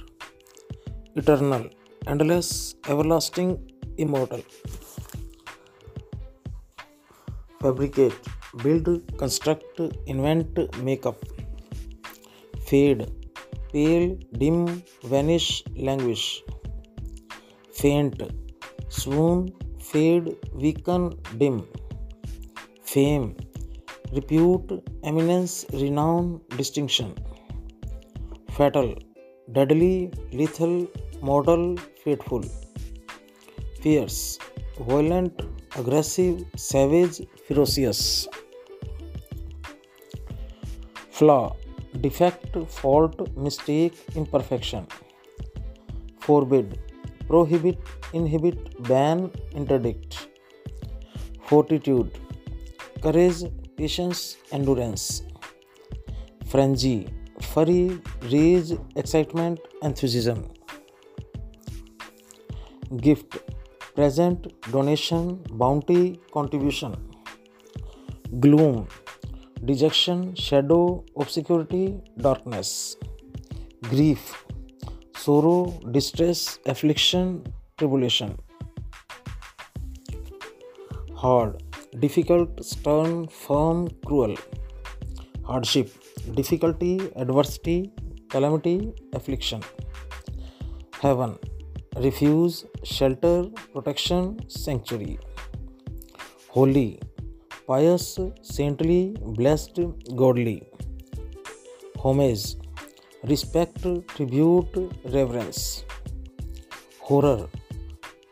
eternal, 1.17 1.69
endless, 2.07 2.75
everlasting, 2.89 3.70
immortal, 4.05 4.42
fabricate, 7.61 8.18
build, 8.62 8.88
construct, 9.22 9.80
invent, 10.07 10.59
make 10.88 11.07
up, 11.11 11.18
fade, 12.68 13.03
pale, 13.72 14.09
dim, 14.40 14.59
vanish, 15.14 15.48
languish, 15.88 16.24
faint, 17.80 18.22
swoon, 18.88 19.38
fade, 19.90 20.28
weaken, 20.62 21.05
dim, 21.40 21.57
fame, 22.92 23.26
repute, 24.18 24.72
eminence, 25.11 25.55
renown, 25.82 26.40
distinction, 26.61 27.14
fatal, 28.57 28.88
deadly, 29.53 30.11
lethal, 30.32 30.74
mortal, 31.28 31.64
fateful, 32.03 32.42
fierce, 33.81 34.39
violent, 34.78 35.43
aggressive, 35.76 36.45
savage, 36.57 37.26
ferocious, 37.47 38.28
flaw, 41.11 41.57
defect, 42.01 42.57
fault, 42.68 43.16
mistake, 43.37 43.95
imperfection, 44.14 44.87
forbid, 46.20 46.78
prohibit, 47.26 47.78
inhibit, 48.12 48.59
ban, 48.89 49.31
interdict, 49.55 50.28
fortitude, 51.44 52.11
courage, 53.02 53.44
patience, 53.77 54.36
endurance, 54.52 55.23
frenzy, 56.47 57.09
fury, 57.40 58.01
rage, 58.31 58.73
excitement, 58.97 59.59
enthusiasm, 59.82 60.44
gift, 62.97 63.39
present 64.01 64.47
donation 64.72 65.27
bounty 65.60 66.02
contribution 66.32 66.93
gloom 68.44 68.77
dejection 69.66 70.22
shadow 70.40 70.78
obscurity 71.20 71.82
darkness 72.22 72.70
grief 73.90 74.31
sorrow 75.24 75.52
distress 75.93 76.47
affliction 76.68 77.36
tribulation 77.78 78.35
hard 81.18 82.01
difficult 82.01 82.62
stern 82.70 83.24
firm 83.36 83.86
cruel 84.06 84.35
hardship 85.47 86.35
difficulty 86.36 86.93
adversity 86.97 87.81
calamity 88.32 88.77
affliction 89.16 89.70
haven 91.05 91.39
refuge, 91.97 92.65
shelter, 92.85 93.47
protection, 93.73 94.39
sanctuary, 94.49 95.19
holy, 96.49 97.01
pious, 97.67 98.19
saintly, 98.43 99.17
blessed, 99.39 99.81
godly, 100.17 100.62
homage, 101.99 102.57
respect, 103.25 103.83
tribute, 104.15 104.77
reverence, 105.05 105.85
horror, 107.01 107.49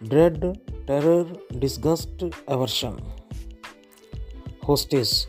dread, 0.09 0.61
terror, 0.87 1.27
disgust, 1.59 2.23
aversion, 2.47 2.97
hostage, 4.63 5.27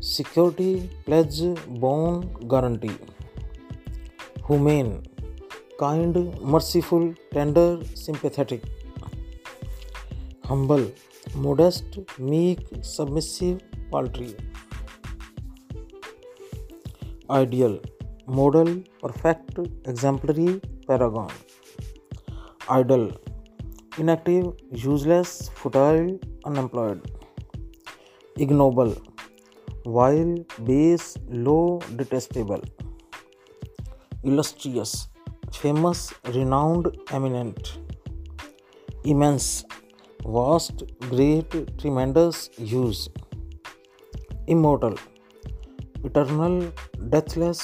security, 0.00 0.90
pledge, 1.06 1.40
bond, 1.68 2.48
guarantee, 2.48 2.98
humane, 4.46 5.02
kind 5.80 6.16
merciful 6.52 7.08
tender 7.32 7.82
sympathetic 7.96 8.62
humble 10.46 10.84
modest 11.36 11.98
meek 12.20 12.60
submissive 12.86 13.58
paltry 13.92 14.28
ideal 17.30 17.76
model 18.36 18.72
perfect 19.02 19.58
exemplary 19.88 20.46
paragon 20.88 21.28
idol 22.70 23.08
inactive 24.00 24.52
useless 24.84 25.34
futile 25.56 26.08
unemployed 26.46 27.02
ignoble 28.36 28.94
vile 29.88 30.32
base 30.62 31.12
low 31.42 31.58
detestable 31.92 32.62
illustrious 34.24 34.94
famous 35.62 36.00
renowned 36.36 36.86
eminent 37.16 37.78
immense 39.12 39.48
vast 40.36 40.82
great 41.12 41.52
tremendous 41.80 42.38
use 42.58 43.02
immortal 44.54 44.96
eternal 46.08 46.54
deathless 47.12 47.60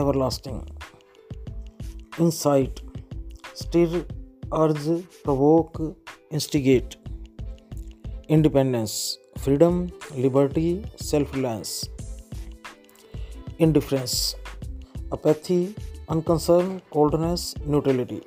everlasting. 0.00 0.58
Insight 2.24 2.80
stir 3.60 4.04
urge 4.62 4.88
provoke 5.24 5.78
instigate. 6.30 6.96
Independence 8.36 8.94
freedom 9.44 9.74
liberty 10.24 10.70
self 11.10 11.34
reliance 11.36 11.72
indifference 13.64 14.16
apathy 15.16 15.62
unconcern 16.08 16.80
coldness 16.92 17.54
neutrality. 17.64 18.22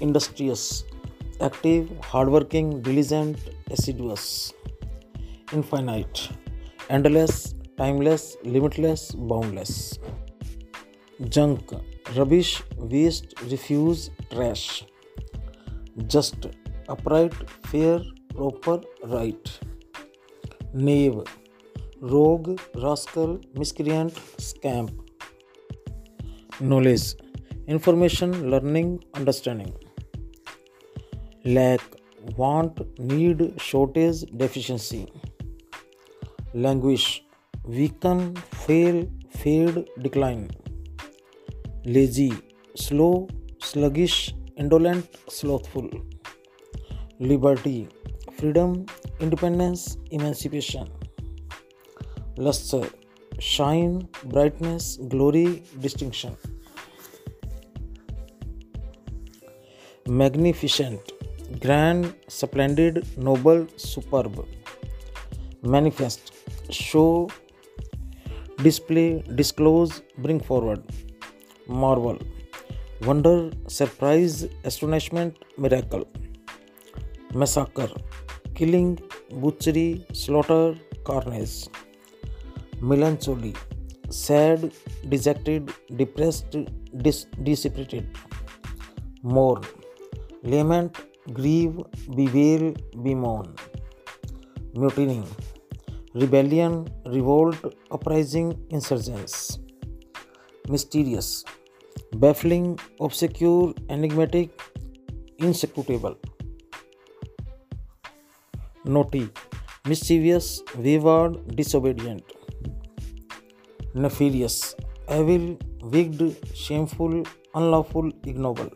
Industrious 0.00 0.84
active 1.40 1.90
hardworking 2.02 2.80
diligent 2.82 3.38
assiduous. 3.70 4.52
Infinite 5.52 6.30
endless 6.88 7.54
timeless 7.76 8.36
limitless 8.44 9.12
boundless. 9.12 9.98
Junk 11.28 11.72
rubbish 12.16 12.62
waste 12.78 13.34
refuse 13.50 14.10
trash. 14.30 14.84
Just 16.06 16.46
upright 16.88 17.34
fair 17.66 18.00
proper 18.34 18.80
right. 19.04 19.58
Knave 20.72 21.22
rogue 22.00 22.60
rascal 22.74 23.40
miscreant 23.54 24.14
scamp 24.38 25.05
knowledge 26.60 27.14
information 27.66 28.50
learning 28.50 29.02
understanding. 29.14 29.72
Lack 31.44 31.80
want 32.36 32.80
need 32.98 33.60
shortage 33.60 34.22
deficiency. 34.36 35.06
Languish 36.54 37.22
weaken 37.64 38.36
fail 38.64 39.06
fade 39.30 39.84
decline. 40.00 40.50
Lazy 41.84 42.32
slow 42.74 43.28
sluggish 43.58 44.34
indolent 44.56 45.06
slothful. 45.28 45.90
Liberty 47.18 47.88
freedom 48.38 48.86
independence 49.20 49.98
emancipation. 50.10 50.88
Luster 52.38 52.86
shine 53.42 53.96
brightness 54.26 54.96
glory 55.12 55.46
distinction 55.78 56.36
magnificent 60.10 61.12
grand 61.62 62.06
splendid 62.30 63.02
noble 63.18 63.66
superb 63.78 64.44
manifest 65.72 66.32
show 66.72 67.04
display 68.62 69.08
disclose 69.30 69.92
bring 70.20 70.40
forward 70.40 70.92
marvel 71.82 72.18
wonder 73.06 73.50
surprise 73.70 74.44
astonishment 74.66 75.44
miracle 75.60 76.04
massacre 77.36 77.94
killing 78.58 78.96
butchery 79.40 79.88
slaughter 80.14 80.78
carnage 81.06 81.85
melancholy 83.16 83.52
sad 84.12 84.70
dejected 85.06 85.70
depressed 85.92 86.56
dispirited 87.44 88.12
mourn 89.24 89.62
lament 90.44 90.98
grieve 91.36 91.84
bewail 92.16 92.72
bemoan 93.02 93.54
mutiny 94.78 95.22
rebellion 96.20 96.84
revolt 97.06 97.66
uprising 97.92 98.52
insurgence 98.72 99.36
mysterious, 100.68 101.44
baffling, 102.16 102.78
obscure, 103.00 103.74
enigmatic, 103.88 104.50
insecrutable. 105.38 106.16
Naughty, 108.84 109.28
mischievous, 109.84 110.62
wayward, 110.76 111.56
disobedient. 111.56 112.35
Nefarious 114.04 114.56
evil 115.18 115.44
wicked 115.92 116.22
shameful 116.64 117.14
unlawful 117.58 118.06
ignoble. 118.30 118.70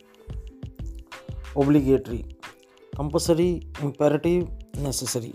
Obligatory 1.61 2.23
compulsory 2.99 3.53
imperative 3.87 4.43
necessary. 4.87 5.35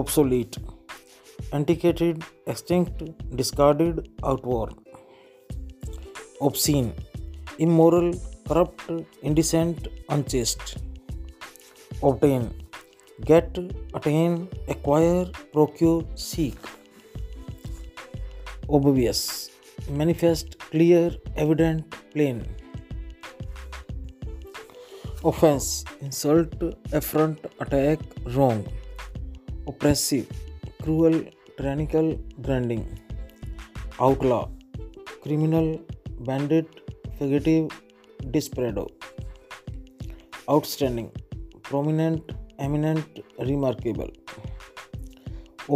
Obsolete 0.00 0.56
antiquated 1.52 2.24
extinct 2.52 2.98
discarded 3.40 4.08
outworn. 4.30 4.72
Obscene 6.48 6.90
immoral 7.58 8.10
corrupt 8.48 8.90
indecent 9.28 9.88
unchaste. 10.08 10.68
Obtain 12.08 12.44
get 13.30 13.58
attain 13.98 14.48
acquire 14.74 15.24
procure 15.54 16.02
seek 16.14 16.60
obvious 18.78 19.20
manifest 20.00 20.48
clear 20.72 21.06
evident 21.44 21.96
plain 22.12 22.38
offense 25.30 25.66
insult 26.06 26.52
affront 26.98 27.38
attack 27.64 27.98
wrong 28.34 28.60
oppressive 29.70 30.26
cruel 30.82 31.16
tyrannical 31.56 32.08
grinding 32.46 32.84
outlaw 34.08 34.42
criminal 35.24 35.68
bandit 36.28 36.68
fugitive 37.18 37.66
desperado 38.36 38.86
outstanding 40.54 41.10
prominent 41.70 42.32
eminent 42.66 43.20
remarkable 43.50 44.10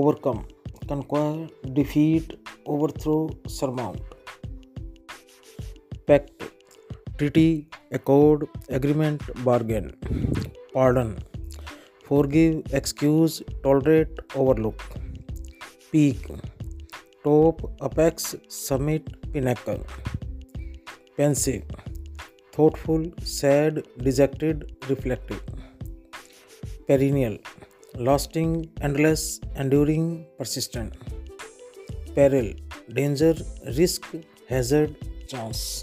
overcome 0.01 0.41
conquer 0.91 1.29
defeat 1.81 2.27
overthrow 2.67 3.29
surmount 3.47 4.01
pact 6.09 6.45
treaty 7.19 7.67
accord 7.93 8.49
agreement 8.69 9.23
bargain. 9.45 9.87
Pardon. 10.75 11.19
Forgive 12.09 12.63
excuse 12.73 13.43
tolerate 13.63 14.19
overlook. 14.35 14.83
Peak. 15.93 16.27
Top 17.23 17.63
apex 17.81 18.35
summit 18.49 19.05
pinnacle. 19.33 19.83
Pensive. 21.17 21.63
Thoughtful 22.53 23.05
sad 23.23 23.83
dejected 23.99 24.73
reflective. 24.89 25.43
Perennial. 26.89 27.39
Lasting 27.97 28.71
endless 28.81 29.41
enduring 29.55 30.27
persistent 30.37 30.93
peril 32.17 32.55
danger 32.95 33.45
risk 33.77 34.05
hazard 34.51 34.91
chance 35.29 35.83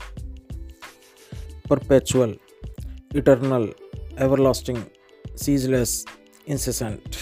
perpetual 1.69 2.35
eternal 3.15 3.67
everlasting 4.21 4.77
ceaseless 5.37 5.93
incessant 6.47 7.15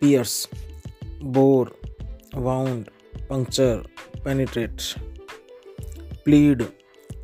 pierce 0.00 0.36
bore 1.38 1.72
wound 2.36 2.88
puncture 3.30 3.82
penetrate 4.24 4.82
plead 6.24 6.62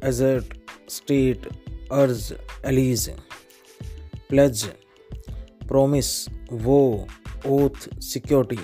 assert 0.05 0.55
state 0.91 1.49
urge 1.93 2.33
allege 2.67 3.09
pledge 4.29 4.65
promise 5.69 6.13
vow 6.65 6.81
oath 7.49 7.89
security 8.03 8.59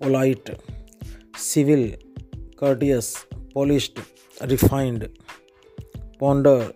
polite 0.00 0.50
civil 1.36 1.84
courteous 2.56 3.26
polished 3.54 3.98
refined. 4.52 5.08
Ponder 6.18 6.72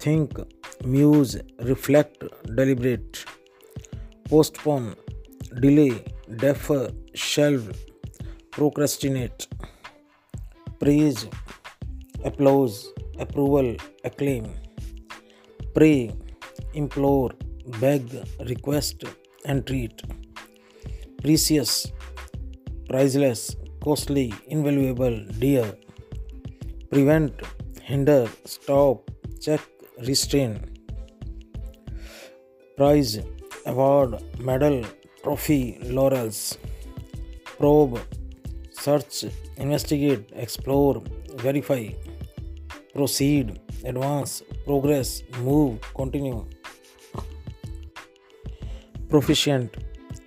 think 0.00 0.38
muse 0.84 1.36
reflect 1.70 2.24
deliberate. 2.54 3.24
Postpone 4.28 4.96
delay 5.60 6.04
defer 6.42 6.90
shelve 7.14 7.66
procrastinate. 8.50 9.46
Praise 10.80 11.26
applause 12.24 12.92
approval 13.18 13.76
acclaim. 14.04 14.46
Pray 15.74 16.10
implore 16.74 17.32
beg 17.80 18.02
request 18.48 19.04
entreat. 19.46 20.02
Precious, 21.22 21.92
priceless, 22.96 23.54
costly, 23.84 24.32
invaluable, 24.48 25.16
dear. 25.38 25.66
Prevent, 26.90 27.34
hinder, 27.82 28.26
stop, 28.46 29.10
check, 29.38 29.60
restrain. 30.08 30.52
Prize, 32.78 33.18
award, 33.66 34.12
medal, 34.38 34.82
trophy, 35.22 35.76
laurels. 35.82 36.56
Probe, 37.58 38.00
search, 38.70 39.26
investigate, 39.58 40.30
explore, 40.34 41.02
verify. 41.34 41.84
Proceed, 42.94 43.60
advance, 43.84 44.42
progress, 44.64 45.22
move, 45.42 45.78
continue. 45.94 46.46
Proficient, 49.10 49.76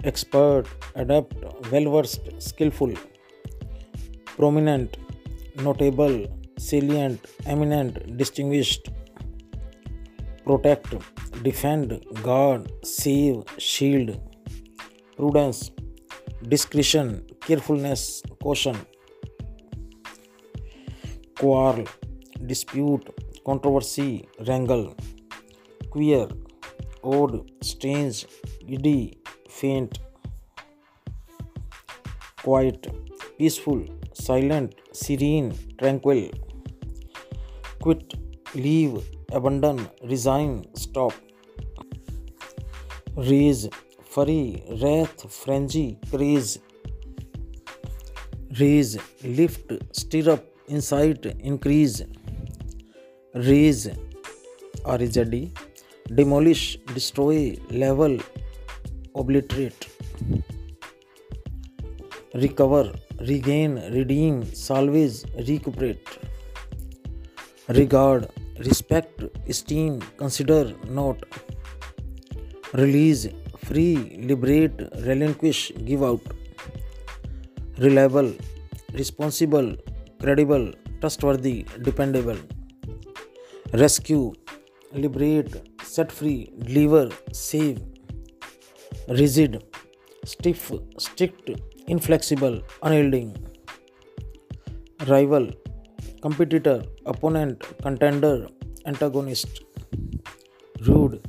expert, 0.04 0.66
adept, 0.96 1.36
well 1.72 1.92
versed, 1.92 2.22
skillful. 2.40 2.94
Prominent, 4.38 4.98
notable, 5.58 6.28
salient, 6.58 7.20
eminent, 7.46 8.18
distinguished. 8.18 8.90
Protect, 10.46 10.96
defend, 11.44 12.04
guard, 12.24 12.72
save, 12.84 13.44
shield. 13.58 14.20
Prudence, 15.16 15.72
discretion, 16.48 17.26
carefulness, 17.42 18.24
caution. 18.42 18.78
Quarrel, 21.38 21.86
dispute, 22.46 23.10
controversy, 23.46 24.28
wrangle. 24.48 24.96
Queer, 25.92 26.28
odd, 27.04 27.52
strange, 27.62 28.26
giddy, 28.66 29.19
faint. 29.50 30.00
Quiet, 32.44 32.88
peaceful, 33.38 33.84
silent, 34.14 34.76
serene, 34.94 35.54
tranquil. 35.78 36.30
Quit, 37.82 38.14
leave, 38.56 39.02
abandon, 39.32 39.88
resign, 40.04 40.66
stop. 40.74 41.14
Raise, 43.16 43.68
furry, 44.04 44.64
wrath, 44.82 45.32
frenzy, 45.32 45.98
craze. 46.10 46.60
Raise, 48.60 48.98
lift, 49.24 49.72
stir 49.92 50.32
up, 50.32 50.46
incite, 50.68 51.26
increase. 51.40 52.04
Raise, 53.34 53.90
R-E-Z-D, 54.86 55.54
demolish, 56.16 56.78
destroy, 56.94 57.58
level, 57.70 58.18
obliterate. 59.16 59.88
Recover, 62.34 62.94
regain, 63.20 63.76
redeem, 63.92 64.44
salvage, 64.54 65.24
recuperate. 65.48 66.08
Regard, 67.70 68.28
respect, 68.60 69.24
esteem, 69.48 70.00
consider, 70.18 70.74
note. 70.88 71.24
Release, 72.74 73.30
free, 73.66 73.96
liberate, 74.22 74.80
relinquish, 75.06 75.72
give 75.86 76.04
out. 76.04 76.22
Reliable, 77.78 78.34
responsible, 78.94 79.76
credible, 80.22 80.72
trustworthy, 81.00 81.66
dependable. 81.82 82.38
Rescue, 83.74 84.34
liberate, 84.94 85.62
set 85.84 86.12
free, 86.12 86.52
deliver, 86.60 87.10
save. 87.32 87.80
Rigid, 89.10 89.64
stiff, 90.24 90.72
strict, 91.00 91.50
inflexible, 91.88 92.62
unyielding. 92.84 93.36
Rival, 95.08 95.50
competitor, 96.22 96.84
opponent, 97.08 97.64
contender, 97.82 98.48
antagonist. 98.86 99.64
Rude, 100.82 101.28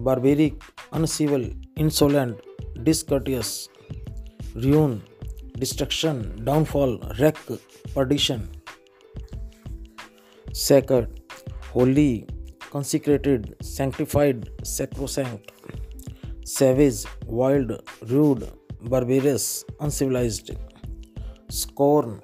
barbaric, 0.00 0.54
uncivil, 0.92 1.44
insolent, 1.76 2.40
discourteous. 2.82 3.68
Ruin, 4.56 5.00
destruction, 5.56 6.44
downfall, 6.44 6.98
wreck, 7.20 7.38
perdition. 7.94 8.48
Sacred, 10.52 11.20
holy, 11.72 12.26
consecrated, 12.72 13.54
sanctified, 13.62 14.50
sacrosanct. 14.64 15.52
Savage, 16.56 17.04
wild, 17.26 17.70
rude, 18.10 18.44
barbarous, 18.80 19.66
uncivilized. 19.80 20.50
Scorn, 21.50 22.22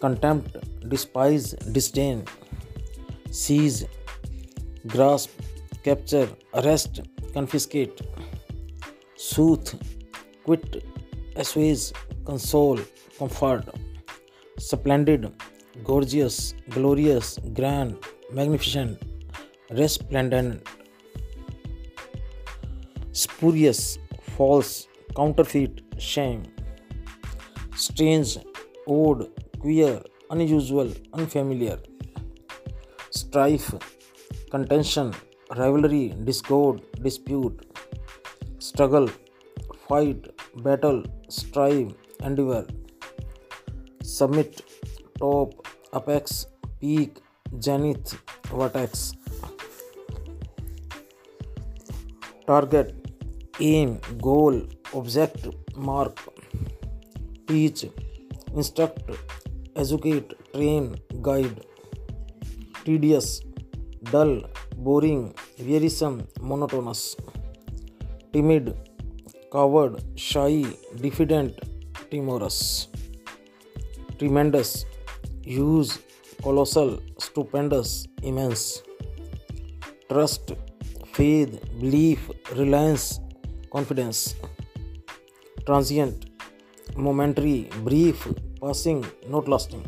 contempt, 0.00 0.56
despise, 0.88 1.52
disdain. 1.76 2.24
Seize, 3.30 3.86
grasp, 4.88 5.30
capture, 5.84 6.28
arrest, 6.54 7.02
confiscate. 7.32 8.00
Soothe, 9.14 9.74
quit, 10.44 10.82
assuage, 11.36 11.92
console, 12.24 12.80
comfort. 13.16 13.66
Splendid, 14.58 15.32
gorgeous, 15.84 16.54
glorious, 16.70 17.38
grand, 17.54 17.96
magnificent, 18.32 19.00
resplendent. 19.70 20.66
Spurious, 23.12 23.98
false, 24.36 24.88
counterfeit, 25.16 25.82
shame. 25.98 26.42
Strange, 27.74 28.38
odd, 28.86 29.28
queer, 29.60 30.02
unusual, 30.30 30.92
unfamiliar. 31.12 31.78
Strife, 33.10 33.74
contention, 34.50 35.14
rivalry, 35.56 36.14
discord, 36.24 36.82
dispute. 37.02 37.66
Struggle, 38.58 39.08
fight, 39.88 40.26
battle, 40.56 41.02
strive, 41.28 41.94
endeavor. 42.22 42.66
Summit, 44.02 44.62
top, 45.18 45.66
apex, 45.92 46.46
peak, 46.80 47.18
zenith, 47.60 48.18
vertex. 48.50 49.14
Target, 52.46 52.94
aim 53.62 53.94
goal 54.22 54.56
object 54.96 55.46
mark 55.78 56.20
teach 57.48 57.84
instruct 57.84 59.10
educate 59.80 60.34
train 60.52 60.84
guide 61.26 61.60
tedious 62.84 63.30
dull 64.12 64.30
boring 64.84 65.24
wearisome 65.68 66.20
monotonous 66.42 67.02
timid 68.32 68.70
coward 69.52 69.98
shy 70.20 70.64
diffident 71.02 71.60
timorous 72.10 72.62
tremendous 74.18 74.74
huge 75.48 75.98
colossal 76.44 76.98
stupendous 77.22 78.02
immense 78.24 78.72
trust 80.08 80.52
faith 81.14 81.60
belief 81.80 82.30
reliance 82.52 83.10
confidence 83.72 84.24
transient 85.56 86.24
momentary 86.98 87.54
brief 87.84 88.26
passing 88.60 89.02
not 89.30 89.48
lasting 89.48 89.82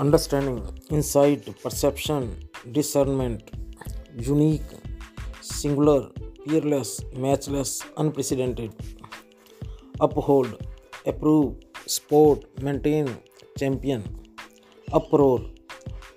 understanding 0.00 0.94
insight 0.96 1.48
perception 1.64 2.30
discernment 2.74 3.50
unique 4.28 4.76
singular 5.44 6.00
peerless 6.18 6.96
matchless 7.16 7.78
unprecedented 7.98 8.70
uphold 10.02 10.54
approve 11.08 11.54
support 11.88 12.62
maintain 12.64 13.08
champion 13.58 14.04
uproar 14.88 15.40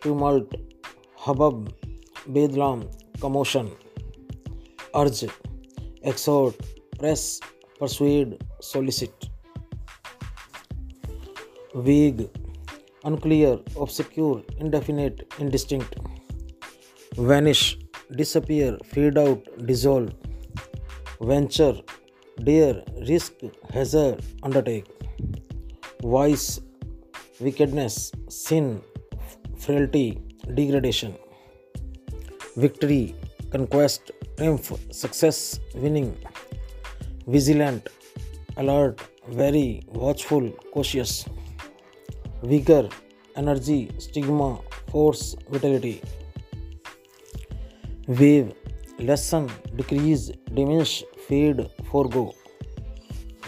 tumult 0.03 0.55
hubbub 1.27 1.67
bedlam 2.29 2.81
commotion 3.21 3.69
urge 4.95 5.23
exhort 6.09 6.61
press 6.99 7.21
persuade 7.79 8.35
solicit 8.63 9.25
vague 11.85 12.21
unclear 13.05 13.77
obscure 13.77 14.45
indefinite 14.61 15.25
indistinct 15.41 17.19
vanish 17.21 17.63
disappear 18.17 18.77
fade 18.93 19.19
out 19.19 19.49
dissolve 19.65 21.25
venture 21.27 21.83
dare 22.37 22.83
risk 23.09 23.49
has 23.73 23.97
undertake 23.97 24.85
vice 26.05 26.47
wickedness 27.41 27.99
sin 28.31 28.75
frailty 29.57 30.09
degradation 30.47 31.13
victory 32.57 33.03
conquest 33.53 34.11
triumph 34.37 34.91
success 34.93 35.37
winning 35.75 36.11
vigilant 37.27 37.89
alert 38.57 39.01
wary 39.35 39.67
watchful 39.93 40.47
cautious 40.73 41.13
vigour 42.43 42.89
energy 43.35 43.77
stigma 43.99 44.49
force 44.89 45.21
vitality 45.51 45.99
wane 48.19 48.51
lessen 49.01 49.47
decrease 49.75 50.31
diminish 50.51 51.01
fade 51.27 51.61
forgo 51.91 52.25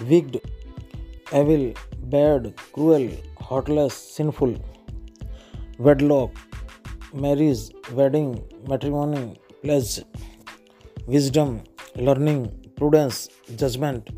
wicked 0.04 0.38
evil 1.34 1.72
bad 2.12 2.48
cruel 2.74 3.10
heartless 3.52 3.94
sinful 4.16 4.56
wedlock 5.80 6.32
marriage 7.16 7.72
wedding 7.92 8.34
matrimony 8.70 9.26
pledge 9.62 10.00
wisdom 11.10 11.52
learning 11.98 12.46
prudence 12.78 13.18
judgment 13.52 14.10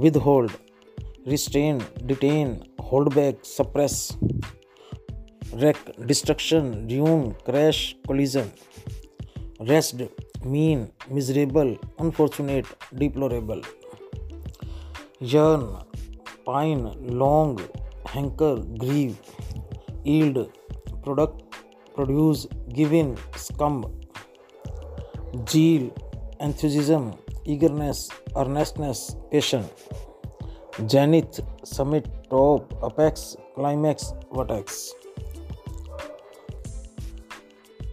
withhold 0.16 0.50
restrain 1.28 1.78
detain 2.06 2.52
hold 2.90 3.12
back 3.14 3.40
suppress 3.44 3.96
wreck 5.54 5.76
destruction 6.06 6.70
ruin 6.88 7.24
crash 7.46 7.80
collision 8.06 8.50
wretched 9.70 10.06
mean 10.46 10.86
miserable 11.12 11.74
unfortunate 12.00 12.66
deplorable 12.98 13.62
yearn 15.32 15.66
pine 16.46 16.86
long 17.18 17.60
hanker 18.08 18.62
grieve 18.78 19.16
yield 20.10 20.38
product 20.94 21.60
produce 21.94 22.46
give in 22.72 23.14
succumb 23.38 23.82
zeal, 25.32 25.84
enthusiasm, 26.46 27.04
eagerness 27.48 28.08
earnestness, 28.38 28.98
passion 29.30 29.64
zenith, 30.86 31.40
summit 31.64 32.06
top 32.30 32.68
apex, 32.84 33.22
climax 33.54 34.12
vertex. 34.36 34.64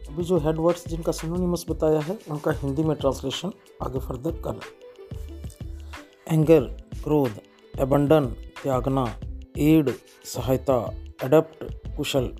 अभी 0.09 0.23
जो 0.23 0.37
head 0.37 0.55
words 0.55 0.87
जिनका 0.87 1.11
synonymous 1.11 1.65
बताया 1.69 1.99
है 1.99 2.17
उनका 2.31 2.51
हिंदी 2.51 2.83
में 2.83 2.95
translation 2.97 3.51
आगे 3.83 3.99
further 3.99 4.31
कर 4.31 4.59
anger 6.31 6.61
क्रोध 7.03 7.39
एबंडन 7.79 8.25
त्यागना 8.63 9.05
एड 9.57 9.89
सहायता 10.25 10.77
एडप्ट 11.23 11.63
कुशल। 11.97 12.31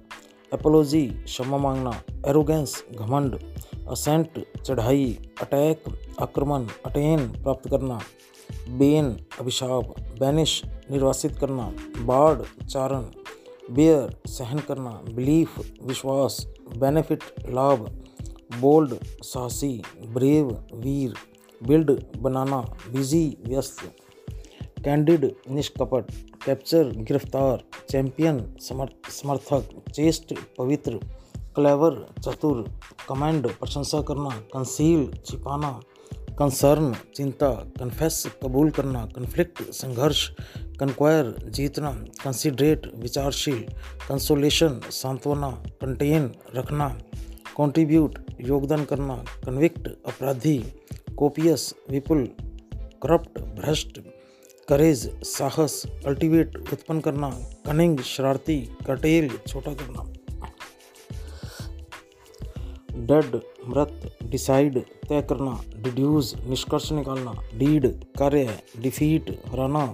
एपोलॉजी 0.53 1.05
क्षमा 1.07 1.57
मांगना 1.57 1.91
एरोगेंस 2.27 2.83
घमंड। 2.95 3.39
असेंट, 3.89 4.39
चढ़ाई, 4.65 5.17
अटैक, 5.41 5.83
आक्रमण, 6.21 6.67
अटेन 6.85 7.27
प्राप्त 7.43 7.69
करना, 7.69 7.99
बेन, 8.69 9.15
अभिशाप, 9.39 9.93
बैनिश 10.19 10.61
निर्वासित 10.91 11.37
करना, 11.37 11.71
बाढ़, 11.99 12.41
चारण, 12.65 13.03
बेयर 13.71 14.15
सहन 14.27 14.59
करना, 14.59 14.89
बिलीफ, 15.13 15.59
विश्वास, 15.83 16.45
बेनिफिट, 16.77 17.23
लाभ, 17.49 17.87
बोल्ड, 18.59 18.95
साहसी, 19.23 19.81
ब्रेव, 20.13 20.49
वीर, 20.73 21.13
बिल्ड, 21.61 21.91
बनाना, 22.17 22.61
बिज़ी, 22.91 23.25
व्यस्त, 23.45 23.81
कैंडिड, 24.85 25.31
निष्कपट, 25.49 26.11
कैप्चर, 26.45 26.91
गिरफ़्तार, 26.97 27.63
चैंपियन 27.89 28.39
समर्थक, 28.61 29.69
चेस्ट, 29.93 30.33
पवित्र 30.57 30.99
क्लेवर, 31.59 31.95
चतुर, 32.23 32.57
कमेंड, 33.09 33.47
प्रशंसा 33.59 34.01
करना, 34.01 34.29
कंसील, 34.53 35.01
छिपाना 35.25 35.71
कंसर्न 36.39 36.93
चिंता 37.15 37.49
कन्फेस 37.79 38.25
कबूल 38.43 38.69
करना 38.69 39.05
कन्फ्लिक्ट 39.15 39.61
संघर्ष 39.71 40.21
कन्क्वायर 40.79 41.33
जीतना 41.55 41.91
कंसिडरेट 42.23 42.87
विचारशील 42.95 43.61
कंसोलेशन 44.07 44.79
सांत्वना 44.91 45.49
कंटेन 45.81 46.31
रखना 46.55 46.87
कंट्रीब्यूट 47.57 48.19
योगदान 48.41 48.85
करना 48.85 49.15
कन्विक्ट 49.45 49.89
अपराधी 50.07 50.57
कोपियस 51.17 51.73
विपुल 51.89 52.25
करप्ट 53.03 53.39
भ्रष्ट 53.59 53.99
करेज 54.67 55.09
साहस 55.25 55.81
कल्टीवेट 56.05 56.57
उत्पन्न 56.73 56.99
करना 56.99 57.29
कनिंग 57.65 57.99
शरारती 58.05 58.57
कटेल 58.87 59.29
छोटा 59.47 59.73
करना। 59.73 60.11
डेड 63.09 63.35
मृत 63.67 64.17
डिसाइड 64.31 64.79
तय 65.09 65.21
करना 65.21 65.57
डिड्यूज 65.83 66.33
निष्कर्ष 66.49 66.91
निकालना 66.91 67.33
डीड 67.57 67.87
कार्य 68.17 68.57
डिफीट 68.81 69.29
हराना 69.47 69.85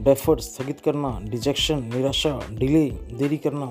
डेफर्ट 0.00 0.40
स्थगित 0.40 0.80
करना 0.80 1.18
डिजेक्शन 1.30 1.82
निराशा 1.94 2.38
डिले 2.58 2.84
देरी 3.18 3.36
करना 3.36 3.70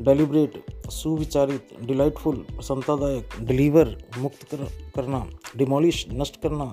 डेलिब्रेट 0.00 0.62
सुविचारित 0.90 1.74
डिलाइटफुल 1.86 2.36
प्रसन्नतादायक 2.50 3.36
डिलीवर 3.40 3.96
मुक्त 4.18 4.44
कर, 4.44 4.64
करना 4.96 5.24
डिमोलिश 5.56 6.06
नष्ट 6.12 6.40
करना 6.42 6.72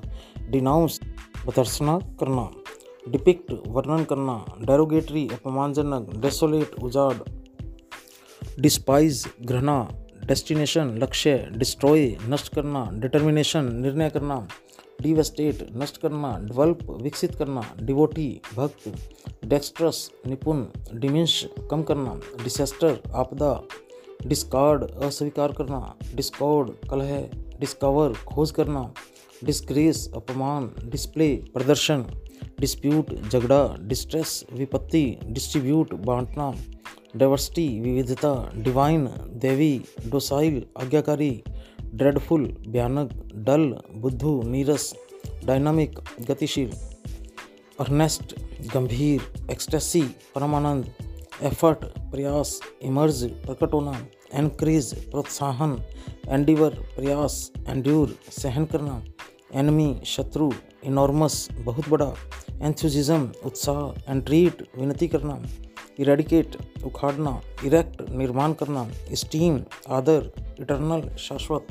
डिनाउंस 0.49 0.99
बतर्सना 1.45 1.97
करना 2.19 2.49
डिपिक्ट 3.10 3.53
वर्णन 3.68 4.03
करना 4.03 4.35
डेरोगेटरी 4.61 5.27
अपमानजनक 5.34 6.10
डेसोलेट 6.22 6.80
उजाड़ 6.84 7.14
डिस्पाइज 8.60 9.26
घृणा 9.41 9.80
डेस्टिनेशन, 10.30 10.97
लक्ष्य, 10.97 11.38
डिस्ट्रॉय, 11.57 12.06
नष्ट 12.27 12.53
करना, 12.53 12.89
डिटर्मिनेशन, 12.93 13.72
निर्णय 13.81 14.10
करना 14.10 14.47
डिवेस्टेट 15.01 15.68
नष्ट 15.76 15.97
करना, 16.01 16.38
डेवलप, 16.41 16.80
विकसित 17.01 17.35
करना, 17.35 17.61
डिवोटी, 17.81 18.30
भक्त, 18.56 18.88
डेक्स्ट्रस, 19.45 20.10
निपुण, 20.27 20.65
डिमिंश, 20.93 21.43
कम 21.72 21.84
करना, 21.84 22.19
डिसेस्टर, 22.43 22.99
आपदा, 23.15 23.53
डिस्कार्ड, 24.27 24.84
अस्वीकार 25.03 25.51
करना, 25.51 25.81
डिस्कॉर्ड, 26.15 26.72
कलह, 26.89 27.15
डिस्कवर, 27.60 28.14
खोज 28.27 28.51
करना 28.51 28.91
डिस्क्रेस 29.43 30.10
अपमान, 30.15 30.69
डिस्प्ले, 30.85 31.34
प्रदर्शन, 31.53 32.06
डिस्प्यूट, 32.60 33.14
झगड़ा, 33.30 33.76
डिस्ट्रेस, 33.81 34.43
विपत्ति, 34.53 35.03
डिस्ट्रीब्यूट, 35.26 35.93
बांटना 36.06 36.51
डाइवर्सिटी 37.14 37.68
विविधता 37.81 38.31
डिवाइन 38.64 39.06
देवी 39.41 39.72
डोसाइल 40.11 40.64
आज्ञाकारी 40.81 41.31
ड्रेडफुल 41.94 42.45
भयानक 42.68 43.14
डल 43.45 43.64
बुद्धू 44.02 44.41
नीरस 44.48 44.94
डायनामिक 45.45 45.99
गतिशील 46.30 46.72
अर्नेस्ट 47.80 48.36
गंभीर 48.73 49.22
एक्सटेसी 49.52 50.02
परमानंद 50.36 50.86
एफर्ट 51.44 51.86
प्रयास 52.11 52.60
इमर्ज 52.84 53.23
प्रकट 53.45 53.73
होना 53.73 53.98
एनक्रीज 54.40 54.94
प्रोत्साहन 55.11 55.77
एंडिवर 56.30 56.76
प्रयास 56.95 57.40
एंड्यूर 57.68 58.15
सहन 58.31 58.65
करना 58.73 59.02
एनमी 59.60 59.94
शत्रु 60.06 60.52
इनॉर्मस 60.86 61.48
बहुत 61.65 61.90
बड़ा 61.90 62.14
एंथ्यूजिज्म 62.61 63.31
उत्साह 63.45 64.11
एंट्रीट 64.11 64.64
विनती 64.77 65.07
करना 65.07 65.40
इरेडिकेट 65.99 66.55
उखाड़ना 66.85 67.39
इरेक्ट 67.65 68.01
निर्माण 68.11 68.53
करना 68.53 68.88
स्टीम 69.13 69.59
आदर 69.89 70.31
इटरनल 70.61 71.09
शाश्वत। 71.19 71.67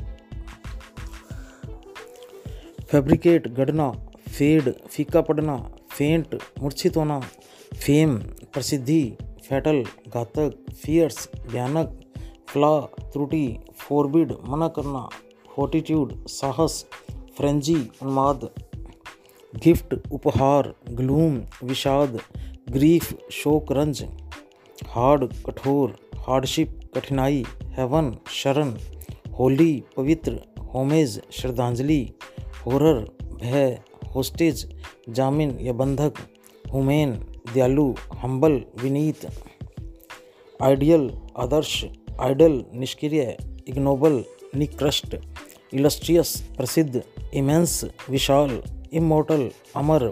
फैब्रिकेट 2.91 3.47
गढ़ना 3.53 3.89
फेड 4.29 4.71
फीका 4.87 5.21
पड़ना 5.21 5.57
फेंट 5.89 6.35
मूर्छित 6.61 6.97
होना 6.97 7.19
फेम 7.75 8.17
प्रसिद्धि 8.53 9.01
फैटल 9.47 9.83
घातक 10.07 10.71
फियर्स 10.73 11.27
भयानक 11.35 11.99
फ्ला 12.49 12.79
त्रुटि 13.03 13.45
फोरबिड 13.77 14.33
मना 14.47 14.67
करना 14.75 15.07
फोर्टिट्यूड 15.55 16.13
साहस 16.29 16.85
फ्रेंजी 17.37 17.75
उन्माद। 18.01 18.49
गिफ्ट 19.53 19.93
उपहार 20.11 20.73
ग्लूम 20.91 21.37
विषाद 21.63 22.19
ग्रीफ, 22.71 23.13
शोक, 23.31 23.71
रंज, 23.71 24.03
हार्ड, 24.87 25.23
कठोर, 25.45 25.95
हार्डशिप, 26.17 26.79
कठिनाई, 26.95 27.43
हेवन, 27.77 28.17
शरण, 28.31 28.73
होली, 29.39 29.83
पवित्र, 29.97 30.37
होमेज, 30.73 31.19
श्रद्धांजलि, 31.31 32.01
होरर, 32.65 32.99
भय, 33.41 33.77
होस्टेज, 34.15 34.65
जामिन 35.09 35.57
या 35.59 35.73
बंधक, 35.73 36.13
हुमेन, 36.73 37.11
दयालु, 37.53 37.93
हम्बल, 38.21 38.61
विनीत, 38.81 39.25
आइडियल, 40.61 41.11
आदर्श, 41.37 41.83
आइडल, 42.21 42.63
निष्क्रिय, 42.73 43.37
इग्नोबल, 43.67 44.23
निकृष्ट, 44.55 45.15
इलस्ट्रियस, 45.73 46.37
प्रसिद्ध, 46.57 47.01
इमेंस, 47.33 47.83
विशाल 48.09 48.61
इमोटल 48.93 49.49
अमर 49.75 50.11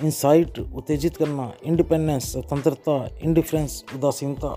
इंसाइट 0.00 0.58
उत्तेजित 0.58 1.16
करना 1.16 1.50
इंडिपेंडेंस 1.64 2.30
स्वतंत्रता 2.32 2.96
इंडिफरेंस 3.24 3.82
उदासीनता 3.94 4.56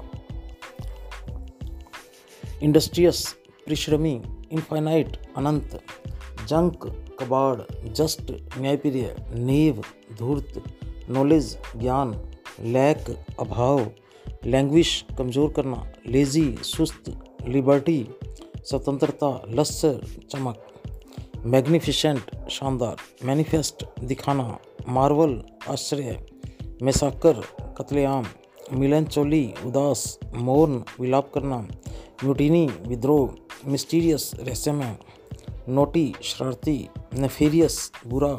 इंडस्ट्रियस 2.64 3.26
परिश्रमी 3.68 4.14
इनफाइनाइट 4.52 5.18
अनंत 5.38 5.80
जंक 6.50 6.86
कबाड़ 7.20 7.92
जस्ट 7.98 8.32
न्यायप्रिय 8.58 9.16
नीव 9.46 9.82
धूर्त 10.20 10.62
नॉलेज 11.10 11.56
ज्ञान 11.78 12.14
लैक 12.74 13.10
अभाव 13.40 13.80
लैंग्विश 14.46 14.94
कमज़ोर 15.18 15.52
करना 15.56 15.84
लेजी 16.08 16.46
सुस्त 16.64 17.10
लिबर्टी 17.48 18.00
स्वतंत्रता 18.66 19.32
लस्सर 19.50 20.00
चमक 20.32 21.42
मैग्निफिशेंट 21.46 22.32
शानदार 22.52 23.02
मैनिफेस्ट 23.26 23.86
दिखाना 24.04 24.58
मार्वल 24.88 25.42
आश्चर्य 25.70 26.26
मैसाकर, 26.84 27.42
कत्लेआम 27.78 28.26
मिलनचोली 28.74 29.54
उदास, 29.66 30.20
मौन, 30.36 30.84
विलाप 31.00 31.32
करना 31.34 31.58
म्यूटिनी 32.24 32.66
विद्रोह, 32.88 33.30
मिस्टीरियस, 33.66 34.32
रहस्यमय, 34.40 34.98
नोटी, 35.70 36.14
शरारती, 36.24 36.78
नेफेरियस, 37.14 37.92
बुरा, 38.08 38.34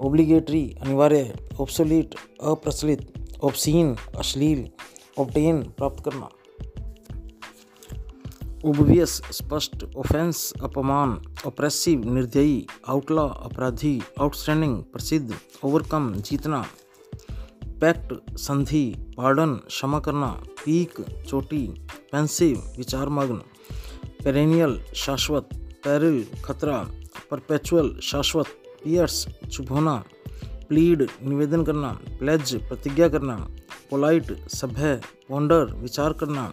ओब्लिगेटरी, 0.00 0.76
अनिवार्य 0.80 1.34
ऑब्सोलीट 1.60 2.14
अप्रचलित 2.42 3.12
ऑप्सीन 3.44 3.96
अश्लील 4.18 4.68
ऑप्टेन 5.18 5.62
प्राप्त 5.62 6.04
करना। 6.04 6.28
ओबवियस 8.64 9.12
स्पष्ट 9.32 9.84
ऑफेंस 9.96 10.52
अपमान 10.62 11.16
ऑप्रेसिव 11.46 12.02
निर्दयी 12.14 12.66
आउटला 12.88 13.22
अपराधी 13.22 14.00
आउटस्टैंडिंग 14.20 14.76
प्रसिद्ध 14.92 15.34
ओवरकम 15.64 16.12
जीतना 16.14 16.62
पैक्ट 17.80 18.14
संधि 18.38 18.84
पार्डन 19.16 19.54
क्षमा 19.54 19.98
करना, 20.00 20.30
पीक, 20.64 21.00
चोटी 21.28 21.66
पेंसिव 22.12 22.56
विचारमग्न 22.76 23.40
पेरेनियल 24.24 24.78
शाश्वत 24.94 25.48
पैरिल 25.84 26.24
खतरा 26.44 26.78
परपेचुअल 27.30 27.94
शाश्वत 28.02 28.46
पियर्स 28.84 29.26
चुप 29.52 29.72
होना 29.72 30.02
प्लीड 30.68 31.06
निवेदन 31.22 31.64
करना 31.64 31.92
प्लेज 32.18 32.54
प्रतिज्ञा 32.68 33.08
करना 33.08 33.36
पोलाइट 33.90 34.36
सभ्य 34.48 35.00
पोंडर 35.28 35.74
विचार 35.74 36.12
करना 36.12 36.52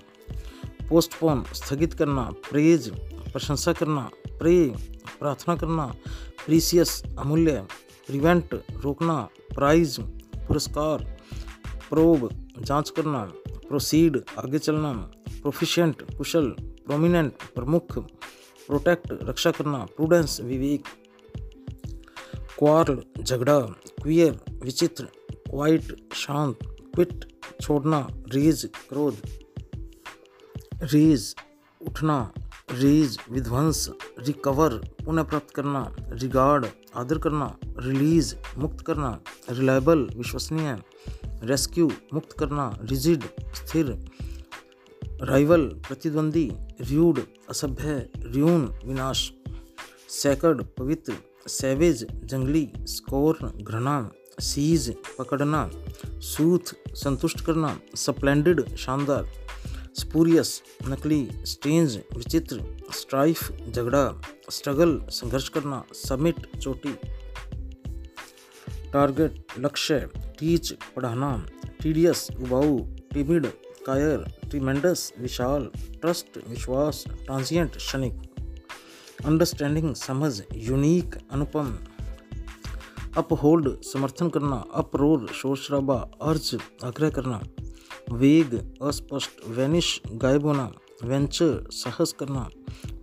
पोस्टपोन, 0.90 1.44
स्थगित 1.53 1.94
करना, 1.94 2.22
प्रेज, 2.52 2.90
प्रशंसा 3.32 3.74
करना, 3.74 4.10
प्रे, 4.28 4.76
प्रार्थना 5.20 5.56
करना, 5.56 5.86
प्रीसियस, 6.45 7.03
अमूल्य, 7.20 7.68
प्रिवेंट, 8.07 8.53
रोकना, 8.72 9.30
प्राइज, 9.56 9.99
पुरस्कार, 10.48 11.18
प्रोब, 11.90 12.30
जाँच 12.61 12.90
करना, 12.90 13.24
प्रोसीड, 13.48 14.24
आगे 14.38 14.60
चलना, 14.60 14.94
प्रोफिशिएंट, 15.41 16.18
कुशल, 16.18 16.49
प्रोमिनेंट, 16.86 17.34
प्रमुख, 17.56 17.99
प्रोटेक्ट, 18.68 19.07
रक्षा 19.11 19.52
करना, 19.52 19.78
प्रूडेंस, 19.78 20.41
विवेक। 20.41 20.84
क्वार्ल, 22.60 23.03
झगड़ा, 23.24 23.60
क्वियर, 24.03 24.40
विचित्र, 24.64 25.03
क्वाइट, 25.32 26.14
शांत, 26.14 26.60
क्विट, 26.95 27.26
छोड़ना, 27.61 28.07
रेज, 28.11 28.70
क्रोध। 28.90 29.16
रेज 30.84 31.35
उठना, 31.88 32.34
रेज 32.72 33.18
विध्वंस, 33.31 33.89
रिकवर 34.19 34.73
पुनः 35.06 35.23
प्राप्त 35.23 35.53
करना, 35.56 35.95
रिगार्ड, 35.99 36.65
आदर 36.95 37.18
करना, 37.18 37.57
रिलीज़ 37.80 38.35
मुक्त 38.57 38.85
करना, 38.85 39.19
रिलायबल, 39.49 40.07
विश्वसनीय, 40.15 40.77
रेस्क्यू 41.43 41.91
मुक्त 42.14 42.35
करना, 42.39 42.77
रिजिड, 42.81 43.23
स्थिर, 43.56 44.10
राइवल, 45.22 45.68
प्रतिद्वंदी, 45.88 46.51
र्यूड, 46.81 47.19
असभ्य, 47.49 48.10
र्यून, 48.18 48.65
विनाश 48.85 49.34
सैकड 50.10 50.64
पवित्र, 50.64 51.14
सैवेज, 51.47 52.06
जंगली 52.23 52.72
स्कोर 52.85 53.38
घृणा, 53.61 54.11
सीज, 54.39 54.93
पकड़ना, 55.19 55.69
सूथ, 56.06 56.73
संतुष्ट 56.95 57.45
करना, 57.45 57.77
स्प्लेंडेड, 57.95 58.76
शानदार 58.76 59.31
स्पूरियस, 60.00 60.62
नकली 60.88 61.30
स्ट्रेंज 61.46 62.00
विचित्र, 62.18 62.64
स्ट्राइफ, 62.92 63.52
झगड़ा, 63.52 64.22
स्ट्रगल, 64.50 65.00
संघर्ष 65.10 65.50
करना, 65.50 65.84
समिट 65.94 66.58
चोटी। 66.58 66.94
टारगेट, 68.94 69.46
लक्ष्य 69.60 70.10
टीच 70.40 70.72
पढ़ाना 70.96 71.46
टीडियस 71.82 72.28
उबाऊ, 72.40 72.80
टिमिड, 73.14 73.48
कायर, 73.86 74.18
ट्रीमेंडस, 74.50 75.14
विशाल, 75.20 75.70
ट्रस्ट, 76.02 76.50
विश्वास 76.50 77.04
ट्रांसियंट 77.26 77.76
क्षणिक। 77.76 78.14
अंडरस्टैंडिंग, 79.26 79.96
समझ, 79.96 80.42
यूनिक, 80.54 81.16
अनुपम। 81.32 81.78
अपहोल्ड, 83.18 83.82
समर्थन 83.82 84.30
करना, 84.30 84.66
अप्रोर 84.74 85.28
शोर 85.28 85.58
शराबा 85.58 85.96
अर्ज़, 86.22 86.56
आग्रह 86.84 87.10
करना। 87.10 87.42
वेग, 88.11 88.53
अस्पष्ट, 88.81 89.48
वैनिश 89.48 90.02
गायब 90.14 90.45
होना 90.45 90.72
वेंचर 91.03 91.68
साहस 91.72 92.14
करना 92.19 92.49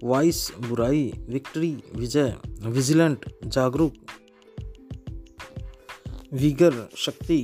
वाइस, 0.05 0.51
बुराई, 0.61 1.13
विक्ट्री, 1.29 1.71
विजय, 1.97 2.35
विजिलेंट, 2.67 3.25
जागरूक, 3.47 3.93
विगर, 6.33 6.89
शक्ति, 6.97 7.41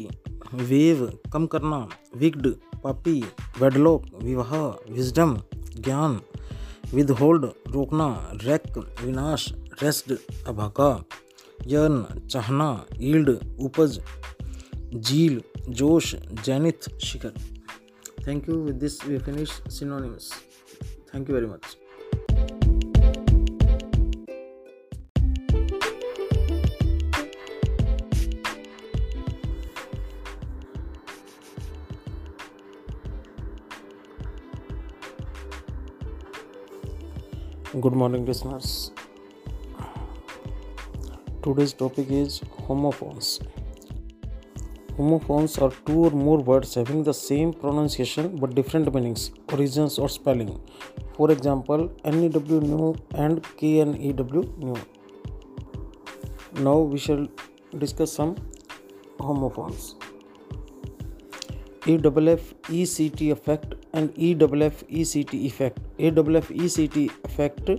वेव, 0.55 1.07
कम 1.33 1.47
करना, 1.47 1.89
विग्ड, 2.17 2.49
पापी 2.85 3.21
वेडलॉक 3.61 4.07
विवाह 4.23 4.55
विजडम 4.91 5.37
ज्ञान 5.77 6.21
विदहोल्ड 6.95 7.45
रोकना 7.69 8.09
रैक 8.45 8.79
विनाश 8.79 9.53
रेस्ट 9.83 10.13
अभाका 10.47 10.91
यन, 11.67 12.05
चाहना 12.31 12.69
ईल्ड 13.01 13.29
उपज 13.61 14.01
झील 14.95 15.41
जोश 15.69 16.15
zenith 16.45 16.89
Shikhar 17.05 17.33
thank 18.27 18.49
you 18.49 18.55
with 18.65 18.75
this 18.81 19.05
we 19.07 19.19
finish 19.19 19.61
synonyms 19.79 20.33
thank 21.15 21.31
you 21.31 21.35
very 21.35 21.47
much 21.47 21.77
good 37.81 37.95
morning 37.95 38.27
listeners 38.27 38.91
today's 41.43 41.73
topic 41.73 42.11
is 42.11 42.41
homophones 42.67 43.41
Homophones 44.97 45.57
are 45.59 45.71
two 45.87 46.05
or 46.05 46.11
more 46.11 46.39
words 46.39 46.75
having 46.75 47.03
the 47.03 47.15
same 47.15 47.53
pronunciation 47.53 48.37
but 48.37 48.55
different 48.55 48.93
meanings, 48.95 49.31
origins, 49.51 49.99
or 49.99 50.09
spelling. 50.09 50.61
For 51.15 51.31
example, 51.31 51.91
NEW 52.05 52.61
new 52.61 52.95
and 53.15 53.43
KNEW 53.43 54.59
new. 54.59 54.77
Now 56.61 56.79
we 56.79 56.99
shall 56.99 57.27
discuss 57.79 58.13
some 58.13 58.37
homophones. 59.19 59.95
AFF 61.87 62.55
ECT 62.69 63.33
effect 63.33 63.75
and 63.95 64.11
EFF 64.11 64.87
ECT 64.89 65.35
effect. 65.47 65.79
AFF 65.99 66.49
ECT 66.51 67.11
effect 67.25 67.71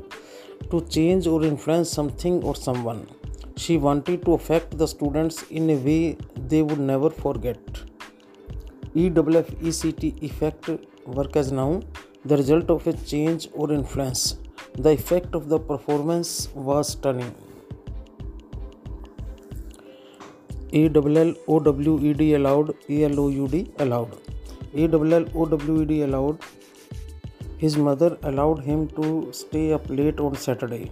to 0.72 0.81
change 0.90 1.27
or 1.27 1.44
influence 1.44 1.90
something 1.91 2.44
or 2.44 2.56
someone. 2.56 3.07
She 3.55 3.77
wanted 3.77 4.25
to 4.25 4.34
affect 4.34 4.77
the 4.77 4.88
students 4.88 5.43
in 5.49 5.69
a 5.69 5.75
way 5.75 6.17
they 6.35 6.61
would 6.63 6.80
never 6.80 7.09
forget. 7.09 7.59
EFFECT 8.95 10.23
effect 10.23 10.69
work 11.05 11.35
as 11.35 11.51
noun, 11.51 11.84
the 12.25 12.38
result 12.38 12.69
of 12.69 12.85
a 12.88 12.93
change 12.93 13.49
or 13.53 13.71
influence. 13.71 14.38
The 14.75 14.91
effect 14.91 15.35
of 15.35 15.49
the 15.49 15.59
performance 15.59 16.49
was 16.55 16.89
stunning. 16.89 17.34
ALLOWED 20.73 22.35
allowed, 22.35 22.75
ALOUD 22.89 23.69
allowed. 23.80 24.17
ALLOWED 24.73 26.03
allowed. 26.03 26.39
His 27.57 27.77
mother 27.77 28.17
allowed 28.23 28.63
him 28.63 28.88
to 28.89 29.30
stay 29.31 29.71
up 29.73 29.88
late 29.89 30.19
on 30.19 30.35
Saturday. 30.35 30.91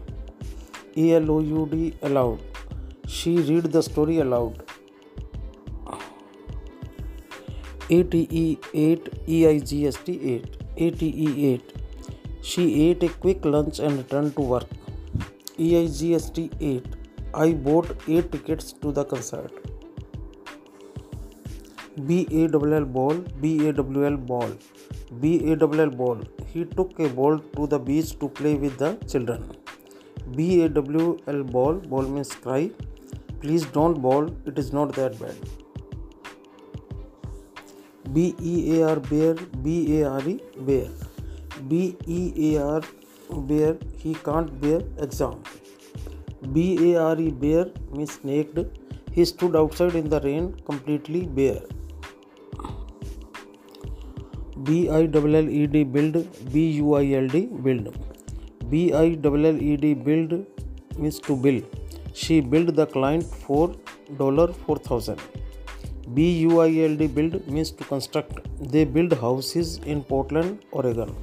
ALOUD 0.96 1.96
allowed. 2.04 2.51
She 3.16 3.32
read 3.48 3.66
the 3.76 3.82
story 3.84 4.20
aloud. 4.24 4.64
ATE 7.96 8.16
8 8.74 9.10
EIGST 9.38 10.12
8 10.34 10.46
ATE 10.78 11.10
8 11.48 11.74
She 12.42 12.64
ate 12.84 13.04
a 13.04 13.10
quick 13.10 13.44
lunch 13.44 13.80
and 13.80 13.98
returned 13.98 14.36
to 14.38 14.44
work. 14.54 14.70
EIGST 15.58 16.40
8 16.62 16.86
I 17.34 17.52
bought 17.52 17.90
8 18.08 18.32
tickets 18.32 18.72
to 18.82 18.94
the 18.94 19.04
concert. 19.04 19.52
BAWL 21.98 22.86
ball 22.86 23.18
BAWL 23.42 24.18
ball 24.32 24.52
BAWL 25.26 25.90
ball 25.90 26.24
He 26.54 26.64
took 26.64 26.98
a 27.00 27.10
ball 27.10 27.40
to 27.58 27.68
the 27.68 27.78
beach 27.78 28.18
to 28.20 28.30
play 28.30 28.56
with 28.56 28.78
the 28.78 28.94
children. 29.12 29.44
B 30.36 30.64
A 30.64 30.70
W 30.70 31.18
L 31.28 31.44
ball. 31.44 31.74
Ball 31.74 32.04
means 32.04 32.34
cry. 32.46 32.72
Please 33.42 33.66
don't 33.74 33.98
bawl 34.00 34.32
it 34.48 34.60
is 34.60 34.74
not 34.76 34.96
that 34.96 35.22
bad 35.22 35.50
B 38.14 38.26
E 38.44 38.56
A 38.76 38.82
R 38.84 39.00
bear 39.10 39.46
B 39.58 39.76
A 39.98 40.02
R 40.04 40.30
E 40.30 40.40
bare 40.60 41.64
B 41.64 41.82
E 42.10 42.22
A 42.48 42.56
R 42.64 42.86
bear 43.34 43.80
he 43.98 44.14
can't 44.26 44.52
bear 44.62 44.82
exam 45.04 45.36
B 46.54 46.66
A 46.90 46.94
R 47.00 47.22
E 47.22 47.30
bare 47.42 47.74
means 47.98 48.20
naked 48.26 48.66
he 49.16 49.26
stood 49.26 49.56
outside 49.56 49.96
in 49.96 50.10
the 50.10 50.22
rain 50.24 50.48
completely 50.68 51.22
bare 51.36 51.68
B 54.60 54.86
I 54.96 55.08
double 55.08 55.36
L 55.36 55.50
E 55.54 55.66
D 55.68 55.84
billed 55.94 56.18
B 56.54 56.66
U 56.70 56.96
I 56.96 57.12
L 57.14 57.30
D 57.30 57.42
build 57.62 57.90
B 58.66 58.90
I 59.02 59.16
double 59.24 59.46
L 59.46 59.60
E 59.64 59.76
D 59.78 59.94
billed 60.04 60.34
means 61.00 61.22
to 61.28 61.36
build 61.42 61.81
She 62.14 62.42
billed 62.42 62.76
the 62.76 62.86
client 62.86 63.24
for 63.24 63.76
dollar 64.18 64.54
four 64.54 64.78
thousand. 64.78 65.20
B 66.14 66.40
U 66.42 66.60
I 66.60 66.70
L 66.86 66.96
D 66.96 67.08
build 67.08 67.48
means 67.48 67.72
to 67.72 67.84
construct. 67.84 68.48
They 68.72 68.84
build 68.84 69.14
houses 69.14 69.78
in 69.86 70.04
Portland, 70.04 70.66
Oregon. 70.72 71.16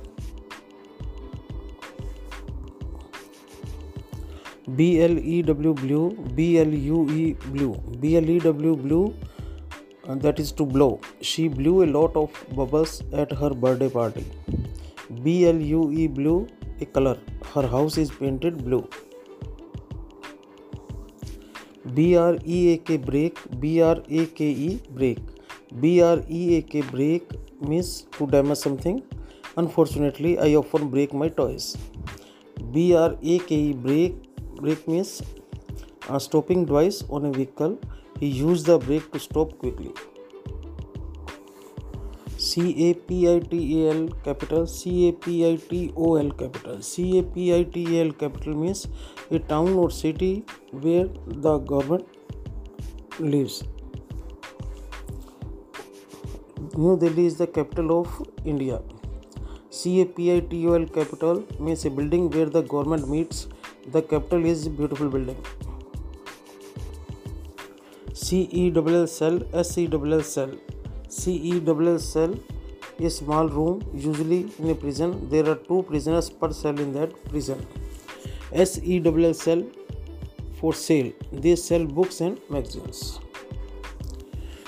B 4.77 5.03
L 5.03 5.19
E 5.19 5.43
W 5.43 5.75
blue. 5.75 6.11
B 6.35 6.59
L 6.59 6.69
U 6.69 7.09
E 7.11 7.33
blue. 7.33 7.75
B 8.01 8.17
L 8.17 8.29
E 8.29 8.39
W 8.39 8.77
blue. 8.77 9.15
And 10.05 10.23
that 10.23 10.41
is 10.41 10.53
to 10.53 10.65
blow. 10.65 11.01
She 11.21 11.49
blew 11.49 11.85
a 11.85 11.87
lot 11.87 12.17
of 12.17 12.31
bubbles 12.57 13.03
at 13.13 13.31
her 13.31 13.51
birthday 13.51 13.91
party. 13.91 14.25
B 15.23 15.47
L 15.47 15.57
U 15.57 15.91
E 15.93 16.07
blue, 16.07 16.47
a 16.81 16.87
color. 16.87 17.19
Her 17.55 17.67
house 17.67 17.99
is 17.99 18.11
painted 18.11 18.65
blue. 18.65 18.89
B 21.95 22.13
R 22.21 22.39
E 22.47 22.59
A 22.73 22.77
K 22.87 22.97
break 23.07 23.39
B 23.61 23.79
R 23.89 24.03
A 24.11 24.25
K 24.37 24.51
E 24.67 24.69
brake 24.95 25.19
B 25.81 25.99
R 26.01 26.23
E 26.31 26.43
A 26.57 26.61
K 26.73 26.83
break 26.91 27.29
means 27.69 27.91
to 28.19 28.27
damage 28.31 28.59
something 28.59 29.01
unfortunately 29.59 30.35
I 30.47 30.55
often 30.55 30.89
break 30.91 31.15
my 31.23 31.29
toys 31.41 31.75
B 32.75 32.91
R 33.03 33.19
A 33.25 33.39
K 33.49 33.55
E 33.69 33.73
brake 33.87 34.23
brake 34.61 34.85
means 34.89 35.19
stopping 36.25 36.65
device 36.67 37.03
on 37.13 37.27
a 37.27 37.31
vehicle 37.31 37.77
he 38.23 38.29
uses 38.39 38.67
the 38.71 38.79
brake 38.85 39.09
to 39.13 39.19
stop 39.19 39.53
quickly 39.61 39.91
quickly. 42.55 42.75
C 42.75 42.91
A 42.91 42.95
P 42.95 43.29
I 43.29 43.41
T 43.41 43.87
A 43.87 43.91
L 43.91 44.09
capital 44.25 44.67
C 44.67 45.09
A 45.09 45.13
P 45.13 45.53
I 45.53 45.57
T 45.57 45.93
O 45.97 46.17
L 46.17 46.31
capital 46.31 46.83
C 46.83 47.19
A 47.19 47.23
P 47.23 47.55
I 47.55 47.65
T 47.65 47.99
A 47.99 48.05
L 48.05 48.13
capital 48.13 48.55
means 48.55 48.89
a 49.31 49.39
town 49.39 49.75
or 49.75 49.91
city 49.91 50.45
where 50.71 51.09
the 51.27 51.59
government 51.59 52.07
lives. 53.19 53.65
New 56.77 56.97
Delhi 56.97 57.27
is 57.27 57.37
the 57.37 57.47
capital 57.47 58.01
of 58.01 58.29
India. 58.45 58.81
C 59.71 60.01
A 60.01 60.07
P 60.07 60.37
I 60.37 60.41
T 60.41 60.67
O 60.67 60.75
L 60.75 60.87
capital 60.87 61.45
means 61.59 61.85
a 61.85 61.91
building 61.91 62.31
where 62.31 62.47
the 62.47 62.63
government 62.63 63.09
meets. 63.09 63.49
The 63.93 64.03
capital 64.03 64.45
is 64.45 64.67
a 64.67 64.71
beautiful 64.71 65.09
building. 65.09 65.37
C 68.13 68.43
E 68.43 68.73
C 68.73 68.73
E 68.73 68.73
L 68.77 69.07
cell 69.07 69.43
S 69.53 69.79
E 69.79 69.89
L 69.93 70.15
L 70.15 70.23
cell 70.23 70.51
C 71.09 71.63
L 71.67 71.89
L 71.89 71.99
cell 71.99 72.35
a 73.01 73.09
small 73.09 73.49
room 73.49 73.83
usually 73.95 74.51
in 74.59 74.71
a 74.71 74.75
prison. 74.75 75.29
There 75.31 75.49
are 75.49 75.55
two 75.55 75.83
prisoners 75.85 76.31
per 76.31 76.53
cell 76.53 76.79
in 76.79 76.93
that 76.95 77.13
prison. 77.29 77.65
S 78.53 78.81
L 78.85 79.25
L 79.25 79.35
cell 79.35 79.63
for 80.61 80.73
sale. 80.75 81.13
They 81.33 81.55
sell 81.57 81.87
books 81.87 82.21
and 82.21 82.41
magazines. 82.51 83.21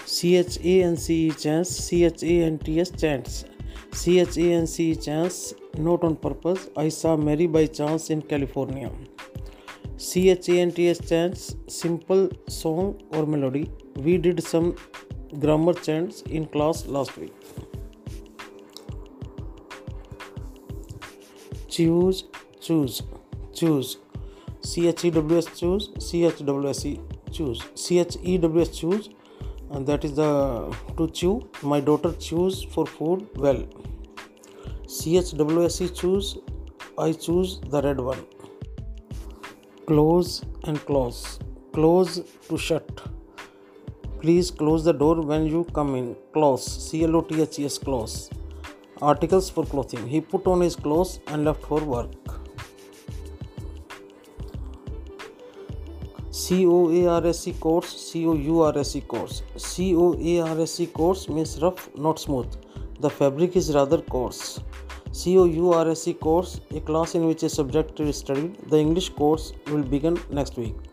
C 0.07 0.37
H 0.37 0.59
A 0.62 0.83
N 0.83 0.97
C 0.97 1.27
E 1.27 1.31
chance 1.31 1.71
C 1.71 2.05
H 2.05 2.23
A 2.23 2.43
N 2.45 2.59
T 2.59 2.81
S 2.81 2.91
chance. 2.91 3.45
C 3.93 4.21
H 4.21 4.37
A 4.39 4.53
N 4.53 4.67
C 4.67 4.93
E 4.93 4.97
chance 4.97 5.55
not 5.77 6.05
on 6.05 6.17
purpose. 6.17 6.69
I 6.77 6.89
saw 6.89 7.17
Mary 7.17 7.47
by 7.47 7.67
chance 7.67 8.11
in 8.11 8.23
California. 8.23 8.91
C 9.97 10.31
H 10.31 10.49
A 10.49 10.61
N 10.61 10.73
T 10.73 10.89
S 10.89 11.01
chants 11.09 11.57
simple 11.67 12.29
song 12.49 13.01
or 13.11 13.27
melody. 13.27 13.71
We 13.97 14.19
did 14.19 14.43
some 14.43 14.77
grammar 15.39 15.74
chants 15.74 16.23
in 16.23 16.47
class 16.47 16.86
last 16.86 17.16
week. 17.16 17.32
Choose, 21.69 22.24
choose, 22.61 23.02
choose. 23.55 23.98
C 24.62 24.89
H 24.89 25.05
E 25.05 25.11
W 25.11 25.39
S 25.39 25.47
choose, 25.59 25.90
C 25.98 26.24
H 26.24 26.44
W 26.44 26.69
S 26.69 26.85
E 26.85 27.01
choose, 27.31 27.62
C 27.74 27.98
H 27.98 28.16
E 28.23 28.36
W 28.39 28.61
S 28.62 28.69
choose, 28.69 29.09
and 29.70 29.86
that 29.86 30.05
is 30.05 30.16
the 30.16 30.77
to 30.97 31.09
chew. 31.09 31.48
My 31.62 31.81
daughter 31.81 32.12
choose 32.12 32.62
for 32.65 32.85
food 32.86 33.28
well. 33.36 33.65
C 34.86 35.16
H 35.16 35.32
W 35.36 35.65
S 35.65 35.81
E 35.81 35.89
choose. 35.89 36.39
I 36.98 37.12
choose 37.12 37.61
the 37.70 37.81
red 37.81 38.01
one 38.01 38.27
close 39.90 40.44
and 40.65 40.78
close 40.89 41.39
close 41.73 42.20
to 42.48 42.57
shut 42.57 43.01
please 44.22 44.51
close 44.51 44.84
the 44.84 44.92
door 44.92 45.22
when 45.22 45.47
you 45.47 45.64
come 45.72 45.94
in. 45.97 46.16
Close. 46.32 46.64
C 46.86 47.05
l 47.05 47.16
o 47.18 47.22
t 47.22 47.40
h 47.42 47.59
e 47.60 47.64
s 47.64 47.78
close. 47.86 48.14
Articles 49.10 49.48
for 49.55 49.64
clothing. 49.72 50.05
He 50.12 50.20
put 50.32 50.47
on 50.52 50.60
his 50.66 50.76
clothes 50.84 51.12
and 51.28 51.44
left 51.44 51.62
for 51.70 51.80
work. 51.94 52.12
C 56.42 56.66
o 56.66 56.78
a 56.98 57.02
r 57.20 57.26
s 57.26 57.42
e 57.51 57.52
course 57.64 57.90
c 58.06 58.26
o 58.26 58.34
u 58.34 58.56
r 58.72 58.76
s 58.78 58.92
e 59.01 59.02
course. 59.12 59.36
C 59.68 59.94
o 60.05 60.06
a 60.32 60.34
r 60.56 60.60
s 60.72 60.76
e 60.84 60.86
course 60.98 61.22
means 61.36 61.55
rough 61.64 61.82
not 62.06 62.18
smooth. 62.26 62.51
The 63.01 63.10
fabric 63.18 63.56
is 63.56 63.74
rather 63.78 64.02
coarse. 64.14 64.60
COURSE 65.12 66.14
course, 66.20 66.60
a 66.78 66.80
class 66.80 67.14
in 67.14 67.26
which 67.26 67.42
a 67.42 67.48
subject 67.48 67.98
is 68.01 68.16
studied. 68.16 68.52
The 68.68 68.78
English 68.78 69.09
course 69.10 69.52
will 69.70 69.82
begin 69.82 70.16
next 70.30 70.56
week. 70.56 70.90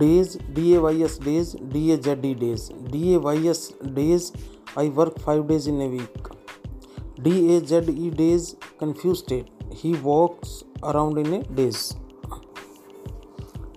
Days 0.00 0.36
D 0.54 0.72
A 0.72 0.78
Y 0.78 1.02
S 1.02 1.18
days 1.22 1.56
D 1.72 1.88
A 1.90 1.96
Z 1.98 2.24
E 2.24 2.34
daze 2.34 2.70
D 2.90 3.12
A 3.12 3.16
Y 3.24 3.48
S 3.48 3.68
days 3.84 4.30
I 4.78 4.88
work 4.96 5.18
five 5.20 5.46
days 5.46 5.68
in 5.70 5.80
a 5.82 5.88
week 5.88 6.28
D 7.20 7.32
A 7.54 7.60
Z 7.68 7.88
E 7.90 8.10
daze 8.16 8.54
confused 8.80 9.18
state 9.18 9.74
he 9.74 9.92
walks 10.02 10.62
around 10.84 11.18
in 11.18 11.34
a 11.34 11.42
daze 11.52 11.92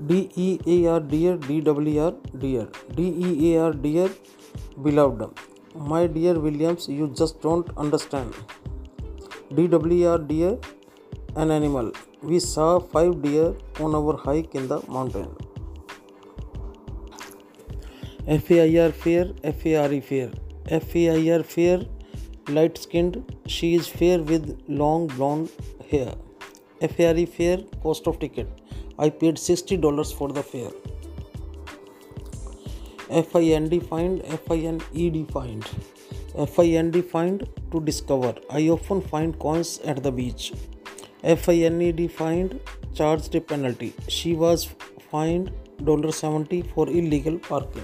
D 0.01 0.17
E 0.37 0.47
A 0.67 0.83
R 0.87 1.03
dear 1.07 1.37
D 1.47 1.59
W 1.61 2.01
R 2.03 2.37
dear 2.37 2.71
D 2.95 3.07
E 3.07 3.33
A 3.45 3.55
R 3.57 3.75
dear 3.81 4.15
beloved 4.79 5.23
my 5.89 6.07
dear 6.09 6.37
Williams 6.39 6.89
you 6.89 7.07
just 7.19 7.43
don't 7.43 7.69
understand 7.77 9.55
D 9.55 9.67
W 9.67 10.09
R 10.09 10.21
dear 10.25 10.59
an 11.39 11.51
animal 11.51 11.91
we 12.25 12.39
saw 12.41 12.77
five 12.93 13.19
deer 13.21 13.83
on 13.83 13.93
our 13.95 14.15
hike 14.25 14.55
in 14.55 14.67
the 14.67 14.81
mountain 14.89 15.52
FAIR 18.25 18.91
fair, 18.91 19.33
FARE 19.43 20.01
fair. 20.01 20.31
FAIR 20.79 21.43
fair, 21.43 21.81
light 22.47 22.77
skinned. 22.77 23.35
She 23.47 23.75
is 23.75 23.87
fair 23.87 24.19
with 24.19 24.61
long 24.67 25.07
blonde 25.07 25.49
hair. 25.91 26.13
FARE 26.79 27.25
fair, 27.25 27.57
cost 27.81 28.07
of 28.07 28.19
ticket. 28.19 28.47
I 28.97 29.09
paid 29.09 29.35
$60 29.35 30.13
for 30.15 30.29
the 30.29 30.41
fare. 30.41 30.71
FIND 33.23 33.85
find, 33.87 34.23
FINED 34.23 35.31
find. 35.31 35.65
FIND 36.47 37.05
find 37.11 37.49
to 37.71 37.81
discover. 37.81 38.35
I 38.49 38.69
often 38.69 39.01
find 39.01 39.37
coins 39.37 39.79
at 39.79 40.01
the 40.01 40.11
beach. 40.11 40.53
FINED 41.23 42.09
find 42.09 42.59
charged 42.93 43.35
a 43.35 43.41
penalty. 43.41 43.93
She 44.07 44.33
was 44.33 44.69
fined 45.11 45.51
$70 45.79 46.73
for 46.73 46.87
illegal 46.87 47.37
parking. 47.37 47.83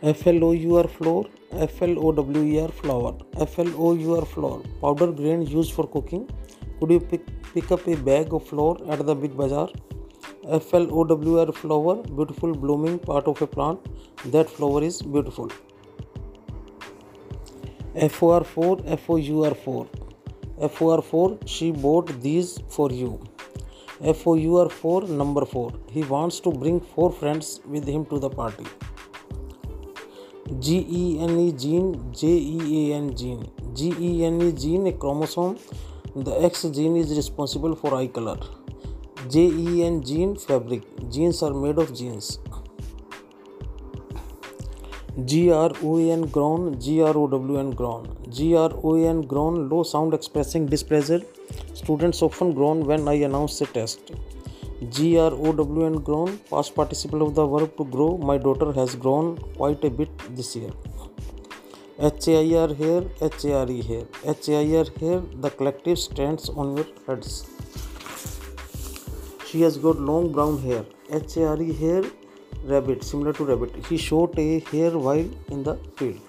FLOUR 0.00 0.86
flour, 0.86 1.24
FLOWER 1.50 2.68
flour, 2.68 3.16
FLOUR 3.46 4.24
flour, 4.26 4.62
powder 4.80 5.10
grain 5.10 5.42
used 5.42 5.72
for 5.72 5.88
cooking. 5.88 6.30
Could 6.78 6.90
you 6.90 7.00
pick, 7.00 7.26
pick 7.52 7.72
up 7.72 7.84
a 7.88 7.96
bag 7.96 8.32
of 8.32 8.46
flour 8.46 8.76
at 8.92 9.04
the 9.04 9.14
big 9.16 9.36
bazaar? 9.36 9.68
FLOWR 10.44 11.52
flower, 11.52 11.96
beautiful 12.04 12.52
blooming 12.54 13.00
part 13.00 13.26
of 13.26 13.42
a 13.42 13.46
plant. 13.48 13.80
That 14.26 14.48
flower 14.48 14.84
is 14.84 15.02
beautiful. 15.02 15.50
FOR4, 17.96 18.84
FOUR4. 19.04 19.88
FOR4, 20.60 21.38
she 21.44 21.72
bought 21.72 22.20
these 22.20 22.60
for 22.68 22.92
you. 22.92 23.18
FOUR4, 24.00 25.08
number 25.08 25.44
4. 25.44 25.72
He 25.90 26.04
wants 26.04 26.38
to 26.38 26.52
bring 26.52 26.78
4 26.78 27.10
friends 27.10 27.60
with 27.66 27.84
him 27.84 28.04
to 28.06 28.20
the 28.20 28.30
party. 28.30 28.64
GENE 30.48 31.56
gene, 31.58 32.10
JEAN 32.10 33.14
gene. 33.14 33.46
GENE 33.74 34.56
gene, 34.56 34.86
a 34.86 34.92
chromosome 34.92 35.58
The 36.16 36.42
X 36.42 36.62
gene 36.72 36.96
is 36.96 37.14
responsible 37.14 37.76
for 37.76 37.94
eye 37.94 38.06
color. 38.06 38.38
J 39.28 39.40
E 39.40 39.84
N 39.84 40.02
gene 40.02 40.36
fabric. 40.36 40.82
Jeans 41.10 41.42
are 41.42 41.52
made 41.52 41.78
of 41.78 41.94
jeans. 41.94 42.38
G 45.26 45.50
R 45.52 45.70
O 45.82 45.98
N 45.98 46.22
grown, 46.28 46.78
grown. 46.78 48.16
G 48.30 48.56
R 48.56 48.70
O 48.82 48.94
N 48.94 49.20
grown, 49.22 49.68
low 49.68 49.82
sound 49.82 50.14
expressing 50.14 50.64
displeasure. 50.64 51.20
Students 51.74 52.22
often 52.22 52.54
groan 52.54 52.86
when 52.86 53.06
I 53.06 53.14
announce 53.14 53.60
a 53.60 53.66
test. 53.66 54.12
G 54.90 55.18
R 55.18 55.32
O 55.32 55.52
W 55.52 55.86
N 55.86 55.94
grown, 55.94 56.38
past 56.50 56.74
participle 56.74 57.22
of 57.22 57.34
the 57.34 57.44
verb 57.44 57.76
to 57.78 57.84
grow. 57.84 58.16
My 58.16 58.38
daughter 58.38 58.72
has 58.72 58.94
grown 58.94 59.36
quite 59.56 59.82
a 59.82 59.90
bit 59.90 60.08
this 60.36 60.54
year. 60.54 60.70
H 62.00 62.28
A 62.28 62.36
I 62.38 62.60
R 62.60 62.72
here, 62.72 63.04
H 63.20 63.44
A 63.46 63.54
R 63.58 63.68
E 63.68 63.82
here. 63.82 64.06
H 64.24 64.48
A 64.50 64.56
I 64.58 64.76
R 64.78 64.86
here, 65.00 65.20
the 65.40 65.50
collective 65.50 65.98
stands 65.98 66.48
on 66.48 66.76
your 66.76 66.86
heads. 67.08 67.44
She 69.48 69.62
has 69.62 69.76
got 69.78 69.98
long 69.98 70.30
brown 70.30 70.62
hair. 70.62 70.84
H 71.10 71.36
A 71.38 71.48
R 71.48 71.60
E 71.60 71.72
here, 71.72 72.04
rabbit, 72.64 73.02
similar 73.02 73.32
to 73.32 73.44
rabbit. 73.44 73.74
He 73.86 73.96
shot 73.96 74.38
a 74.38 74.60
hare 74.70 74.96
while 74.96 75.28
in 75.48 75.64
the 75.64 75.74
field. 75.96 76.20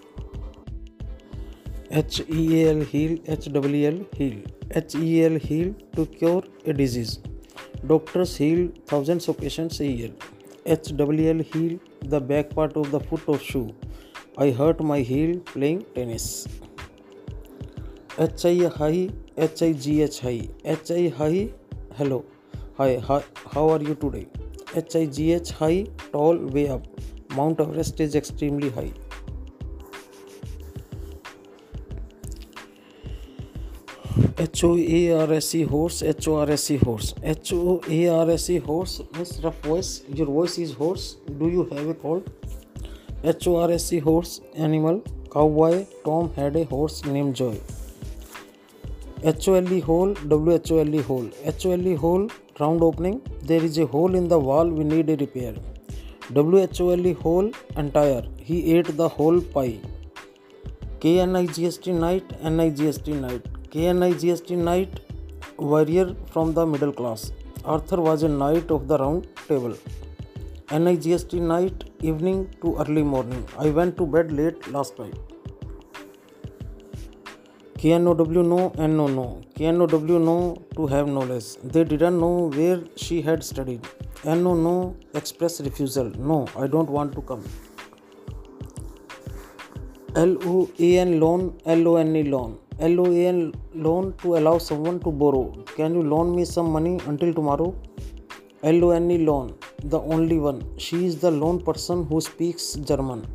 H 1.92 2.22
E 2.28 2.64
A 2.64 2.70
L 2.72 2.82
heal, 2.82 3.20
H 3.28 3.52
W 3.54 3.88
L 3.88 4.06
heal. 4.18 4.42
H 4.72 4.96
E 4.96 5.22
A 5.22 5.30
L 5.30 5.38
heal 5.38 5.76
to 5.96 6.08
cure 6.08 6.44
a 6.66 6.74
disease. 6.74 7.20
Doctors 7.88 8.36
heal 8.36 8.70
thousands 8.86 9.28
of 9.30 9.38
patients 9.38 9.80
a 9.80 9.86
year. 9.86 10.12
H 10.66 10.96
W 10.98 11.30
L 11.30 11.40
heal 11.40 11.80
the 12.02 12.20
back 12.20 12.50
part 12.50 12.76
of 12.76 12.92
the 12.92 13.00
foot 13.00 13.22
or 13.28 13.40
shoe. 13.40 13.74
I 14.38 14.52
hurt 14.52 14.82
my 14.82 15.00
heel 15.00 15.40
playing 15.40 15.86
tennis. 15.96 16.48
H 18.18 18.46
I 18.46 18.68
high, 18.68 19.10
H 19.38 19.64
I 19.64 19.72
G 19.72 20.02
H 20.04 20.20
high. 20.20 20.50
H 20.66 20.92
I 20.92 21.08
high, 21.08 21.50
hello. 21.96 22.26
Hi, 22.78 22.98
hi, 22.98 23.24
how 23.54 23.70
are 23.70 23.82
you 23.82 23.96
today? 23.96 24.28
H 24.76 24.96
I 24.96 25.06
G 25.06 25.32
H 25.34 25.52
high, 25.52 25.88
tall, 26.12 26.38
way 26.38 26.68
up. 26.68 26.86
Mount 27.36 27.62
Everest 27.62 28.00
is 28.02 28.16
extremely 28.16 28.70
high. 28.70 28.92
H 34.38 34.64
O 34.64 34.76
A 34.78 35.12
R 35.12 35.34
S 35.34 35.56
E 35.56 35.64
horse, 35.64 36.02
H 36.04 36.28
O 36.28 36.36
R 36.40 36.50
S 36.52 36.72
E 36.72 36.78
horse. 36.78 37.14
H 37.24 37.54
O 37.54 37.82
A 37.88 38.08
R 38.08 38.30
S 38.32 38.50
E 38.50 38.58
horse 38.58 39.02
means 39.14 39.40
rough 39.44 39.60
voice. 39.62 40.04
Your 40.14 40.28
voice 40.28 40.58
is 40.58 40.74
hoarse. 40.74 41.16
Do 41.38 41.50
you 41.50 41.66
have 41.72 41.88
a 41.88 41.94
cold? 41.94 42.30
H 43.24 43.48
O 43.48 43.58
R 43.58 43.72
S 43.72 43.91
E 43.94 44.00
horse 44.00 44.41
animal. 44.56 45.04
Cowboy 45.32 45.86
Tom 46.04 46.34
had 46.36 46.56
a 46.56 46.64
horse 46.66 47.06
named 47.06 47.36
Joy. 47.36 47.60
H 49.24 49.48
O 49.50 49.54
L 49.54 49.72
E 49.72 49.80
hole, 49.80 50.14
W 50.14 50.56
H 50.56 50.72
O 50.72 50.80
L 50.80 50.96
E 50.96 51.02
hole. 51.02 51.30
H 51.44 51.66
O 51.66 51.72
L 51.72 51.88
E 51.88 51.96
hole, 51.96 52.30
round 52.60 52.82
opening. 52.82 53.22
There 53.44 53.64
is 53.64 53.78
a 53.78 53.86
hole 53.86 54.16
in 54.16 54.28
the 54.28 54.40
wall, 54.40 54.68
we 54.68 54.84
need 54.84 55.10
a 55.10 55.18
repair. 55.18 55.54
W 56.34 56.64
H 56.64 56.82
O 56.82 56.90
L 56.90 57.06
E 57.06 57.14
hole, 57.14 57.52
entire. 57.78 58.24
He 58.38 58.74
ate 58.74 58.98
the 58.98 59.08
whole 59.08 59.40
pie. 59.41 59.80
K 61.00 61.20
N 61.20 61.36
I 61.36 61.46
G 61.46 61.68
S 61.68 61.78
T 61.78 61.91
night, 61.91 62.24
N 62.41 62.60
I 62.60 62.70
G 62.70 62.88
S 62.88 62.98
T 62.98 63.14
night. 63.14 63.46
K 63.72 63.86
N 63.88 64.02
I 64.02 64.14
G 64.14 64.32
S 64.32 64.41
T 64.41 64.56
night, 64.56 65.00
warrior 65.58 66.16
from 66.32 66.54
the 66.54 66.66
middle 66.66 66.91
class. 66.91 67.32
Arthur 67.64 68.02
was 68.02 68.24
a 68.24 68.28
knight 68.28 68.72
of 68.72 68.88
the 68.88 68.98
round 68.98 69.28
table. 69.48 69.76
N 70.72 70.88
I 70.88 70.96
G 70.96 71.14
S 71.14 71.24
T 71.24 71.40
night, 71.40 71.84
evening 72.02 72.40
to 72.62 72.78
early 72.84 73.04
morning. 73.04 73.44
I 73.58 73.70
went 73.70 73.96
to 73.98 74.08
bed 74.08 74.32
late 74.32 74.72
last 74.76 74.98
night. 74.98 75.18
KNOW 77.82 78.44
no, 78.44 78.74
and 78.78 78.98
NO 78.98 79.08
no. 79.08 79.41
KNOW 79.58 80.18
no 80.30 80.38
to 80.76 80.88
have 80.88 81.08
knowledge. 81.08 81.56
They 81.64 81.84
didn't 81.84 82.20
know 82.20 82.50
where 82.56 82.82
she 82.96 83.22
had 83.22 83.44
studied. 83.44 83.86
NO 84.26 84.56
no 84.56 84.96
express 85.14 85.62
refusal. 85.62 86.10
No, 86.32 86.48
I 86.58 86.66
don't 86.66 86.90
want 86.90 87.14
to 87.14 87.22
come. 87.22 87.44
LOAN 90.16 91.20
loan, 91.20 91.54
LONE 91.66 92.32
loan. 92.32 92.58
LOAN 92.80 93.54
loan 93.74 94.14
to 94.22 94.38
allow 94.38 94.58
someone 94.58 95.00
to 95.02 95.12
borrow. 95.12 95.52
Can 95.76 95.94
you 95.96 96.02
loan 96.02 96.34
me 96.34 96.46
some 96.46 96.72
money 96.72 96.98
until 97.08 97.34
tomorrow? 97.34 97.76
LONE 98.64 99.26
loan, 99.26 99.54
the 99.84 100.00
only 100.00 100.40
one. 100.40 100.64
She 100.78 101.06
is 101.06 101.20
the 101.20 101.30
lone 101.30 101.60
person 101.62 102.06
who 102.06 102.22
speaks 102.22 102.76
German. 102.76 103.28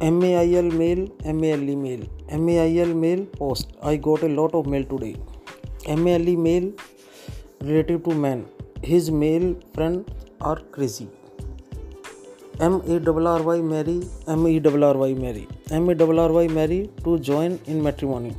MAIL 0.00 0.70
mail, 0.70 1.08
MALE 1.24 1.76
mail. 1.76 2.00
MAIL 2.30 2.94
mail 2.94 3.24
post. 3.24 3.68
I 3.82 3.96
got 3.96 4.22
a 4.22 4.28
lot 4.28 4.54
of 4.54 4.66
mail 4.66 4.84
today. 4.84 5.16
MALE 5.88 6.36
mail 6.36 6.70
relative 7.62 8.04
to 8.04 8.14
man. 8.14 8.46
His 8.82 9.10
male 9.10 9.56
friends 9.74 10.06
are 10.40 10.60
crazy. 10.70 11.08
M 12.64 12.74
A 12.94 12.96
R 13.10 13.22
R 13.26 13.42
Y 13.42 13.60
marry, 13.60 14.00
M 14.28 14.46
E 14.46 14.60
R 14.64 14.84
R 14.88 14.96
Y 14.96 15.14
marry. 15.14 15.48
M 15.72 15.88
A 15.88 15.94
R 16.04 16.18
R 16.24 16.32
Y 16.32 16.46
marry 16.46 16.90
to 17.02 17.18
join 17.18 17.58
in 17.66 17.82
matrimony. 17.82 18.36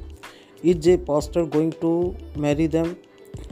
Is 0.64 0.88
a 0.88 0.98
pastor 0.98 1.46
going 1.46 1.72
to 1.82 2.16
marry 2.38 2.68
them? 2.68 2.96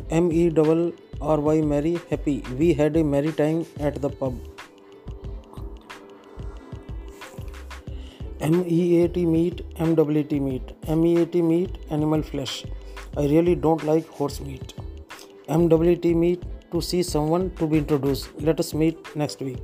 M 0.10 0.32
E 0.32 0.44
R 0.56 0.94
R 1.20 1.40
Y 1.42 1.60
marry 1.72 2.00
happy. 2.10 2.38
We 2.58 2.74
had 2.74 2.96
a 2.96 3.04
merry 3.04 3.34
time 3.34 3.66
at 3.82 4.02
the 4.02 4.10
pub. 4.10 4.38
MEAT 8.40 9.18
meat, 9.34 9.66
MWT 9.76 10.40
meat. 10.40 10.74
MEAT 10.88 11.36
meat, 11.52 11.78
animal 11.90 12.22
flesh. 12.22 12.64
I 13.18 13.28
really 13.36 13.56
don't 13.56 13.84
like 13.84 14.08
horse 14.08 14.40
meat. 14.40 14.74
MWT 15.50 16.16
meat, 16.16 16.44
to 16.72 16.82
see 16.82 17.04
someone 17.04 17.52
to 17.58 17.68
be 17.68 17.78
introduced. 17.80 18.30
Let 18.40 18.60
us 18.62 18.74
meet 18.74 19.16
next 19.18 19.42
week. 19.42 19.60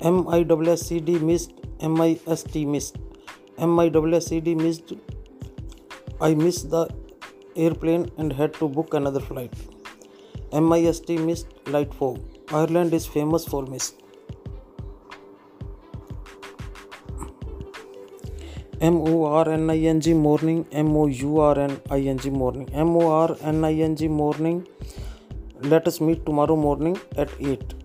MISCD 0.00 1.20
missed, 1.20 1.52
MIST 1.80 2.54
missed. 2.66 2.96
MISCD 3.58 4.56
missed. 4.56 4.92
I 6.20 6.34
missed 6.34 6.70
the 6.70 6.88
airplane 7.56 8.10
and 8.18 8.32
had 8.32 8.54
to 8.54 8.68
book 8.68 8.94
another 8.94 9.20
flight. 9.20 9.52
MIST 10.52 11.08
missed 11.10 11.46
light 11.68 11.92
fog. 11.94 12.20
Ireland 12.50 12.94
is 12.94 13.06
famous 13.06 13.44
for 13.44 13.66
mist. 13.66 14.02
M 18.80 18.96
O 18.98 19.24
R 19.24 19.48
N 19.48 19.70
I 19.70 19.78
N 19.78 20.00
G 20.02 20.12
morning, 20.12 20.66
M 20.70 20.94
O 20.94 21.06
U 21.06 21.38
R 21.40 21.58
N 21.58 21.80
I 21.90 22.00
N 22.00 22.18
G 22.18 22.28
morning, 22.28 22.68
M 22.74 22.94
O 22.96 23.08
R 23.10 23.34
N 23.40 23.64
I 23.64 23.72
N 23.72 23.96
G 23.96 24.06
morning. 24.06 24.68
Let 25.62 25.86
us 25.88 25.98
meet 25.98 26.26
tomorrow 26.26 26.56
morning 26.56 26.98
at 27.16 27.30
8. 27.40 27.75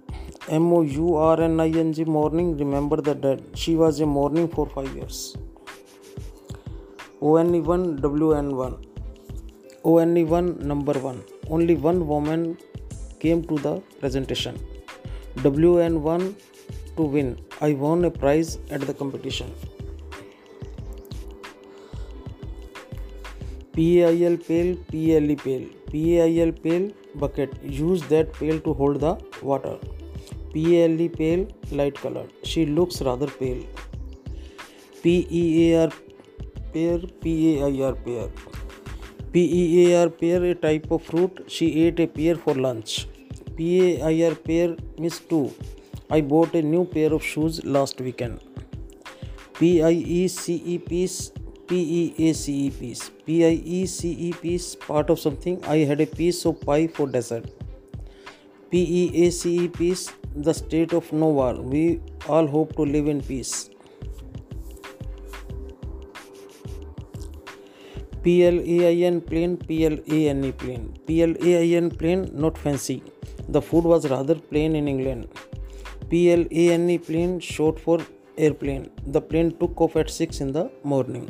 M 0.49 0.73
O 0.73 0.81
U 0.81 1.15
R 1.15 1.39
N 1.39 1.59
I 1.59 1.69
N 1.69 1.93
G 1.93 2.03
morning. 2.03 2.57
Remember 2.57 2.97
the 2.97 3.13
dead. 3.13 3.43
She 3.53 3.76
was 3.76 3.99
a 3.99 4.05
mourning 4.05 4.47
for 4.47 4.65
5 4.68 4.95
years. 4.95 5.38
O 7.22 7.35
N 7.35 7.53
E 7.53 7.61
1 7.61 7.97
W 7.97 8.31
N 8.34 8.55
1. 8.55 8.85
O 9.84 9.97
N 9.99 10.18
E 10.18 10.23
1 10.23 10.68
number 10.68 10.93
1. 10.93 11.23
Only 11.49 11.76
one 11.76 12.07
woman 12.07 12.57
came 13.19 13.43
to 13.43 13.55
the 13.55 13.81
presentation. 13.99 14.57
W 15.43 15.80
N 15.80 16.01
1 16.01 16.35
to 16.97 17.03
win. 17.03 17.38
I 17.61 17.73
won 17.73 18.05
a 18.05 18.09
prize 18.09 18.57
at 18.72 18.81
the 18.81 18.95
competition. 18.95 19.53
PAIL 23.73 24.38
pail, 24.38 24.76
PALE 24.91 25.35
pail. 25.35 25.63
PAIL 25.91 26.51
pail 26.51 26.91
bucket. 27.15 27.51
Use 27.63 28.01
that 28.07 28.34
pail 28.34 28.59
to 28.59 28.73
hold 28.73 28.99
the 28.99 29.18
water. 29.41 29.77
PALE 30.53 31.48
light 31.72 31.95
colored. 31.95 32.32
She 32.44 32.65
looks 32.65 33.02
rather 33.02 33.28
pale. 33.28 33.64
PEAR 35.03 35.90
pear, 36.73 36.99
PAIR 37.22 37.95
pear. 37.95 38.30
PEAR 39.32 40.10
pear 40.10 40.44
a 40.45 40.56
type 40.56 40.91
of 40.91 41.03
fruit. 41.03 41.44
She 41.48 41.86
ate 41.86 41.99
a 41.99 42.07
pear 42.07 42.36
for 42.36 42.53
lunch. 42.53 43.07
PAIR 43.57 44.36
pear 44.36 44.76
miss 44.98 45.19
two. 45.19 45.53
I 46.10 46.22
bought 46.22 46.53
a 46.56 46.61
new 46.61 46.86
pair 46.86 47.14
of 47.14 47.23
shoes 47.23 47.64
last 47.64 48.02
weekend. 48.02 48.40
PIECE 49.53 50.80
piece 50.88 51.32
P-E-A-C-E 51.72 52.69
piece. 52.72 53.11
P-I-E-C-E 53.26 54.34
piece, 54.41 54.76
part 54.76 55.10
of 55.10 55.18
something. 55.18 55.64
I 55.64 55.78
had 55.90 56.02
a 56.02 56.06
piece 56.06 56.45
of 56.45 56.60
pie 56.60 56.88
for 56.88 57.07
dessert. 57.07 57.45
P-E-A-C-E 58.69 59.69
piece, 59.69 60.11
the 60.35 60.53
state 60.53 60.93
of 60.93 61.11
no 61.11 61.27
war. 61.27 61.53
We 61.53 62.01
all 62.27 62.47
hope 62.47 62.75
to 62.75 62.83
live 62.83 63.07
in 63.07 63.21
peace. 63.21 63.69
P-L-A-I-N 68.23 69.21
plane, 69.21 69.57
P-L-A-N-E 69.57 70.51
plane. 70.51 70.93
P-L-A-I-N 71.07 71.89
plane, 71.89 72.29
not 72.33 72.57
fancy. 72.57 73.03
The 73.49 73.61
food 73.61 73.83
was 73.83 74.09
rather 74.09 74.35
plain 74.35 74.75
in 74.75 74.87
England. 74.87 75.27
P-L-A-N-E 76.09 76.97
plane, 76.99 77.39
short 77.39 77.79
for 77.79 77.99
airplane. 78.37 78.91
The 79.07 79.21
plane 79.21 79.57
took 79.57 79.81
off 79.81 79.95
at 79.95 80.09
6 80.09 80.39
in 80.39 80.51
the 80.51 80.71
morning. 80.83 81.29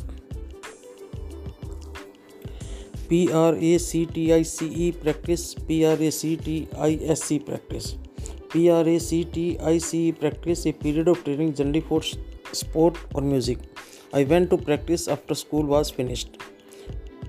P 3.12 3.30
R 3.30 3.56
A 3.56 3.78
C 3.78 4.06
T 4.06 4.34
I 4.34 4.42
C 4.42 4.68
E 4.68 4.92
practice 4.94 5.54
P 5.54 5.86
R 5.86 5.98
A 6.00 6.10
C 6.10 6.38
T 6.38 6.70
I 6.78 6.98
S 7.04 7.24
C 7.24 7.40
practice 7.40 7.98
P 8.52 8.70
R 8.70 8.86
A 8.86 9.00
C 9.00 9.24
T 9.24 9.58
I 9.60 9.78
C 9.78 10.08
E 10.08 10.12
practice 10.12 10.66
a 10.66 10.74
period 10.74 11.08
of 11.08 11.24
training 11.24 11.54
generally 11.54 11.82
for 11.82 12.02
sport 12.52 12.98
or 13.14 13.22
music. 13.22 13.60
I 14.14 14.24
went 14.26 14.50
to 14.50 14.58
practice 14.58 15.08
after 15.08 15.34
school 15.34 15.64
was 15.64 15.90
finished. 15.90 16.38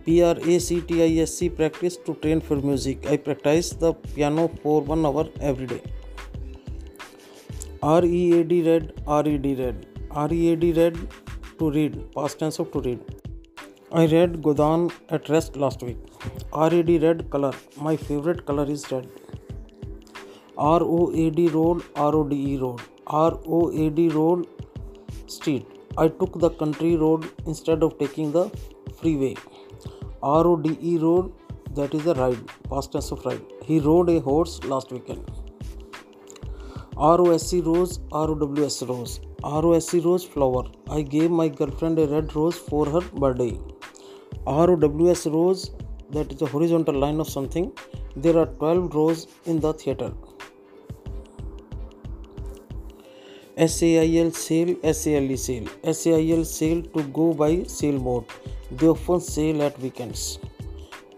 P 0.04 0.20
R 0.22 0.36
A 0.36 0.58
C 0.58 0.80
T 0.80 1.02
I 1.04 1.22
S 1.22 1.34
C 1.34 1.48
practice 1.48 1.96
to 1.98 2.14
train 2.16 2.40
for 2.40 2.56
music. 2.56 3.06
I 3.06 3.16
practice 3.16 3.70
the 3.70 3.92
piano 3.94 4.48
for 4.62 4.80
one 4.80 5.06
hour 5.06 5.28
every 5.40 5.66
day. 5.66 5.82
Read 7.82 8.52
read 8.66 8.92
R 9.06 9.28
E 9.28 9.34
A 10.52 10.56
D 10.56 10.72
read 10.72 11.08
to 11.58 11.70
read 11.70 12.12
past 12.12 12.40
tense 12.40 12.58
of 12.58 12.72
to 12.72 12.80
read. 12.80 13.00
I 13.92 14.06
read 14.06 14.42
Godin 14.42 14.90
at 15.10 15.28
rest 15.28 15.56
last 15.56 15.82
week. 15.82 15.98
R 16.52 16.70
D 16.70 16.98
read 16.98 17.30
color. 17.30 17.52
My 17.76 17.96
favorite 17.96 18.44
color 18.44 18.64
is 18.68 18.90
red. 18.90 19.08
A 20.58 20.78
road 20.78 21.82
R 21.96 22.14
O 22.14 22.24
D 22.24 22.36
E 22.54 22.56
road 22.58 22.80
R 23.06 23.38
O 23.46 23.70
A 23.70 23.90
D 23.90 24.08
road 24.08 24.46
street. 25.26 25.66
I 25.98 26.08
took 26.08 26.38
the 26.38 26.50
country 26.50 26.96
road 26.96 27.30
instead 27.46 27.82
of 27.82 27.98
taking 27.98 28.32
the 28.32 28.50
freeway. 29.00 29.34
R 30.22 30.46
O 30.46 30.56
D 30.56 30.78
E 30.80 30.98
road 30.98 31.32
that 31.74 31.94
is 31.94 32.04
the 32.04 32.14
ride 32.14 32.38
past 32.68 32.92
tense 32.92 33.10
of 33.10 33.24
ride. 33.24 33.40
He 33.64 33.78
rode 33.80 34.10
a 34.10 34.20
horse 34.20 34.62
last 34.64 34.92
weekend. 34.92 35.30
ROSC 36.96 37.64
rose, 37.64 38.00
ROWS 38.12 38.82
rose. 38.82 39.20
ROSC 39.42 40.04
rose 40.04 40.24
flower. 40.24 40.64
I 40.90 41.00
gave 41.00 41.30
my 41.30 41.48
girlfriend 41.48 41.98
a 41.98 42.06
red 42.06 42.36
rose 42.36 42.56
for 42.56 42.84
her 42.86 43.00
birthday. 43.00 43.58
ROWS 44.46 45.26
rose 45.26 45.70
that 46.10 46.30
is 46.30 46.42
a 46.42 46.46
horizontal 46.46 46.94
line 46.94 47.20
of 47.20 47.28
something. 47.28 47.72
There 48.14 48.36
are 48.36 48.46
12 48.46 48.94
rows 48.94 49.26
in 49.46 49.58
the 49.60 49.72
theater. 49.72 50.12
SAIL 53.56 54.32
sail, 54.32 54.76
SALE 54.82 55.36
sail. 55.36 55.66
SAIL 55.92 56.44
sail 56.44 56.82
to 56.82 57.02
go 57.04 57.34
by 57.34 57.64
sailboat. 57.64 58.30
They 58.70 58.88
often 58.88 59.20
sail 59.20 59.62
at 59.62 59.78
weekends. 59.78 60.38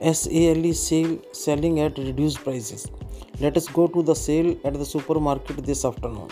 SALE 0.01 0.75
sail 0.75 1.19
selling 1.33 1.79
at 1.81 1.97
reduced 1.97 2.43
prices. 2.43 2.91
Let 3.41 3.57
us 3.57 3.69
go 3.69 3.87
to 3.87 4.03
the 4.03 4.15
sale 4.15 4.57
at 4.65 4.75
the 4.75 4.85
supermarket 4.85 5.65
this 5.65 5.85
afternoon. 5.85 6.29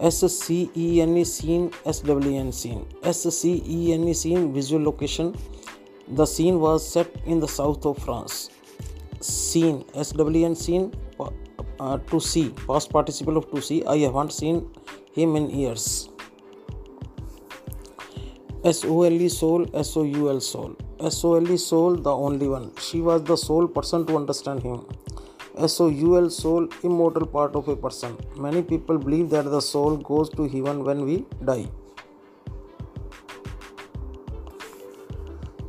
SCENE 0.00 1.24
scene, 1.24 1.70
SWN 1.84 2.52
scene. 2.52 2.86
SCENE 3.02 4.14
scene 4.14 4.52
visual 4.52 4.82
location. 4.82 5.34
The 6.08 6.26
scene 6.26 6.60
was 6.60 6.88
set 6.88 7.08
in 7.26 7.40
the 7.40 7.48
south 7.48 7.84
of 7.86 7.98
France. 7.98 8.50
Scene, 9.20 9.84
SWN 9.94 10.56
scene 10.56 10.92
uh, 11.80 11.98
to 11.98 12.20
see, 12.20 12.50
past 12.66 12.90
participle 12.90 13.36
of 13.36 13.50
to 13.50 13.60
see. 13.60 13.84
I 13.84 13.98
haven't 13.98 14.32
seen 14.32 14.70
him 15.12 15.36
in 15.36 15.50
years. 15.50 16.08
SOLE 18.64 19.28
soul, 19.28 19.66
SOUL 19.82 20.40
soul. 20.40 20.76
SOLE 21.10 21.58
soul, 21.58 21.96
the 21.96 22.14
only 22.14 22.48
one. 22.48 22.70
She 22.78 23.00
was 23.00 23.22
the 23.24 23.36
sole 23.36 23.66
person 23.66 24.06
to 24.06 24.16
understand 24.16 24.62
him. 24.62 24.86
SOUL 25.66 26.30
soul, 26.30 26.68
immortal 26.82 27.26
part 27.26 27.56
of 27.56 27.68
a 27.68 27.76
person. 27.76 28.16
Many 28.36 28.62
people 28.62 28.98
believe 28.98 29.30
that 29.30 29.50
the 29.50 29.60
soul 29.60 29.96
goes 29.96 30.30
to 30.30 30.48
heaven 30.48 30.84
when 30.84 31.04
we 31.04 31.26
die. 31.44 31.68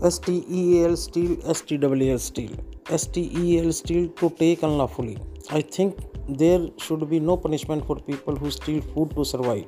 STEAL 0.10 0.98
steel, 0.98 1.38
STWL 1.38 2.20
steel. 2.20 2.52
STEAL 2.96 3.72
steel 3.72 4.10
to 4.10 4.30
take 4.32 4.62
unlawfully. 4.62 5.18
I 5.58 5.62
think 5.62 5.98
there 6.28 6.62
should 6.80 7.08
be 7.10 7.20
no 7.20 7.38
punishment 7.38 7.86
for 7.86 7.96
people 7.96 8.36
who 8.36 8.50
steal 8.50 8.82
food 8.82 9.12
to 9.16 9.24
survive. 9.24 9.66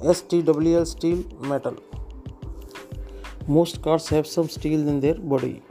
STWL 0.00 0.84
steel 0.84 1.18
metal. 1.50 1.76
Most 3.46 3.82
cars 3.82 4.08
have 4.08 4.26
some 4.26 4.48
steel 4.48 4.88
in 4.88 4.98
their 4.98 5.14
body. 5.14 5.62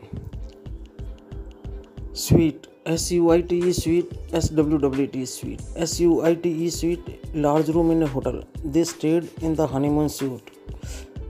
Suite 2.13 2.67
S 2.85 3.11
U 3.11 3.31
I 3.31 3.41
T 3.41 3.57
E 3.71 3.73
suite 3.73 4.13
S 4.31 4.47
W 4.59 4.77
W 4.77 5.07
T 5.07 5.25
suite 5.25 5.63
S 5.75 5.99
U 5.99 6.21
I 6.29 6.33
T 6.35 6.53
E 6.67 6.69
suite 6.69 7.35
large 7.35 7.67
room 7.67 7.91
in 7.91 8.03
a 8.03 8.07
hotel. 8.07 8.41
They 8.63 8.85
stayed 8.85 9.29
in 9.41 9.53
the 9.53 9.67
honeymoon 9.67 10.07
suite. 10.07 10.49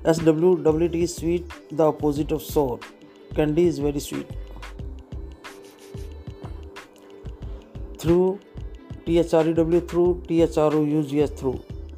S 0.05 0.19
W 0.19 0.61
W 0.61 0.89
T 0.89 1.07
suite 1.07 1.57
the 1.71 1.87
opposite 1.87 2.31
of 2.31 2.43
sour. 2.43 2.79
Candy 3.33 3.65
is 3.65 3.79
very 3.79 3.99
sweet. 3.99 4.29
Threw 8.01 8.17
T 9.05 9.17
H 9.17 9.33
R 9.35 9.49
E 9.49 9.53
W 9.53 9.81
through 9.91 10.11
T 10.27 10.41
H 10.41 10.57
R 10.59 10.75
O 10.75 10.83
U 10.85 11.01
G 11.11 11.19
S 11.19 11.31
threw 11.39 11.51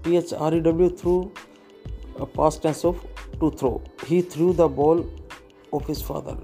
T 0.03 0.15
H 0.17 0.33
R 0.33 0.55
E 0.55 0.59
W 0.67 0.89
threw 1.01 1.13
past 2.35 2.59
tense 2.63 2.85
of 2.85 3.05
to 3.39 3.49
throw 3.59 3.71
he 4.07 4.21
threw 4.33 4.51
the 4.53 4.69
ball 4.77 5.03
of 5.73 5.87
his 5.87 6.03
father 6.03 6.37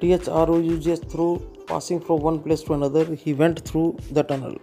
T 0.00 0.12
H 0.12 0.28
R 0.40 0.50
O 0.50 0.58
U 0.60 0.76
G 0.76 0.90
S 0.92 1.02
through 1.12 1.34
passing 1.70 2.00
from 2.00 2.20
one 2.20 2.38
place 2.38 2.64
to 2.68 2.74
another 2.74 3.12
he 3.26 3.32
went 3.34 3.60
through 3.66 3.92
the 4.12 4.26
tunnel 4.30 4.56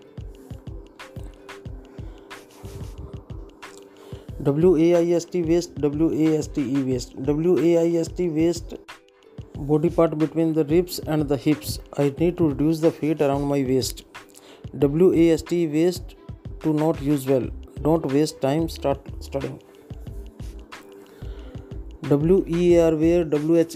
W 4.41 4.75
A 4.77 4.91
I 4.93 5.11
S 5.13 5.27
T 5.31 5.41
waist 5.43 5.79
W 5.81 6.09
A 6.11 6.31
S 6.35 6.49
T 6.55 6.61
E 6.71 6.81
waste 6.83 7.17
W 7.21 7.57
A 7.59 7.75
I 7.75 7.95
S 7.97 8.09
T 8.17 8.27
waist 8.29 8.75
body 9.61 9.89
part 9.89 10.17
between 10.17 10.53
the 10.53 10.65
ribs 10.65 10.99
and 10.99 11.27
the 11.27 11.37
hips. 11.37 11.79
I 11.97 12.13
need 12.17 12.37
to 12.37 12.49
reduce 12.49 12.79
the 12.79 12.91
fat 12.91 13.21
around 13.21 13.43
my 13.43 13.63
waist. 13.63 14.05
WAST 14.73 15.51
waist 15.51 16.15
to 16.61 16.73
not 16.73 17.01
use 17.01 17.27
well. 17.27 17.47
Don't 17.81 18.05
waste 18.05 18.41
time 18.41 18.69
start 18.69 18.99
studying. 19.19 19.59
WEAR 22.09 22.95
wear 22.95 23.25
WHERE 23.25 23.71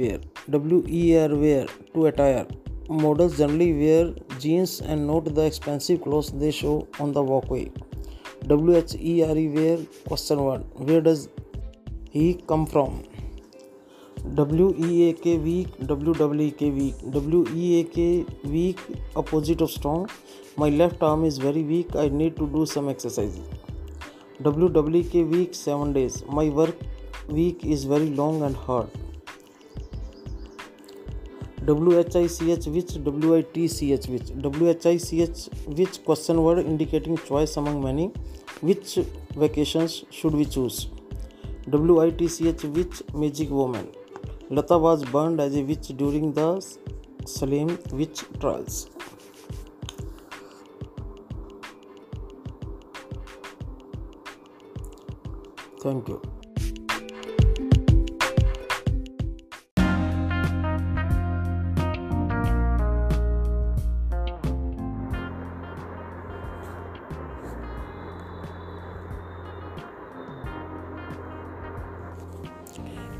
wear 0.00 0.20
WEAR 0.48 1.36
wear 1.36 1.66
to 1.94 2.06
attire. 2.06 2.46
Models 2.88 3.38
generally 3.38 3.72
wear 3.72 4.12
jeans 4.38 4.80
and 4.80 5.06
not 5.06 5.32
the 5.34 5.44
expensive 5.44 6.02
clothes 6.02 6.32
they 6.32 6.50
show 6.50 6.88
on 6.98 7.12
the 7.12 7.22
walkway. 7.22 7.70
WHERE 8.46 9.50
wear 9.54 9.78
question 10.08 10.42
one 10.42 10.62
Where 10.88 11.00
does 11.00 11.28
he 12.10 12.34
come 12.48 12.66
from? 12.66 13.04
W 14.26 14.72
E 14.78 15.00
A 15.02 15.12
K 15.22 15.36
weak 15.38 15.68
W 15.82 16.12
W 16.14 16.50
K 16.58 16.70
week 16.70 16.96
W 17.10 17.44
E 17.56 17.70
A 17.74 17.82
K 17.94 18.50
weak 18.50 18.76
opposite 19.16 19.62
of 19.62 19.70
strong 19.70 20.08
my 20.58 20.70
left 20.70 21.04
arm 21.04 21.24
is 21.26 21.40
very 21.42 21.62
weak 21.62 21.96
I 21.96 22.10
need 22.10 22.34
to 22.36 22.46
do 22.46 22.64
some 22.66 22.90
exercise 22.90 23.40
W 24.42 24.68
W 24.68 25.02
K 25.12 25.22
week 25.22 25.54
seven 25.54 25.92
days 25.92 26.22
my 26.30 26.50
work 26.50 26.80
week 27.30 27.64
is 27.66 27.86
very 27.88 28.08
long 28.10 28.44
and 28.44 28.56
hard 28.58 28.98
W 31.64 31.98
H 31.98 32.16
I 32.16 32.28
C 32.28 32.50
H 32.50 32.68
which 32.68 32.96
W 32.98 33.34
I 33.34 33.42
T 33.54 33.66
C 33.68 33.90
H 33.92 34.08
witch 34.10 34.32
W 34.32 34.68
H 34.68 34.86
I 34.86 34.98
C 34.98 35.20
H 35.22 35.48
which 35.68 35.96
question 36.06 36.36
word 36.36 36.66
indicating 36.66 37.16
choice 37.18 37.56
among 37.58 37.82
many 37.84 38.08
which 38.64 38.98
vacations 39.38 40.02
should 40.12 40.34
we 40.34 40.44
choose 40.44 40.84
W 41.68 41.98
I 42.00 42.10
T 42.10 42.28
C 42.28 42.48
H 42.48 42.64
which 42.66 43.02
music 43.14 43.50
women 43.50 43.88
Lata 44.52 44.76
was 44.76 45.04
burned 45.04 45.40
as 45.40 45.54
a 45.54 45.62
witch 45.62 45.88
during 45.96 46.32
the 46.32 46.60
Salem 47.24 47.78
witch 47.92 48.24
trials. 48.40 48.90
Thank 55.80 56.08
you 56.08 56.39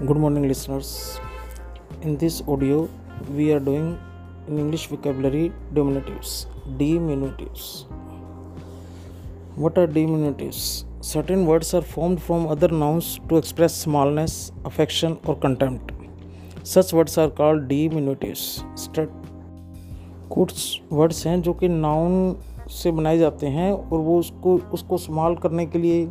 good 0.09 0.16
morning 0.16 0.48
listeners 0.48 1.20
in 2.01 2.16
this 2.16 2.36
audio 2.48 2.77
we 3.39 3.52
are 3.52 3.60
doing 3.60 3.89
in 4.48 4.59
english 4.62 4.85
vocabulary 4.93 5.43
diminutives 5.74 6.31
diminutives 6.78 7.64
what 9.56 9.81
are 9.82 9.86
diminutives 9.86 10.62
certain 11.02 11.44
words 11.44 11.74
are 11.74 11.82
formed 11.82 12.22
from 12.28 12.47
other 12.47 12.70
nouns 12.85 13.10
to 13.28 13.36
express 13.36 13.77
smallness 13.77 14.52
affection 14.64 15.18
or 15.27 15.36
contempt 15.36 15.93
such 16.62 16.94
words 16.94 17.18
are 17.18 17.28
called 17.43 17.68
diminutives 17.68 18.47
कुछ 20.31 20.81
words 20.93 21.27
हैं 21.27 21.40
जो 21.43 21.52
कि 21.52 21.68
noun 21.68 22.36
से 22.70 22.90
बनाए 22.90 23.18
जाते 23.18 23.47
हैं 23.47 23.72
और 23.72 23.98
वो 23.98 24.18
उसको 24.18 24.59
उसको 24.72 24.98
स्मॉल 24.98 25.36
करने 25.36 25.66
के 25.66 25.78
लिए 25.78 26.05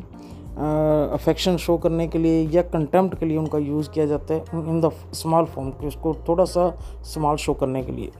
अफेक्शन 0.59 1.57
शो 1.57 1.77
करने 1.77 2.07
के 2.07 2.17
लिए 2.17 2.47
या 2.49 2.61
कंटेम्प्ट 2.61 3.19
के 3.19 3.25
लिए 3.25 3.37
उनका 3.37 3.57
यूज़ 3.57 3.89
किया 3.89 4.05
जाता 4.05 4.33
है 4.33 4.39
इन 4.53 4.81
द 4.81 4.91
स्मॉल 5.13 5.45
फॉर्म 5.45 5.69
उसको 5.87 6.13
थोड़ा 6.27 6.45
सा 6.45 6.69
स्मॉल 7.03 7.37
शो 7.37 7.53
करने 7.53 7.83
के 7.83 7.91
लिए। 7.91 8.11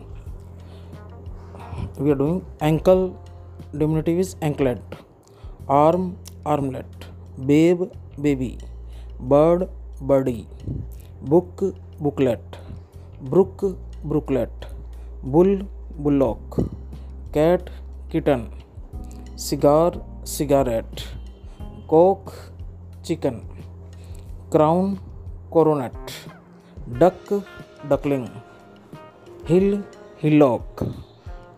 We 1.99 2.09
are 2.09 2.17
doing 2.17 2.41
ankle 2.63 3.11
diminutive 3.75 4.19
is 4.19 4.35
anklet 4.43 4.95
arm 5.71 6.11
armlet 6.47 7.05
babe 7.39 7.89
baby 8.19 8.57
bird 9.21 9.63
birdie 10.03 10.45
book 11.23 11.63
booklet 12.01 12.55
brook 13.23 13.65
brooklet 14.05 14.65
bull 15.25 15.55
bullock 15.97 16.59
cat 17.33 17.69
kitten 18.11 18.47
cigar 19.39 20.01
cigarette. 20.29 21.18
Cock, 21.89 22.31
chicken, 23.05 23.37
crown, 24.51 24.93
coronet, 25.51 26.11
duck, 26.89 27.31
duckling, 27.85 28.27
hill, 29.47 29.83
hillock, 30.23 30.83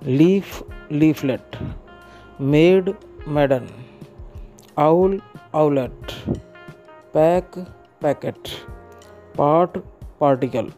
leaf, 0.03 0.61
leaflet, 0.91 1.57
maid, 2.41 2.93
maiden, 3.27 3.67
owl, 4.79 5.19
owlet, 5.55 6.11
pack, 7.13 7.59
packet 8.01 8.47
part 9.37 9.77
particle, 10.19 10.71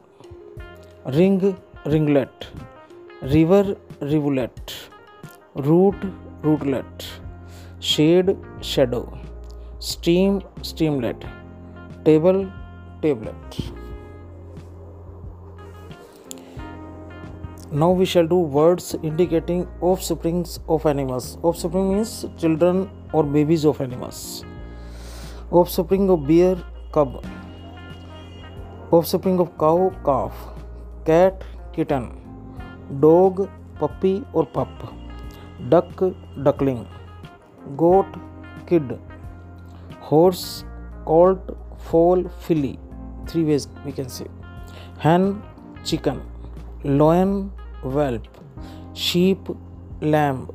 ring, 1.07 1.41
ringlet, 1.87 2.45
river, 3.23 3.75
rivulet, 4.03 4.71
root, 5.57 6.05
rootlet, 6.45 7.03
shade, 7.83 8.35
shadow. 8.63 9.22
Steam 9.83 10.39
streamlet 10.63 11.23
table, 12.05 12.43
tablet. 13.01 13.55
Now 17.73 17.95
we 17.95 18.05
shall 18.05 18.27
do 18.27 18.37
words 18.53 18.95
indicating 18.95 19.83
of 19.83 20.01
springs 20.01 20.59
of 20.69 20.87
animals 20.87 21.37
of 21.45 21.57
spring 21.57 21.89
means 21.89 22.15
children 22.39 22.85
और 23.15 23.25
babies 23.25 23.65
of 23.65 23.83
animals 23.83 24.43
of 25.53 25.69
spring 25.69 26.09
of 26.11 26.19
bear 26.27 26.63
cub 26.95 27.21
of 28.93 29.05
spring 29.05 29.41
of 29.41 29.49
cow 29.59 29.89
calf 30.05 30.49
cat 31.07 31.43
kitten 31.75 32.09
dog 33.01 33.47
puppy 33.81 34.21
और 34.35 34.51
pup 34.57 34.89
duck 35.69 36.03
duckling 36.39 36.85
goat 37.77 38.17
kid 38.69 38.97
horse 40.11 40.65
called 41.05 41.57
foal 41.89 42.23
filly 42.45 42.77
three 43.27 43.43
ways 43.43 43.67
we 43.85 43.91
can 43.91 44.09
say. 44.09 44.27
Hen 44.99 45.41
chicken. 45.83 46.21
Lion 46.83 47.51
whelp. 47.83 48.27
Sheep 48.93 49.49
lamb. 50.01 50.49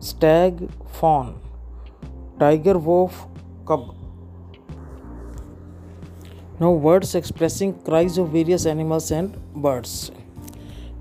Stag 0.00 0.68
fawn. 1.00 1.40
Tiger 2.38 2.78
wolf 2.78 3.26
cub. 3.66 3.94
Now 6.60 6.70
words 6.70 7.14
expressing 7.14 7.72
cries 7.82 8.18
of 8.18 8.30
various 8.30 8.66
animals 8.66 9.10
and 9.10 9.36
birds. 9.54 10.10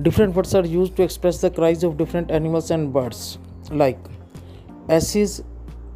Different 0.01 0.35
words 0.35 0.55
are 0.55 0.65
used 0.65 0.95
to 0.95 1.03
express 1.03 1.41
the 1.41 1.49
cries 1.51 1.83
of 1.83 1.97
different 1.97 2.31
animals 2.31 2.71
and 2.71 2.91
birds 2.93 3.37
like 3.69 3.99
asses 4.89 5.43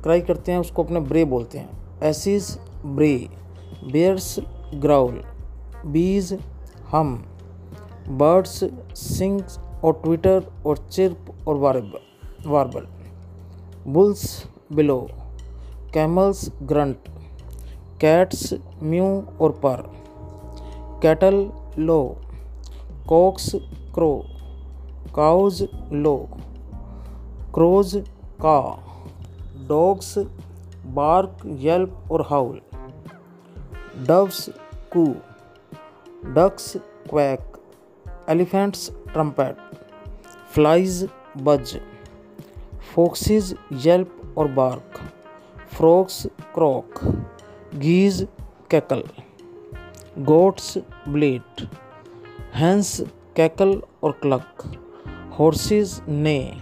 cry 0.06 0.22
करते 0.22 0.52
हैं, 0.52 0.60
उसको 0.60 0.84
अपने 0.84 1.00
ब्रे 1.02 1.24
बोलते 1.26 1.58
हैं। 1.58 2.02
एसिस 2.04 2.58
ब्रे 2.86 3.30
bears 3.92 4.36
growl 4.76 5.24
bees 5.86 6.38
hum 6.92 7.16
birds 8.10 8.64
sings 8.98 9.58
और 9.84 9.94
twitter 10.04 10.44
और 10.66 10.78
चिर्प 10.78 11.48
और 11.48 11.58
warble 12.48 12.88
bulls 13.88 14.44
bellow 14.74 15.00
camels 15.94 16.50
grunt 16.64 17.10
cats 18.02 18.54
mew 18.84 19.10
और 19.42 19.52
purr 19.66 19.84
cattle 21.02 21.50
low 21.80 22.02
cocks 23.10 23.52
crow 23.96 24.14
cows 25.16 25.68
low 25.92 26.18
crows 27.54 28.04
caw 28.42 28.58
dogs, 29.68 30.18
bark, 30.86 31.38
yelp 31.46 32.04
और 32.12 32.22
howl. 32.22 32.62
Doves, 34.08 34.50
coo. 34.94 35.16
Ducks, 36.26 36.78
quack. 37.10 37.58
Elephants, 38.30 38.92
trumpet. 38.92 39.58
Flies, 40.52 41.10
buzz. 41.38 41.82
Foxes 42.96 43.54
yelp 43.74 44.36
और 44.38 44.48
bark. 44.48 45.00
Frogs 45.78 46.28
croak. 46.56 47.00
Geese, 47.76 48.28
cackle. 48.72 49.04
Goats 50.20 50.78
bleat 51.08 51.70
hens, 52.54 53.02
cackle 53.36 53.82
और 54.04 54.12
cluck. 54.12 54.78
Horses, 55.40 56.02
neigh. 56.08 56.62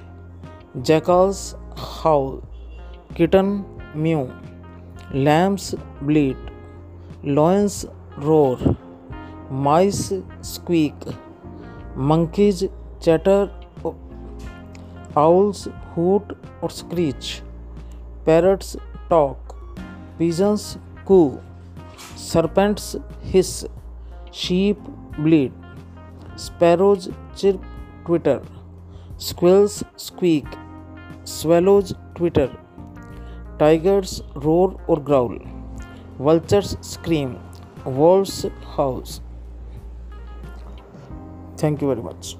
Jackals 0.78 1.56
howl 2.06 2.53
kitten 3.18 3.46
mew, 3.96 4.20
lambs 5.16 5.74
bleat, 6.04 6.38
lions 7.26 7.86
roar, 8.20 8.76
mice 9.66 10.08
squeak, 10.52 11.08
monkeys 12.12 12.64
chatter, 13.04 13.52
owls 15.18 15.68
hoot 15.98 16.34
और 16.64 16.70
screech, 16.70 17.32
parrots 18.26 18.76
talk, 19.10 19.54
pigeons 20.20 20.66
coo, 21.08 21.20
serpents 22.18 22.96
hiss, 23.26 23.54
sheep 24.34 24.80
bleat, 25.20 25.52
sparrows 26.40 27.10
chirp 27.38 27.60
twitter, 28.06 28.42
squirrels 29.20 29.84
squeak, 29.98 30.56
swallows 31.28 31.96
twitter. 32.18 32.63
Tigers 33.60 34.22
roar 34.36 34.80
or 34.88 35.00
growl. 35.00 35.38
Vultures 36.20 36.78
scream. 36.82 37.40
Wolves 37.86 38.46
howl. 38.76 39.04
Thank 41.58 41.82
you 41.82 41.88
very 41.88 42.02
much. 42.02 42.38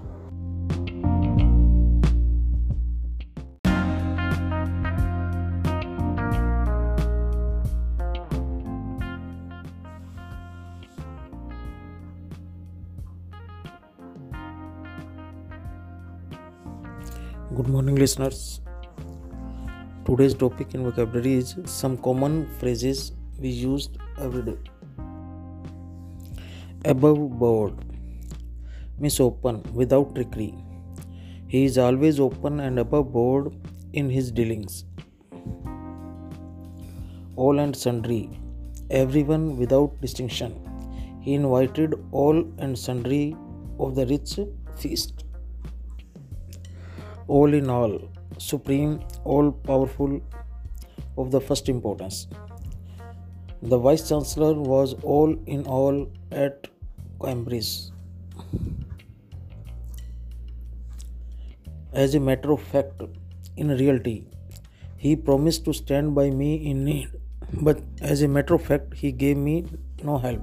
Good 17.56 17.68
morning, 17.68 17.96
listeners. 17.96 18.63
Today's 20.08 20.34
topic 20.34 20.74
in 20.74 20.84
vocabulary 20.84 21.36
is 21.36 21.56
some 21.64 21.98
common 21.98 22.46
phrases 22.60 23.14
we 23.40 23.48
used 23.48 23.98
every 24.20 24.42
day. 24.42 24.58
Above 26.84 27.40
board 27.40 27.74
means 29.00 29.20
open 29.22 29.64
without 29.74 30.14
trickery. 30.14 30.54
He 31.48 31.64
is 31.64 31.78
always 31.78 32.20
open 32.20 32.60
and 32.60 32.80
above 32.80 33.14
board 33.14 33.56
in 33.94 34.10
his 34.10 34.30
dealings. 34.30 34.84
All 37.38 37.60
and 37.60 37.74
sundry, 37.74 38.30
everyone 38.90 39.58
without 39.58 40.02
distinction. 40.02 40.54
He 41.22 41.34
invited 41.34 41.96
all 42.12 42.46
and 42.58 42.78
sundry 42.78 43.38
of 43.80 43.96
the 43.96 44.06
rich 44.06 44.38
feast 44.76 45.24
all 47.28 47.54
in 47.54 47.70
all, 47.70 47.94
supreme, 48.38 49.00
all 49.24 49.52
powerful, 49.52 50.22
of 51.18 51.32
the 51.32 51.40
first 51.40 51.70
importance. 51.70 52.28
The 53.62 53.78
Vice 53.78 54.10
Chancellor 54.10 54.54
was 54.54 54.94
all 55.04 55.36
in 55.46 55.66
all 55.66 56.12
at 56.32 56.68
Cambridge. 57.24 57.92
As 61.94 62.16
a 62.16 62.20
matter 62.20 62.52
of 62.52 62.62
fact, 62.62 63.02
in 63.56 63.70
reality, 63.70 64.26
he 64.98 65.16
promised 65.16 65.64
to 65.66 65.74
stand 65.74 66.16
by 66.16 66.30
me 66.30 66.56
in 66.56 66.84
need, 66.84 67.10
but 67.62 67.82
as 68.02 68.22
a 68.22 68.28
matter 68.28 68.56
of 68.56 68.64
fact, 68.64 68.96
he 68.96 69.12
gave 69.12 69.38
me 69.38 69.66
no 70.04 70.18
help. 70.18 70.42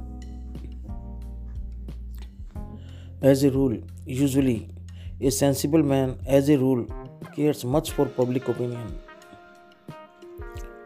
As 3.21 3.43
a 3.45 3.51
rule, 3.51 3.79
usually 4.07 4.69
a 5.21 5.31
sensible 5.31 5.83
man, 5.83 6.19
as 6.27 6.49
a 6.49 6.57
rule, 6.57 6.87
cares 7.37 7.65
much 7.65 7.91
for 7.93 8.07
public 8.07 8.49
opinion 8.49 8.99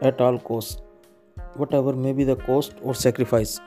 at 0.01 0.19
all 0.21 0.39
costs. 0.39 0.81
whatever 1.61 1.93
may 1.93 2.13
be 2.13 2.23
the 2.23 2.35
cost 2.35 2.73
or 2.81 2.93
sacrifice. 2.93 3.59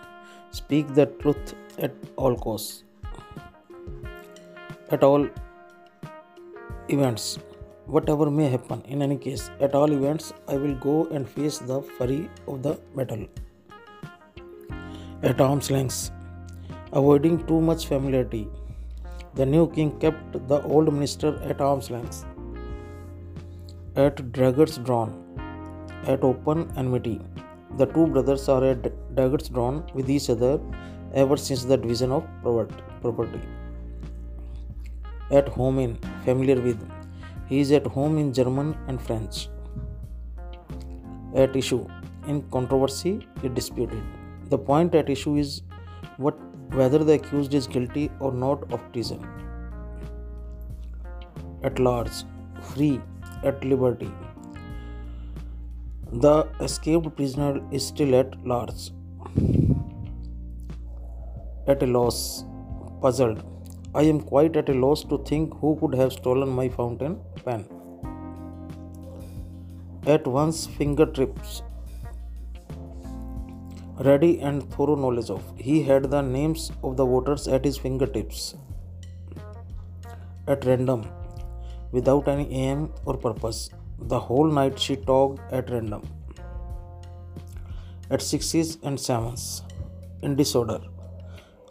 Speak 0.51 0.95
the 0.95 1.07
truth 1.21 1.55
at 1.79 1.93
all 2.17 2.37
costs. 2.37 2.85
At 4.91 5.03
all 5.03 5.29
events, 6.89 7.39
whatever 7.87 8.31
may 8.31 8.49
happen, 8.49 8.83
in 8.87 9.03
any 9.03 9.17
case, 9.17 9.51
at 9.61 9.75
all 9.75 9.93
events, 9.93 10.33
I 10.47 10.57
will 10.57 10.75
go 10.75 11.07
and 11.07 11.29
face 11.29 11.59
the 11.59 11.83
fury 11.83 12.31
of 12.47 12.63
the 12.63 12.79
battle. 12.95 13.27
At 15.23 15.41
arm's 15.41 15.71
length, 15.71 16.11
avoiding 16.93 17.47
too 17.47 17.61
much 17.61 17.87
familiarity, 17.87 18.49
the 19.35 19.45
new 19.45 19.71
king 19.71 19.99
kept 19.99 20.49
the 20.49 20.63
old 20.63 20.93
minister 20.93 21.39
at 21.43 21.61
arm's 21.61 21.91
length. 21.91 22.25
At 24.03 24.19
daggers 24.31 24.79
drawn, 24.87 25.09
at 26.07 26.23
open 26.23 26.73
enmity, 26.77 27.21
the 27.79 27.87
two 27.87 28.07
brothers 28.07 28.49
are 28.49 28.65
at 28.65 28.85
daggers 29.17 29.49
drawn 29.49 29.83
with 29.93 30.09
each 30.09 30.31
other 30.31 30.61
ever 31.15 31.37
since 31.37 31.65
the 31.65 31.77
division 31.77 32.13
of 32.13 32.23
property. 32.43 33.41
At 35.33 35.49
home 35.49 35.81
in, 35.81 35.99
familiar 36.25 36.61
with, 36.61 36.79
he 37.49 37.59
is 37.59 37.73
at 37.73 37.89
home 37.89 38.19
in 38.19 38.33
German 38.33 38.77
and 38.87 39.03
French. 39.03 39.49
At 41.35 41.57
issue, 41.57 41.85
in 42.29 42.43
controversy, 42.53 43.27
it 43.43 43.57
disputed. 43.57 44.01
The 44.49 44.59
point 44.59 44.95
at 44.95 45.11
issue 45.11 45.35
is 45.35 45.63
what 46.19 46.39
whether 46.73 47.03
the 47.03 47.15
accused 47.15 47.53
is 47.53 47.67
guilty 47.67 48.13
or 48.21 48.33
not 48.33 48.73
of 48.73 48.81
treason. 48.93 49.29
At 51.65 51.81
large, 51.81 52.13
free, 52.63 53.01
at 53.45 53.65
liberty. 53.65 54.11
The 56.13 56.49
escaped 56.61 57.15
prisoner 57.17 57.61
is 57.71 57.87
still 57.87 58.15
at 58.15 58.35
large. 58.47 58.91
At 61.67 61.83
a 61.83 61.87
loss, 61.87 62.45
puzzled. 63.01 63.45
I 63.95 64.03
am 64.03 64.21
quite 64.21 64.57
at 64.57 64.69
a 64.69 64.75
loss 64.75 65.05
to 65.05 65.19
think 65.19 65.55
who 65.61 65.77
could 65.81 65.95
have 65.95 66.13
stolen 66.13 66.49
my 66.49 66.69
fountain 66.69 67.21
pen. 67.45 67.67
At 70.07 70.27
once 70.27 70.67
fingertips 70.67 71.63
ready 74.01 74.41
and 74.41 74.71
thorough 74.73 74.95
knowledge 74.95 75.31
of. 75.31 75.43
He 75.57 75.83
had 75.83 76.11
the 76.11 76.23
names 76.23 76.71
of 76.83 76.97
the 76.97 77.05
voters 77.05 77.49
at 77.49 77.65
his 77.65 77.77
fingertips. 77.77 78.55
At 80.47 80.65
random, 80.65 81.07
without 81.93 82.29
any 82.29 82.51
aim 82.53 82.93
or 83.05 83.17
purpose. 83.17 83.71
The 83.99 84.19
whole 84.19 84.51
night 84.51 84.79
she 84.79 84.97
talked 84.97 85.41
at 85.53 85.71
random. 85.71 86.03
At 88.11 88.23
sixes 88.23 88.79
and 88.83 88.99
sevens, 88.99 89.63
in 90.23 90.37
disorder. 90.37 90.81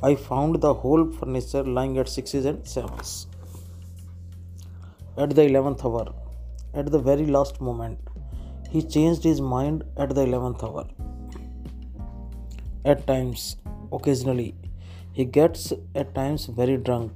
I 0.03 0.15
found 0.15 0.61
the 0.61 0.73
whole 0.73 1.11
furniture 1.11 1.63
lying 1.63 1.97
at 1.97 2.07
sixes 2.07 2.45
and 2.45 2.67
sevens. 2.67 3.27
At 5.17 5.31
the 5.31 5.43
eleventh 5.43 5.83
hour, 5.83 6.13
at 6.73 6.91
the 6.91 6.99
very 6.99 7.25
last 7.25 7.59
moment, 7.59 7.99
he 8.69 8.83
changed 8.83 9.23
his 9.23 9.41
mind 9.41 9.83
at 9.97 10.13
the 10.13 10.21
eleventh 10.21 10.63
hour. 10.63 10.85
At 12.85 13.07
times, 13.07 13.57
occasionally, 13.91 14.53
he 15.11 15.25
gets 15.25 15.73
at 15.95 16.13
times 16.13 16.45
very 16.45 16.77
drunk, 16.77 17.11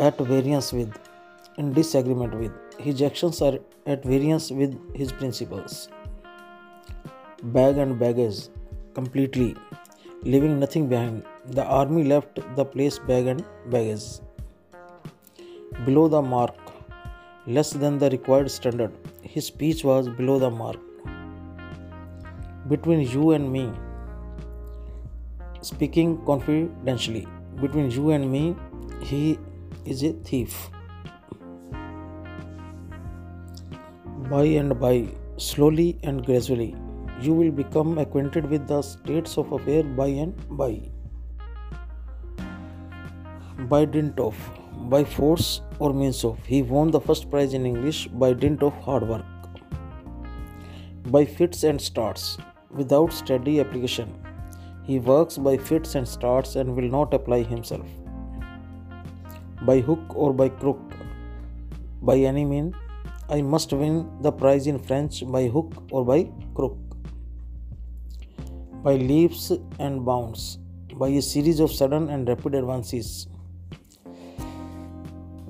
at 0.00 0.18
variance 0.18 0.72
with, 0.72 0.92
in 1.58 1.72
disagreement 1.72 2.34
with. 2.34 2.52
His 2.78 3.02
actions 3.02 3.42
are 3.42 3.58
at 3.86 4.02
variance 4.02 4.50
with 4.50 4.74
his 4.94 5.12
principles. 5.12 5.88
Bag 7.42 7.76
and 7.76 7.98
baggage, 7.98 8.48
completely, 8.94 9.54
leaving 10.22 10.58
nothing 10.58 10.88
behind. 10.88 11.24
The 11.46 11.64
army 11.64 12.04
left 12.04 12.40
the 12.56 12.64
place 12.64 12.98
bag 12.98 13.26
and 13.26 13.44
baggage. 13.66 14.20
Below 15.84 16.08
the 16.08 16.22
mark, 16.22 16.56
less 17.46 17.70
than 17.70 17.98
the 17.98 18.10
required 18.10 18.50
standard. 18.50 18.92
His 19.22 19.46
speech 19.46 19.84
was 19.84 20.08
below 20.08 20.38
the 20.38 20.50
mark. 20.50 20.80
Between 22.68 23.00
you 23.00 23.30
and 23.32 23.52
me, 23.52 23.70
speaking 25.60 26.24
confidentially, 26.24 27.26
between 27.60 27.90
you 27.90 28.10
and 28.10 28.30
me, 28.30 28.56
he 29.02 29.38
is 29.90 30.02
a 30.04 30.12
thief. 30.28 30.70
By 34.30 34.44
and 34.60 34.78
by, 34.78 35.08
slowly 35.36 35.98
and 36.04 36.24
gradually, 36.24 36.76
you 37.20 37.34
will 37.34 37.50
become 37.50 37.98
acquainted 37.98 38.48
with 38.48 38.68
the 38.68 38.80
states 38.82 39.36
of 39.36 39.52
affairs 39.52 39.86
by 39.96 40.06
and 40.06 40.34
by. 40.62 40.72
By 43.72 43.84
dint 43.84 44.20
of, 44.20 44.36
by 44.94 45.02
force 45.04 45.62
or 45.80 45.92
means 45.92 46.24
of, 46.24 46.38
he 46.46 46.62
won 46.62 46.90
the 46.90 47.00
first 47.00 47.30
prize 47.30 47.52
in 47.52 47.66
English 47.66 48.06
by 48.06 48.32
dint 48.32 48.62
of 48.62 48.72
hard 48.84 49.08
work. 49.08 49.26
By 51.06 51.24
fits 51.24 51.64
and 51.64 51.80
starts, 51.80 52.38
without 52.70 53.12
steady 53.12 53.58
application, 53.60 54.14
he 54.84 54.98
works 54.98 55.36
by 55.36 55.56
fits 55.56 55.94
and 55.96 56.06
starts 56.06 56.54
and 56.56 56.76
will 56.76 56.90
not 56.98 57.12
apply 57.12 57.42
himself 57.42 57.99
by 59.62 59.80
hook 59.80 60.00
or 60.14 60.32
by 60.32 60.48
crook. 60.48 60.80
By 62.02 62.18
any 62.18 62.44
means. 62.44 62.74
I 63.28 63.42
must 63.42 63.72
win 63.72 64.10
the 64.22 64.32
prize 64.32 64.66
in 64.66 64.78
French 64.78 65.22
by 65.24 65.46
hook 65.46 65.84
or 65.92 66.04
by 66.04 66.28
crook. 66.54 66.76
By 68.82 68.96
leaps 68.96 69.52
and 69.78 70.04
bounds, 70.04 70.58
by 70.94 71.08
a 71.08 71.22
series 71.22 71.60
of 71.60 71.70
sudden 71.70 72.08
and 72.08 72.26
rapid 72.26 72.56
advances. 72.56 73.28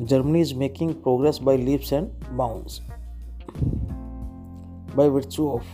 Germany 0.05 0.41
is 0.41 0.55
making 0.55 1.01
progress 1.01 1.39
by 1.39 1.57
leaps 1.57 1.93
and 1.93 2.11
bounds. 2.37 2.82
By 4.95 5.09
virtue 5.09 5.51
of, 5.51 5.65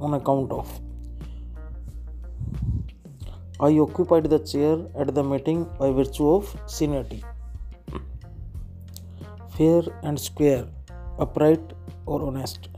on 0.00 0.14
account 0.14 0.50
of. 0.50 0.80
I 3.60 3.78
occupied 3.78 4.24
the 4.24 4.40
chair 4.40 4.78
at 4.98 5.14
the 5.14 5.22
meeting 5.22 5.64
by 5.78 5.90
virtue 5.90 6.28
of 6.28 6.54
seniority 6.66 7.22
fair 9.56 9.82
and 10.02 10.20
square, 10.20 10.64
upright 11.18 11.72
or 12.04 12.22
honest. 12.26 12.68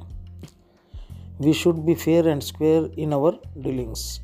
We 1.38 1.52
should 1.52 1.84
be 1.84 1.94
fair 1.94 2.28
and 2.28 2.42
square 2.42 2.84
in 2.96 3.12
our 3.12 3.32
dealings. 3.60 4.20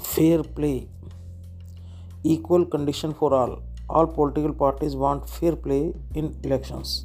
Fair 0.00 0.42
play, 0.42 0.88
equal 2.22 2.64
condition 2.64 3.12
for 3.12 3.34
all. 3.34 3.62
All 3.88 4.06
political 4.06 4.54
parties 4.54 4.96
want 4.96 5.28
fair 5.28 5.54
play 5.54 5.92
in 6.14 6.34
elections. 6.44 7.04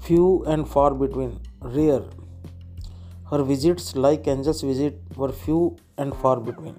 Few 0.00 0.44
and 0.46 0.68
far 0.68 0.94
between, 0.94 1.40
rare. 1.60 2.02
Her 3.30 3.42
visits, 3.42 3.94
like 3.94 4.26
Angel's 4.26 4.62
visit, 4.62 5.00
were 5.16 5.32
few 5.32 5.76
and 5.98 6.14
far 6.16 6.36
between. 6.40 6.76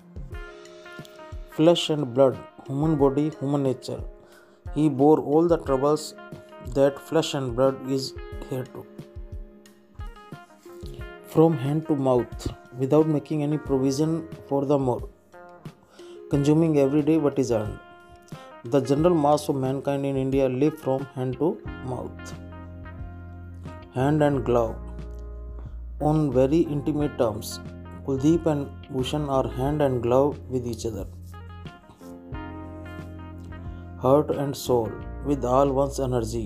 Flesh 1.51 1.89
and 1.89 2.13
blood, 2.13 2.37
human 2.67 2.95
body, 2.97 3.31
human 3.39 3.63
nature 3.63 4.01
he 4.75 4.89
bore 4.89 5.19
all 5.19 5.47
the 5.47 5.57
troubles 5.57 6.13
that 6.75 6.99
flesh 6.99 7.33
and 7.33 7.55
blood 7.55 7.75
is 7.89 8.13
here 8.49 8.65
to. 8.73 8.85
From 11.33 11.57
hand 11.57 11.87
to 11.87 11.95
mouth, 11.95 12.47
without 12.77 13.07
making 13.07 13.43
any 13.43 13.57
provision 13.57 14.27
for 14.47 14.65
the 14.65 14.77
more, 14.77 15.07
consuming 16.29 16.79
every 16.79 17.01
day 17.01 17.17
what 17.17 17.37
is 17.39 17.51
earned. 17.51 17.79
The 18.65 18.81
general 18.81 19.15
mass 19.15 19.49
of 19.49 19.55
mankind 19.55 20.05
in 20.05 20.17
India 20.17 20.47
live 20.49 20.77
from 20.79 21.05
hand 21.15 21.37
to 21.39 21.59
mouth. 21.85 22.33
Hand 23.93 24.21
and 24.23 24.43
glove. 24.45 24.75
On 25.99 26.31
very 26.31 26.59
intimate 26.59 27.17
terms, 27.17 27.59
Kuldeep 28.05 28.45
and 28.45 28.67
Bhushan 28.89 29.29
are 29.29 29.47
hand 29.47 29.81
and 29.81 30.01
glove 30.01 30.39
with 30.49 30.67
each 30.67 30.85
other 30.85 31.07
heart 34.07 34.29
and 34.41 34.55
soul 34.55 34.91
with 35.29 35.45
all 35.53 35.71
one's 35.77 35.99
energy. 36.07 36.45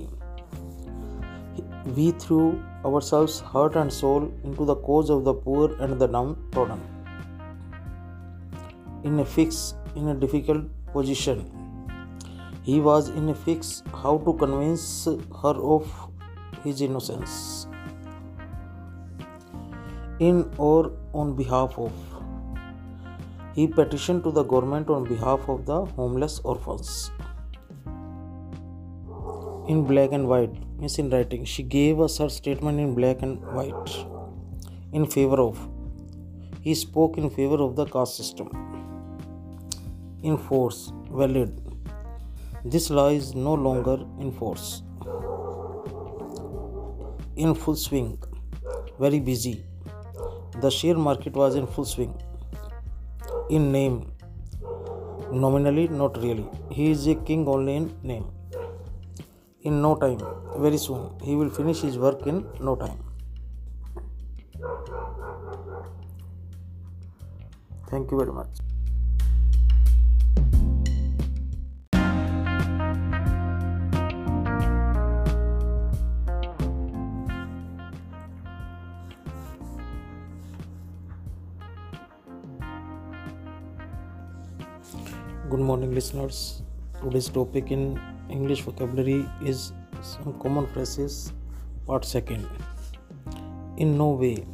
We 1.98 2.06
threw 2.24 2.46
ourselves, 2.90 3.40
heart 3.40 3.76
and 3.82 3.94
soul, 3.98 4.24
into 4.44 4.66
the 4.70 4.76
cause 4.88 5.12
of 5.16 5.24
the 5.26 5.34
poor 5.34 5.68
and 5.80 6.00
the 6.02 6.08
downtrodden. 6.08 6.82
In 9.04 9.20
a 9.20 9.26
fix, 9.36 9.76
in 9.96 10.08
a 10.08 10.16
difficult 10.24 10.66
position, 10.94 11.46
he 12.64 12.80
was 12.90 13.10
in 13.10 13.30
a 13.30 13.38
fix 13.46 13.84
how 14.04 14.18
to 14.26 14.34
convince 14.46 15.06
her 15.44 15.56
of 15.76 15.94
his 16.64 16.82
innocence. 16.82 17.68
In 20.20 20.46
or 20.58 20.92
on 21.14 21.36
behalf 21.36 21.78
of, 21.78 21.92
he 23.56 23.68
petitioned 23.80 24.24
to 24.24 24.32
the 24.32 24.44
government 24.44 24.90
on 24.90 25.04
behalf 25.16 25.50
of 25.56 25.66
the 25.66 25.84
homeless 25.98 26.40
orphans 26.44 27.12
in 29.72 29.84
black 29.90 30.12
and 30.12 30.28
white 30.28 30.56
means 30.80 30.98
in 31.02 31.10
writing. 31.10 31.44
She 31.46 31.64
gave 31.64 32.00
us 32.06 32.18
her 32.22 32.30
statement 32.30 32.80
in 32.86 32.94
black 32.94 33.22
and 33.22 33.40
white 33.58 33.92
in 34.92 35.06
favor 35.16 35.40
of. 35.44 35.60
He 36.66 36.74
spoke 36.76 37.18
in 37.18 37.30
favor 37.30 37.60
of 37.66 37.76
the 37.78 37.86
caste 37.86 38.18
system. 38.18 38.50
In 40.24 40.38
force, 40.38 40.82
valid. 41.10 41.54
This 42.66 42.90
law 42.90 43.08
is 43.20 43.34
no 43.34 43.54
longer 43.54 43.96
in 44.20 44.34
force. 44.42 44.84
In 47.38 47.56
full 47.56 47.78
swing, 47.86 48.12
very 49.00 49.22
busy. 49.32 49.56
The 50.60 50.70
share 50.70 51.00
market 51.08 51.34
was 51.34 51.56
in 51.56 51.66
full 51.66 51.86
swing. 51.86 52.14
In 53.50 53.72
name, 53.72 54.12
nominally, 55.32 55.88
not 55.88 56.22
really. 56.22 56.46
He 56.70 56.92
is 56.92 57.08
a 57.08 57.16
king 57.16 57.48
only 57.48 57.78
in 57.78 57.90
name. 58.04 58.30
In 59.64 59.80
no 59.80 59.96
time, 59.96 60.18
very 60.58 60.78
soon, 60.78 61.12
he 61.22 61.36
will 61.36 61.52
finish 61.52 61.82
his 61.82 61.96
work 61.96 62.26
in 62.26 62.48
no 62.60 62.76
time. 62.76 62.98
Thank 67.88 68.10
you 68.10 68.18
very 68.18 68.34
much. 68.34 68.48
Good 85.52 85.60
morning, 85.60 85.94
listeners. 85.94 86.64
Today's 87.04 87.30
topic 87.30 87.70
in 87.70 88.00
English 88.32 88.62
vocabulary 88.62 89.26
is 89.46 89.74
some 90.02 90.40
common 90.40 90.66
phrases, 90.68 91.34
part 91.86 92.06
second. 92.06 92.48
In 93.78 93.98
no 93.98 94.10
way, 94.12 94.46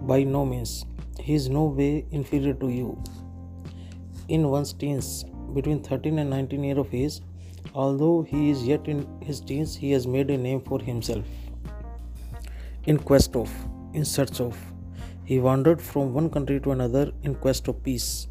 by 0.00 0.22
no 0.22 0.46
means, 0.46 0.86
he 1.18 1.34
is 1.34 1.48
no 1.48 1.64
way 1.64 2.04
inferior 2.10 2.54
to 2.54 2.68
you. 2.68 3.02
In 4.28 4.48
one's 4.48 4.72
teens, 4.72 5.24
between 5.54 5.82
13 5.82 6.18
and 6.20 6.30
19 6.30 6.64
years 6.64 6.78
of 6.78 6.94
age, 6.94 7.20
although 7.74 8.22
he 8.22 8.50
is 8.50 8.62
yet 8.66 8.86
in 8.86 9.06
his 9.20 9.40
teens, 9.40 9.74
he 9.74 9.90
has 9.92 10.06
made 10.06 10.30
a 10.30 10.38
name 10.38 10.60
for 10.60 10.80
himself. 10.80 11.24
In 12.84 12.98
quest 12.98 13.34
of, 13.36 13.50
in 13.94 14.04
search 14.04 14.40
of, 14.40 14.56
he 15.24 15.38
wandered 15.38 15.82
from 15.82 16.14
one 16.14 16.30
country 16.30 16.60
to 16.60 16.70
another 16.72 17.12
in 17.22 17.34
quest 17.34 17.68
of 17.68 17.82
peace 17.82 18.28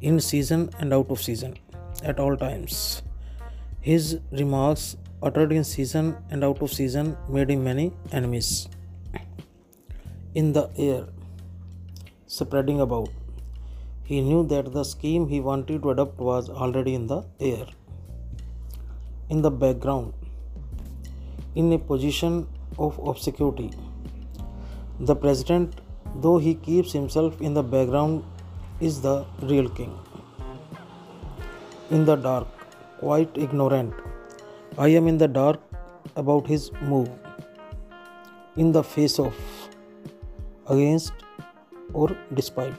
in 0.00 0.18
season 0.18 0.70
and 0.78 0.92
out 0.92 1.10
of 1.10 1.20
season 1.20 1.56
at 2.02 2.20
all 2.20 2.36
times. 2.36 3.02
His 3.80 4.20
remarks, 4.30 4.96
uttered 5.22 5.52
in 5.52 5.64
season 5.64 6.16
and 6.30 6.44
out 6.44 6.60
of 6.62 6.72
season, 6.72 7.16
made 7.28 7.50
him 7.50 7.64
many 7.64 7.92
enemies. 8.12 8.68
In 10.34 10.52
the 10.52 10.70
air, 10.76 11.06
spreading 12.26 12.80
about, 12.80 13.08
he 14.04 14.20
knew 14.20 14.46
that 14.48 14.72
the 14.72 14.84
scheme 14.84 15.28
he 15.28 15.40
wanted 15.40 15.82
to 15.82 15.90
adopt 15.90 16.18
was 16.18 16.48
already 16.48 16.94
in 16.94 17.06
the 17.06 17.24
air. 17.40 17.66
In 19.28 19.42
the 19.42 19.50
background, 19.50 20.12
in 21.54 21.72
a 21.72 21.78
position 21.78 22.46
of 22.78 22.98
obscurity, 22.98 23.70
the 24.98 25.16
president, 25.16 25.80
though 26.16 26.38
he 26.38 26.54
keeps 26.54 26.92
himself 26.92 27.40
in 27.40 27.54
the 27.54 27.62
background 27.62 28.24
is 28.80 29.00
the 29.00 29.24
real 29.42 29.68
king. 29.68 29.96
In 31.90 32.04
the 32.04 32.14
dark, 32.14 32.46
quite 32.98 33.30
ignorant, 33.34 33.92
I 34.78 34.88
am 34.98 35.08
in 35.08 35.18
the 35.18 35.26
dark 35.26 35.60
about 36.14 36.46
his 36.46 36.70
move. 36.82 37.08
In 38.56 38.70
the 38.70 38.82
face 38.82 39.18
of, 39.18 39.34
against, 40.68 41.12
or 41.92 42.16
despite. 42.34 42.74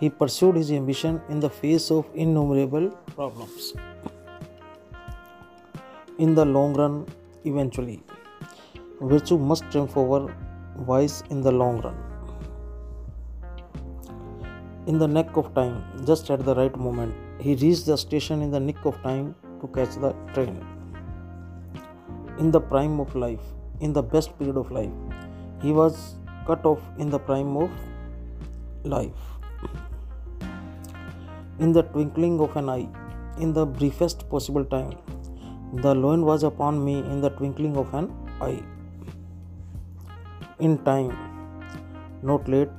He 0.00 0.10
pursued 0.10 0.56
his 0.56 0.72
ambition 0.72 1.20
in 1.28 1.38
the 1.38 1.50
face 1.50 1.90
of 1.90 2.04
innumerable 2.14 2.88
problems. 3.14 3.74
In 6.18 6.34
the 6.34 6.44
long 6.44 6.74
run, 6.74 7.06
eventually, 7.44 8.02
virtue 9.00 9.38
must 9.38 9.70
triumph 9.70 9.96
over 9.96 10.34
vice 10.78 11.22
in 11.30 11.42
the 11.42 11.52
long 11.52 11.80
run 11.80 11.96
in 14.86 14.98
the 14.98 15.06
neck 15.06 15.36
of 15.36 15.52
time, 15.54 15.82
just 16.04 16.30
at 16.30 16.44
the 16.44 16.54
right 16.54 16.76
moment. 16.76 17.25
He 17.38 17.54
reached 17.54 17.86
the 17.86 17.96
station 17.96 18.42
in 18.42 18.50
the 18.50 18.60
nick 18.60 18.84
of 18.84 19.00
time 19.02 19.34
to 19.60 19.68
catch 19.68 19.94
the 19.96 20.12
train. 20.32 20.64
In 22.38 22.50
the 22.50 22.60
prime 22.60 22.98
of 23.00 23.14
life, 23.14 23.40
in 23.80 23.92
the 23.92 24.02
best 24.02 24.38
period 24.38 24.56
of 24.56 24.70
life, 24.70 24.90
he 25.60 25.72
was 25.72 26.16
cut 26.46 26.64
off 26.64 26.80
in 26.98 27.10
the 27.10 27.18
prime 27.18 27.56
of 27.56 27.70
life. 28.84 29.12
In 31.58 31.72
the 31.72 31.82
twinkling 31.82 32.40
of 32.40 32.56
an 32.56 32.68
eye, 32.68 32.88
in 33.38 33.52
the 33.52 33.66
briefest 33.66 34.28
possible 34.28 34.64
time, 34.64 34.98
the 35.74 35.94
loan 35.94 36.24
was 36.24 36.42
upon 36.42 36.84
me 36.84 36.98
in 37.00 37.20
the 37.20 37.30
twinkling 37.30 37.76
of 37.76 37.92
an 37.94 38.12
eye. 38.40 38.62
In 40.58 40.78
time, 40.84 41.16
not 42.22 42.48
late, 42.48 42.70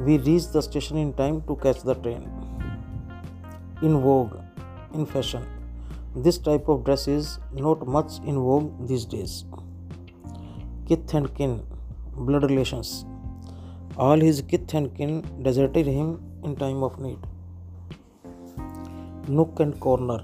we 0.00 0.16
reached 0.18 0.52
the 0.52 0.62
station 0.62 0.96
in 0.96 1.12
time 1.12 1.42
to 1.42 1.56
catch 1.56 1.82
the 1.82 1.94
train. 1.94 2.41
In 3.86 4.00
vogue, 4.00 4.34
in 4.94 5.04
fashion, 5.04 5.44
this 6.14 6.38
type 6.38 6.68
of 6.68 6.84
dress 6.84 7.08
is 7.08 7.40
not 7.52 7.84
much 7.84 8.12
in 8.24 8.36
vogue 8.36 8.86
these 8.86 9.04
days. 9.04 9.44
Kith 10.86 11.14
and 11.14 11.34
kin, 11.34 11.64
blood 12.14 12.44
relations. 12.48 13.04
All 13.96 14.20
his 14.20 14.40
kith 14.42 14.72
and 14.74 14.94
kin 14.94 15.12
deserted 15.42 15.86
him 15.86 16.22
in 16.44 16.54
time 16.54 16.84
of 16.84 17.00
need. 17.00 17.18
Nook 19.26 19.58
and 19.58 19.78
corner. 19.80 20.20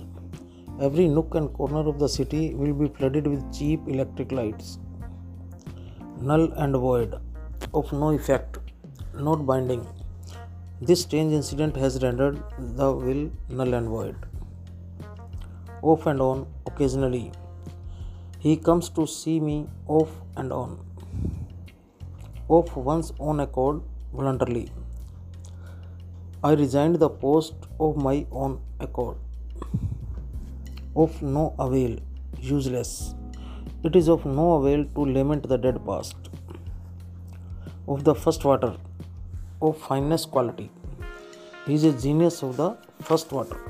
Every 0.81 1.09
nook 1.09 1.35
and 1.35 1.53
corner 1.53 1.81
of 1.81 1.99
the 1.99 2.09
city 2.09 2.55
will 2.55 2.75
be 2.75 2.89
flooded 2.97 3.27
with 3.27 3.43
cheap 3.53 3.81
electric 3.89 4.31
lights. 4.31 4.79
Null 6.21 6.53
and 6.53 6.77
void, 6.77 7.17
of 7.75 7.93
no 7.93 8.11
effect 8.11 8.59
not 9.15 9.47
binding. 9.47 9.85
This 10.81 11.01
strange 11.03 11.33
incident 11.33 11.77
has 11.77 12.01
rendered 12.05 12.41
the 12.57 12.93
will 12.93 13.31
null 13.49 13.75
and 13.75 13.89
void. 13.89 14.15
Off 15.83 16.07
and 16.07 16.21
on, 16.21 16.47
occasionally. 16.67 17.33
He 18.39 18.57
comes 18.57 18.89
to 18.91 19.05
see 19.05 19.41
me 19.41 19.67
off 19.89 20.09
and 20.37 20.53
on. 20.53 20.79
Of 22.49 22.77
one's 22.77 23.13
own 23.19 23.41
accord, 23.41 23.83
voluntarily. 24.15 24.71
I 26.45 26.53
resigned 26.53 27.01
the 27.01 27.11
post 27.11 27.55
of 27.81 27.97
my 27.97 28.25
own 28.31 28.61
accord. 28.79 29.17
Of 30.95 31.21
no 31.21 31.57
avail, 31.59 31.99
useless. 32.41 33.17
It 33.83 33.97
is 33.97 34.09
of 34.09 34.25
no 34.25 34.53
avail 34.55 34.85
to 34.95 35.01
lament 35.01 35.49
the 35.49 35.59
dead 35.59 35.85
past. 35.85 36.15
Of 37.89 38.05
the 38.05 38.15
first 38.15 38.45
water, 38.45 38.77
of 39.61 39.77
finest 39.79 40.31
quality. 40.31 40.71
He 41.67 41.75
is 41.75 41.85
a 41.85 41.93
genius 41.93 42.43
of 42.43 42.57
the 42.57 42.77
first 43.03 43.33
water. 43.33 43.61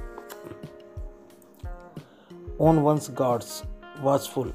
On 2.58 2.82
one's 2.82 3.08
guards, 3.08 3.64
watchful. 4.02 4.52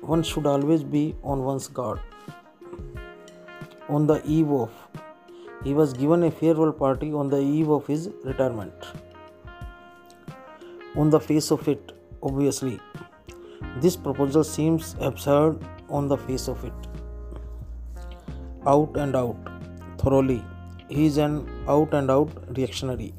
One 0.00 0.22
should 0.22 0.46
always 0.46 0.82
be 0.82 1.14
on 1.22 1.42
one's 1.42 1.68
guard. 1.68 2.00
On 3.88 4.06
the 4.06 4.22
eve 4.24 4.50
of, 4.50 4.70
he 5.64 5.74
was 5.74 5.92
given 5.92 6.22
a 6.22 6.30
farewell 6.30 6.72
party 6.72 7.12
on 7.12 7.28
the 7.30 7.38
eve 7.38 7.70
of 7.70 7.86
his 7.86 8.10
retirement. 8.24 8.72
On 10.96 11.10
the 11.10 11.20
face 11.20 11.50
of 11.50 11.66
it, 11.68 11.92
obviously, 12.22 12.80
this 13.80 13.96
proposal 13.96 14.44
seems 14.44 14.96
absurd 15.00 15.58
on 15.88 16.08
the 16.08 16.16
face 16.16 16.48
of 16.48 16.64
it. 16.64 16.72
Out 18.66 18.96
and 18.96 19.14
out, 19.14 19.36
thoroughly, 19.98 20.42
he 20.88 21.06
is 21.06 21.18
an 21.18 21.48
out 21.68 21.94
and 21.94 22.10
out 22.10 22.30
reactionary. 22.56 23.12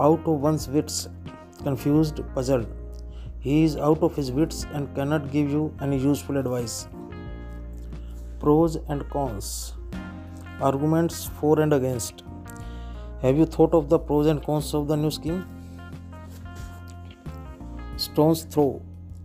Out 0.00 0.20
of 0.26 0.40
one's 0.40 0.68
wits, 0.68 1.08
confused, 1.62 2.20
puzzled. 2.34 2.66
He 3.38 3.64
is 3.64 3.76
out 3.76 4.02
of 4.02 4.16
his 4.16 4.32
wits 4.32 4.66
and 4.72 4.94
cannot 4.94 5.30
give 5.30 5.50
you 5.50 5.74
any 5.80 5.98
useful 5.98 6.38
advice. 6.38 6.88
Pros 8.40 8.76
and 8.88 9.08
cons. 9.10 9.74
Arguments 10.60 11.30
for 11.40 11.60
and 11.60 11.72
against. 11.72 12.24
Have 13.20 13.36
you 13.36 13.44
thought 13.44 13.74
of 13.74 13.88
the 13.88 13.98
pros 13.98 14.26
and 14.26 14.42
cons 14.42 14.72
of 14.74 14.88
the 14.88 14.96
new 14.96 15.10
scheme? 15.10 15.46
Stone's 17.96 18.44
throw, 18.44 18.82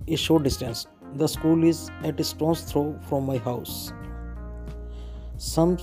a 0.08 0.16
short 0.16 0.44
distance. 0.44 0.88
The 1.16 1.28
school 1.28 1.64
is 1.64 1.90
at 2.04 2.20
a 2.20 2.24
stone's 2.24 2.62
throw 2.62 3.00
from 3.08 3.26
my 3.26 3.38
house. 3.38 3.94
Some 5.38 5.78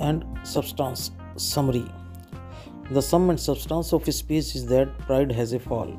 and 0.00 0.24
substance 0.42 1.10
summary 1.36 1.86
the 2.90 3.02
sum 3.02 3.30
and 3.30 3.40
substance 3.40 3.92
of 3.92 4.12
speech 4.12 4.54
is 4.54 4.66
that 4.66 4.98
pride 5.06 5.32
has 5.32 5.52
a 5.52 5.58
fall 5.58 5.96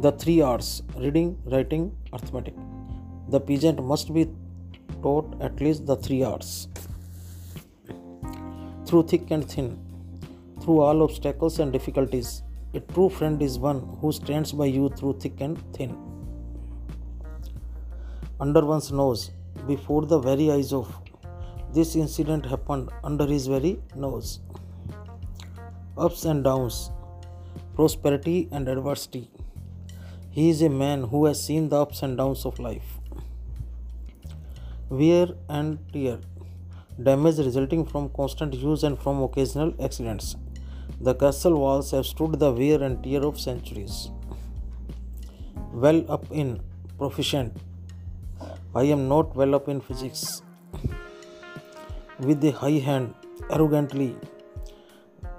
the 0.00 0.10
three 0.10 0.40
R's 0.40 0.82
reading, 0.96 1.38
writing, 1.44 1.96
arithmetic. 2.12 2.54
The 3.28 3.40
peasant 3.40 3.82
must 3.82 4.12
be 4.12 4.28
taught 5.02 5.40
at 5.40 5.60
least 5.60 5.86
the 5.86 5.96
three 5.96 6.24
R's. 6.24 6.68
Through 8.86 9.04
thick 9.04 9.30
and 9.30 9.48
thin, 9.48 9.78
through 10.60 10.80
all 10.80 11.02
obstacles 11.02 11.60
and 11.60 11.72
difficulties, 11.72 12.42
a 12.74 12.80
true 12.80 13.08
friend 13.08 13.40
is 13.40 13.58
one 13.58 13.96
who 14.00 14.10
stands 14.10 14.50
by 14.50 14.66
you 14.66 14.88
through 14.88 15.20
thick 15.20 15.40
and 15.40 15.62
thin. 15.72 15.96
Under 18.40 18.64
one's 18.66 18.90
nose, 18.90 19.30
before 19.68 20.06
the 20.06 20.18
very 20.18 20.50
eyes 20.50 20.72
of 20.72 21.03
this 21.74 21.96
incident 21.96 22.46
happened 22.46 22.90
under 23.02 23.26
his 23.26 23.46
very 23.48 23.78
nose. 23.96 24.40
Ups 25.96 26.24
and 26.24 26.44
downs, 26.44 26.90
prosperity 27.74 28.48
and 28.52 28.68
adversity. 28.68 29.30
He 30.30 30.50
is 30.50 30.62
a 30.62 30.68
man 30.68 31.02
who 31.04 31.24
has 31.26 31.42
seen 31.44 31.68
the 31.68 31.80
ups 31.80 32.02
and 32.02 32.16
downs 32.16 32.44
of 32.44 32.58
life. 32.58 33.00
Wear 34.88 35.28
and 35.48 35.78
tear, 35.92 36.20
damage 37.02 37.38
resulting 37.38 37.84
from 37.84 38.08
constant 38.10 38.54
use 38.54 38.84
and 38.84 38.98
from 38.98 39.22
occasional 39.22 39.74
accidents. 39.82 40.36
The 41.00 41.14
castle 41.14 41.58
walls 41.58 41.90
have 41.90 42.06
stood 42.06 42.38
the 42.38 42.52
wear 42.52 42.82
and 42.82 43.02
tear 43.02 43.22
of 43.24 43.40
centuries. 43.40 44.10
Well 45.72 46.04
up 46.08 46.26
in, 46.30 46.60
proficient. 46.98 47.56
I 48.74 48.84
am 48.84 49.08
not 49.08 49.34
well 49.34 49.54
up 49.56 49.68
in 49.68 49.80
physics. 49.80 50.42
With 52.20 52.44
a 52.44 52.52
high 52.52 52.78
hand, 52.78 53.12
arrogantly, 53.50 54.16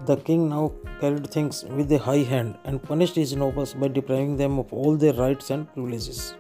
the 0.06 0.18
king 0.18 0.50
now 0.50 0.74
carried 1.00 1.28
things 1.32 1.64
with 1.64 1.90
a 1.94 1.98
high 1.98 2.24
hand 2.32 2.58
and 2.66 2.84
punished 2.84 3.16
his 3.16 3.34
nobles 3.34 3.74
by 3.74 3.88
depriving 3.88 4.36
them 4.36 4.60
of 4.60 4.74
all 4.74 4.98
their 4.98 5.14
rights 5.14 5.52
and 5.52 5.72
privileges. 5.72 6.36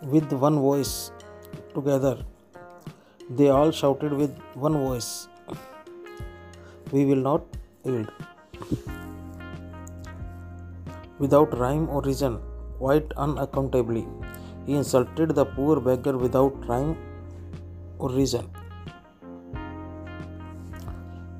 With 0.00 0.32
one 0.32 0.60
voice, 0.60 1.10
together, 1.74 2.24
they 3.28 3.48
all 3.48 3.72
shouted 3.72 4.12
with 4.12 4.38
one 4.54 4.74
voice 4.74 5.26
We 6.92 7.04
will 7.04 7.24
not 7.30 7.42
yield. 7.84 8.12
Without 11.18 11.58
rhyme 11.58 11.88
or 11.88 12.00
reason, 12.02 12.38
quite 12.78 13.12
unaccountably, 13.16 14.06
he 14.66 14.74
insulted 14.74 15.34
the 15.34 15.44
poor 15.44 15.80
beggar 15.80 16.16
without 16.16 16.64
rhyme 16.68 16.96
or 17.98 18.08
reason. 18.10 18.48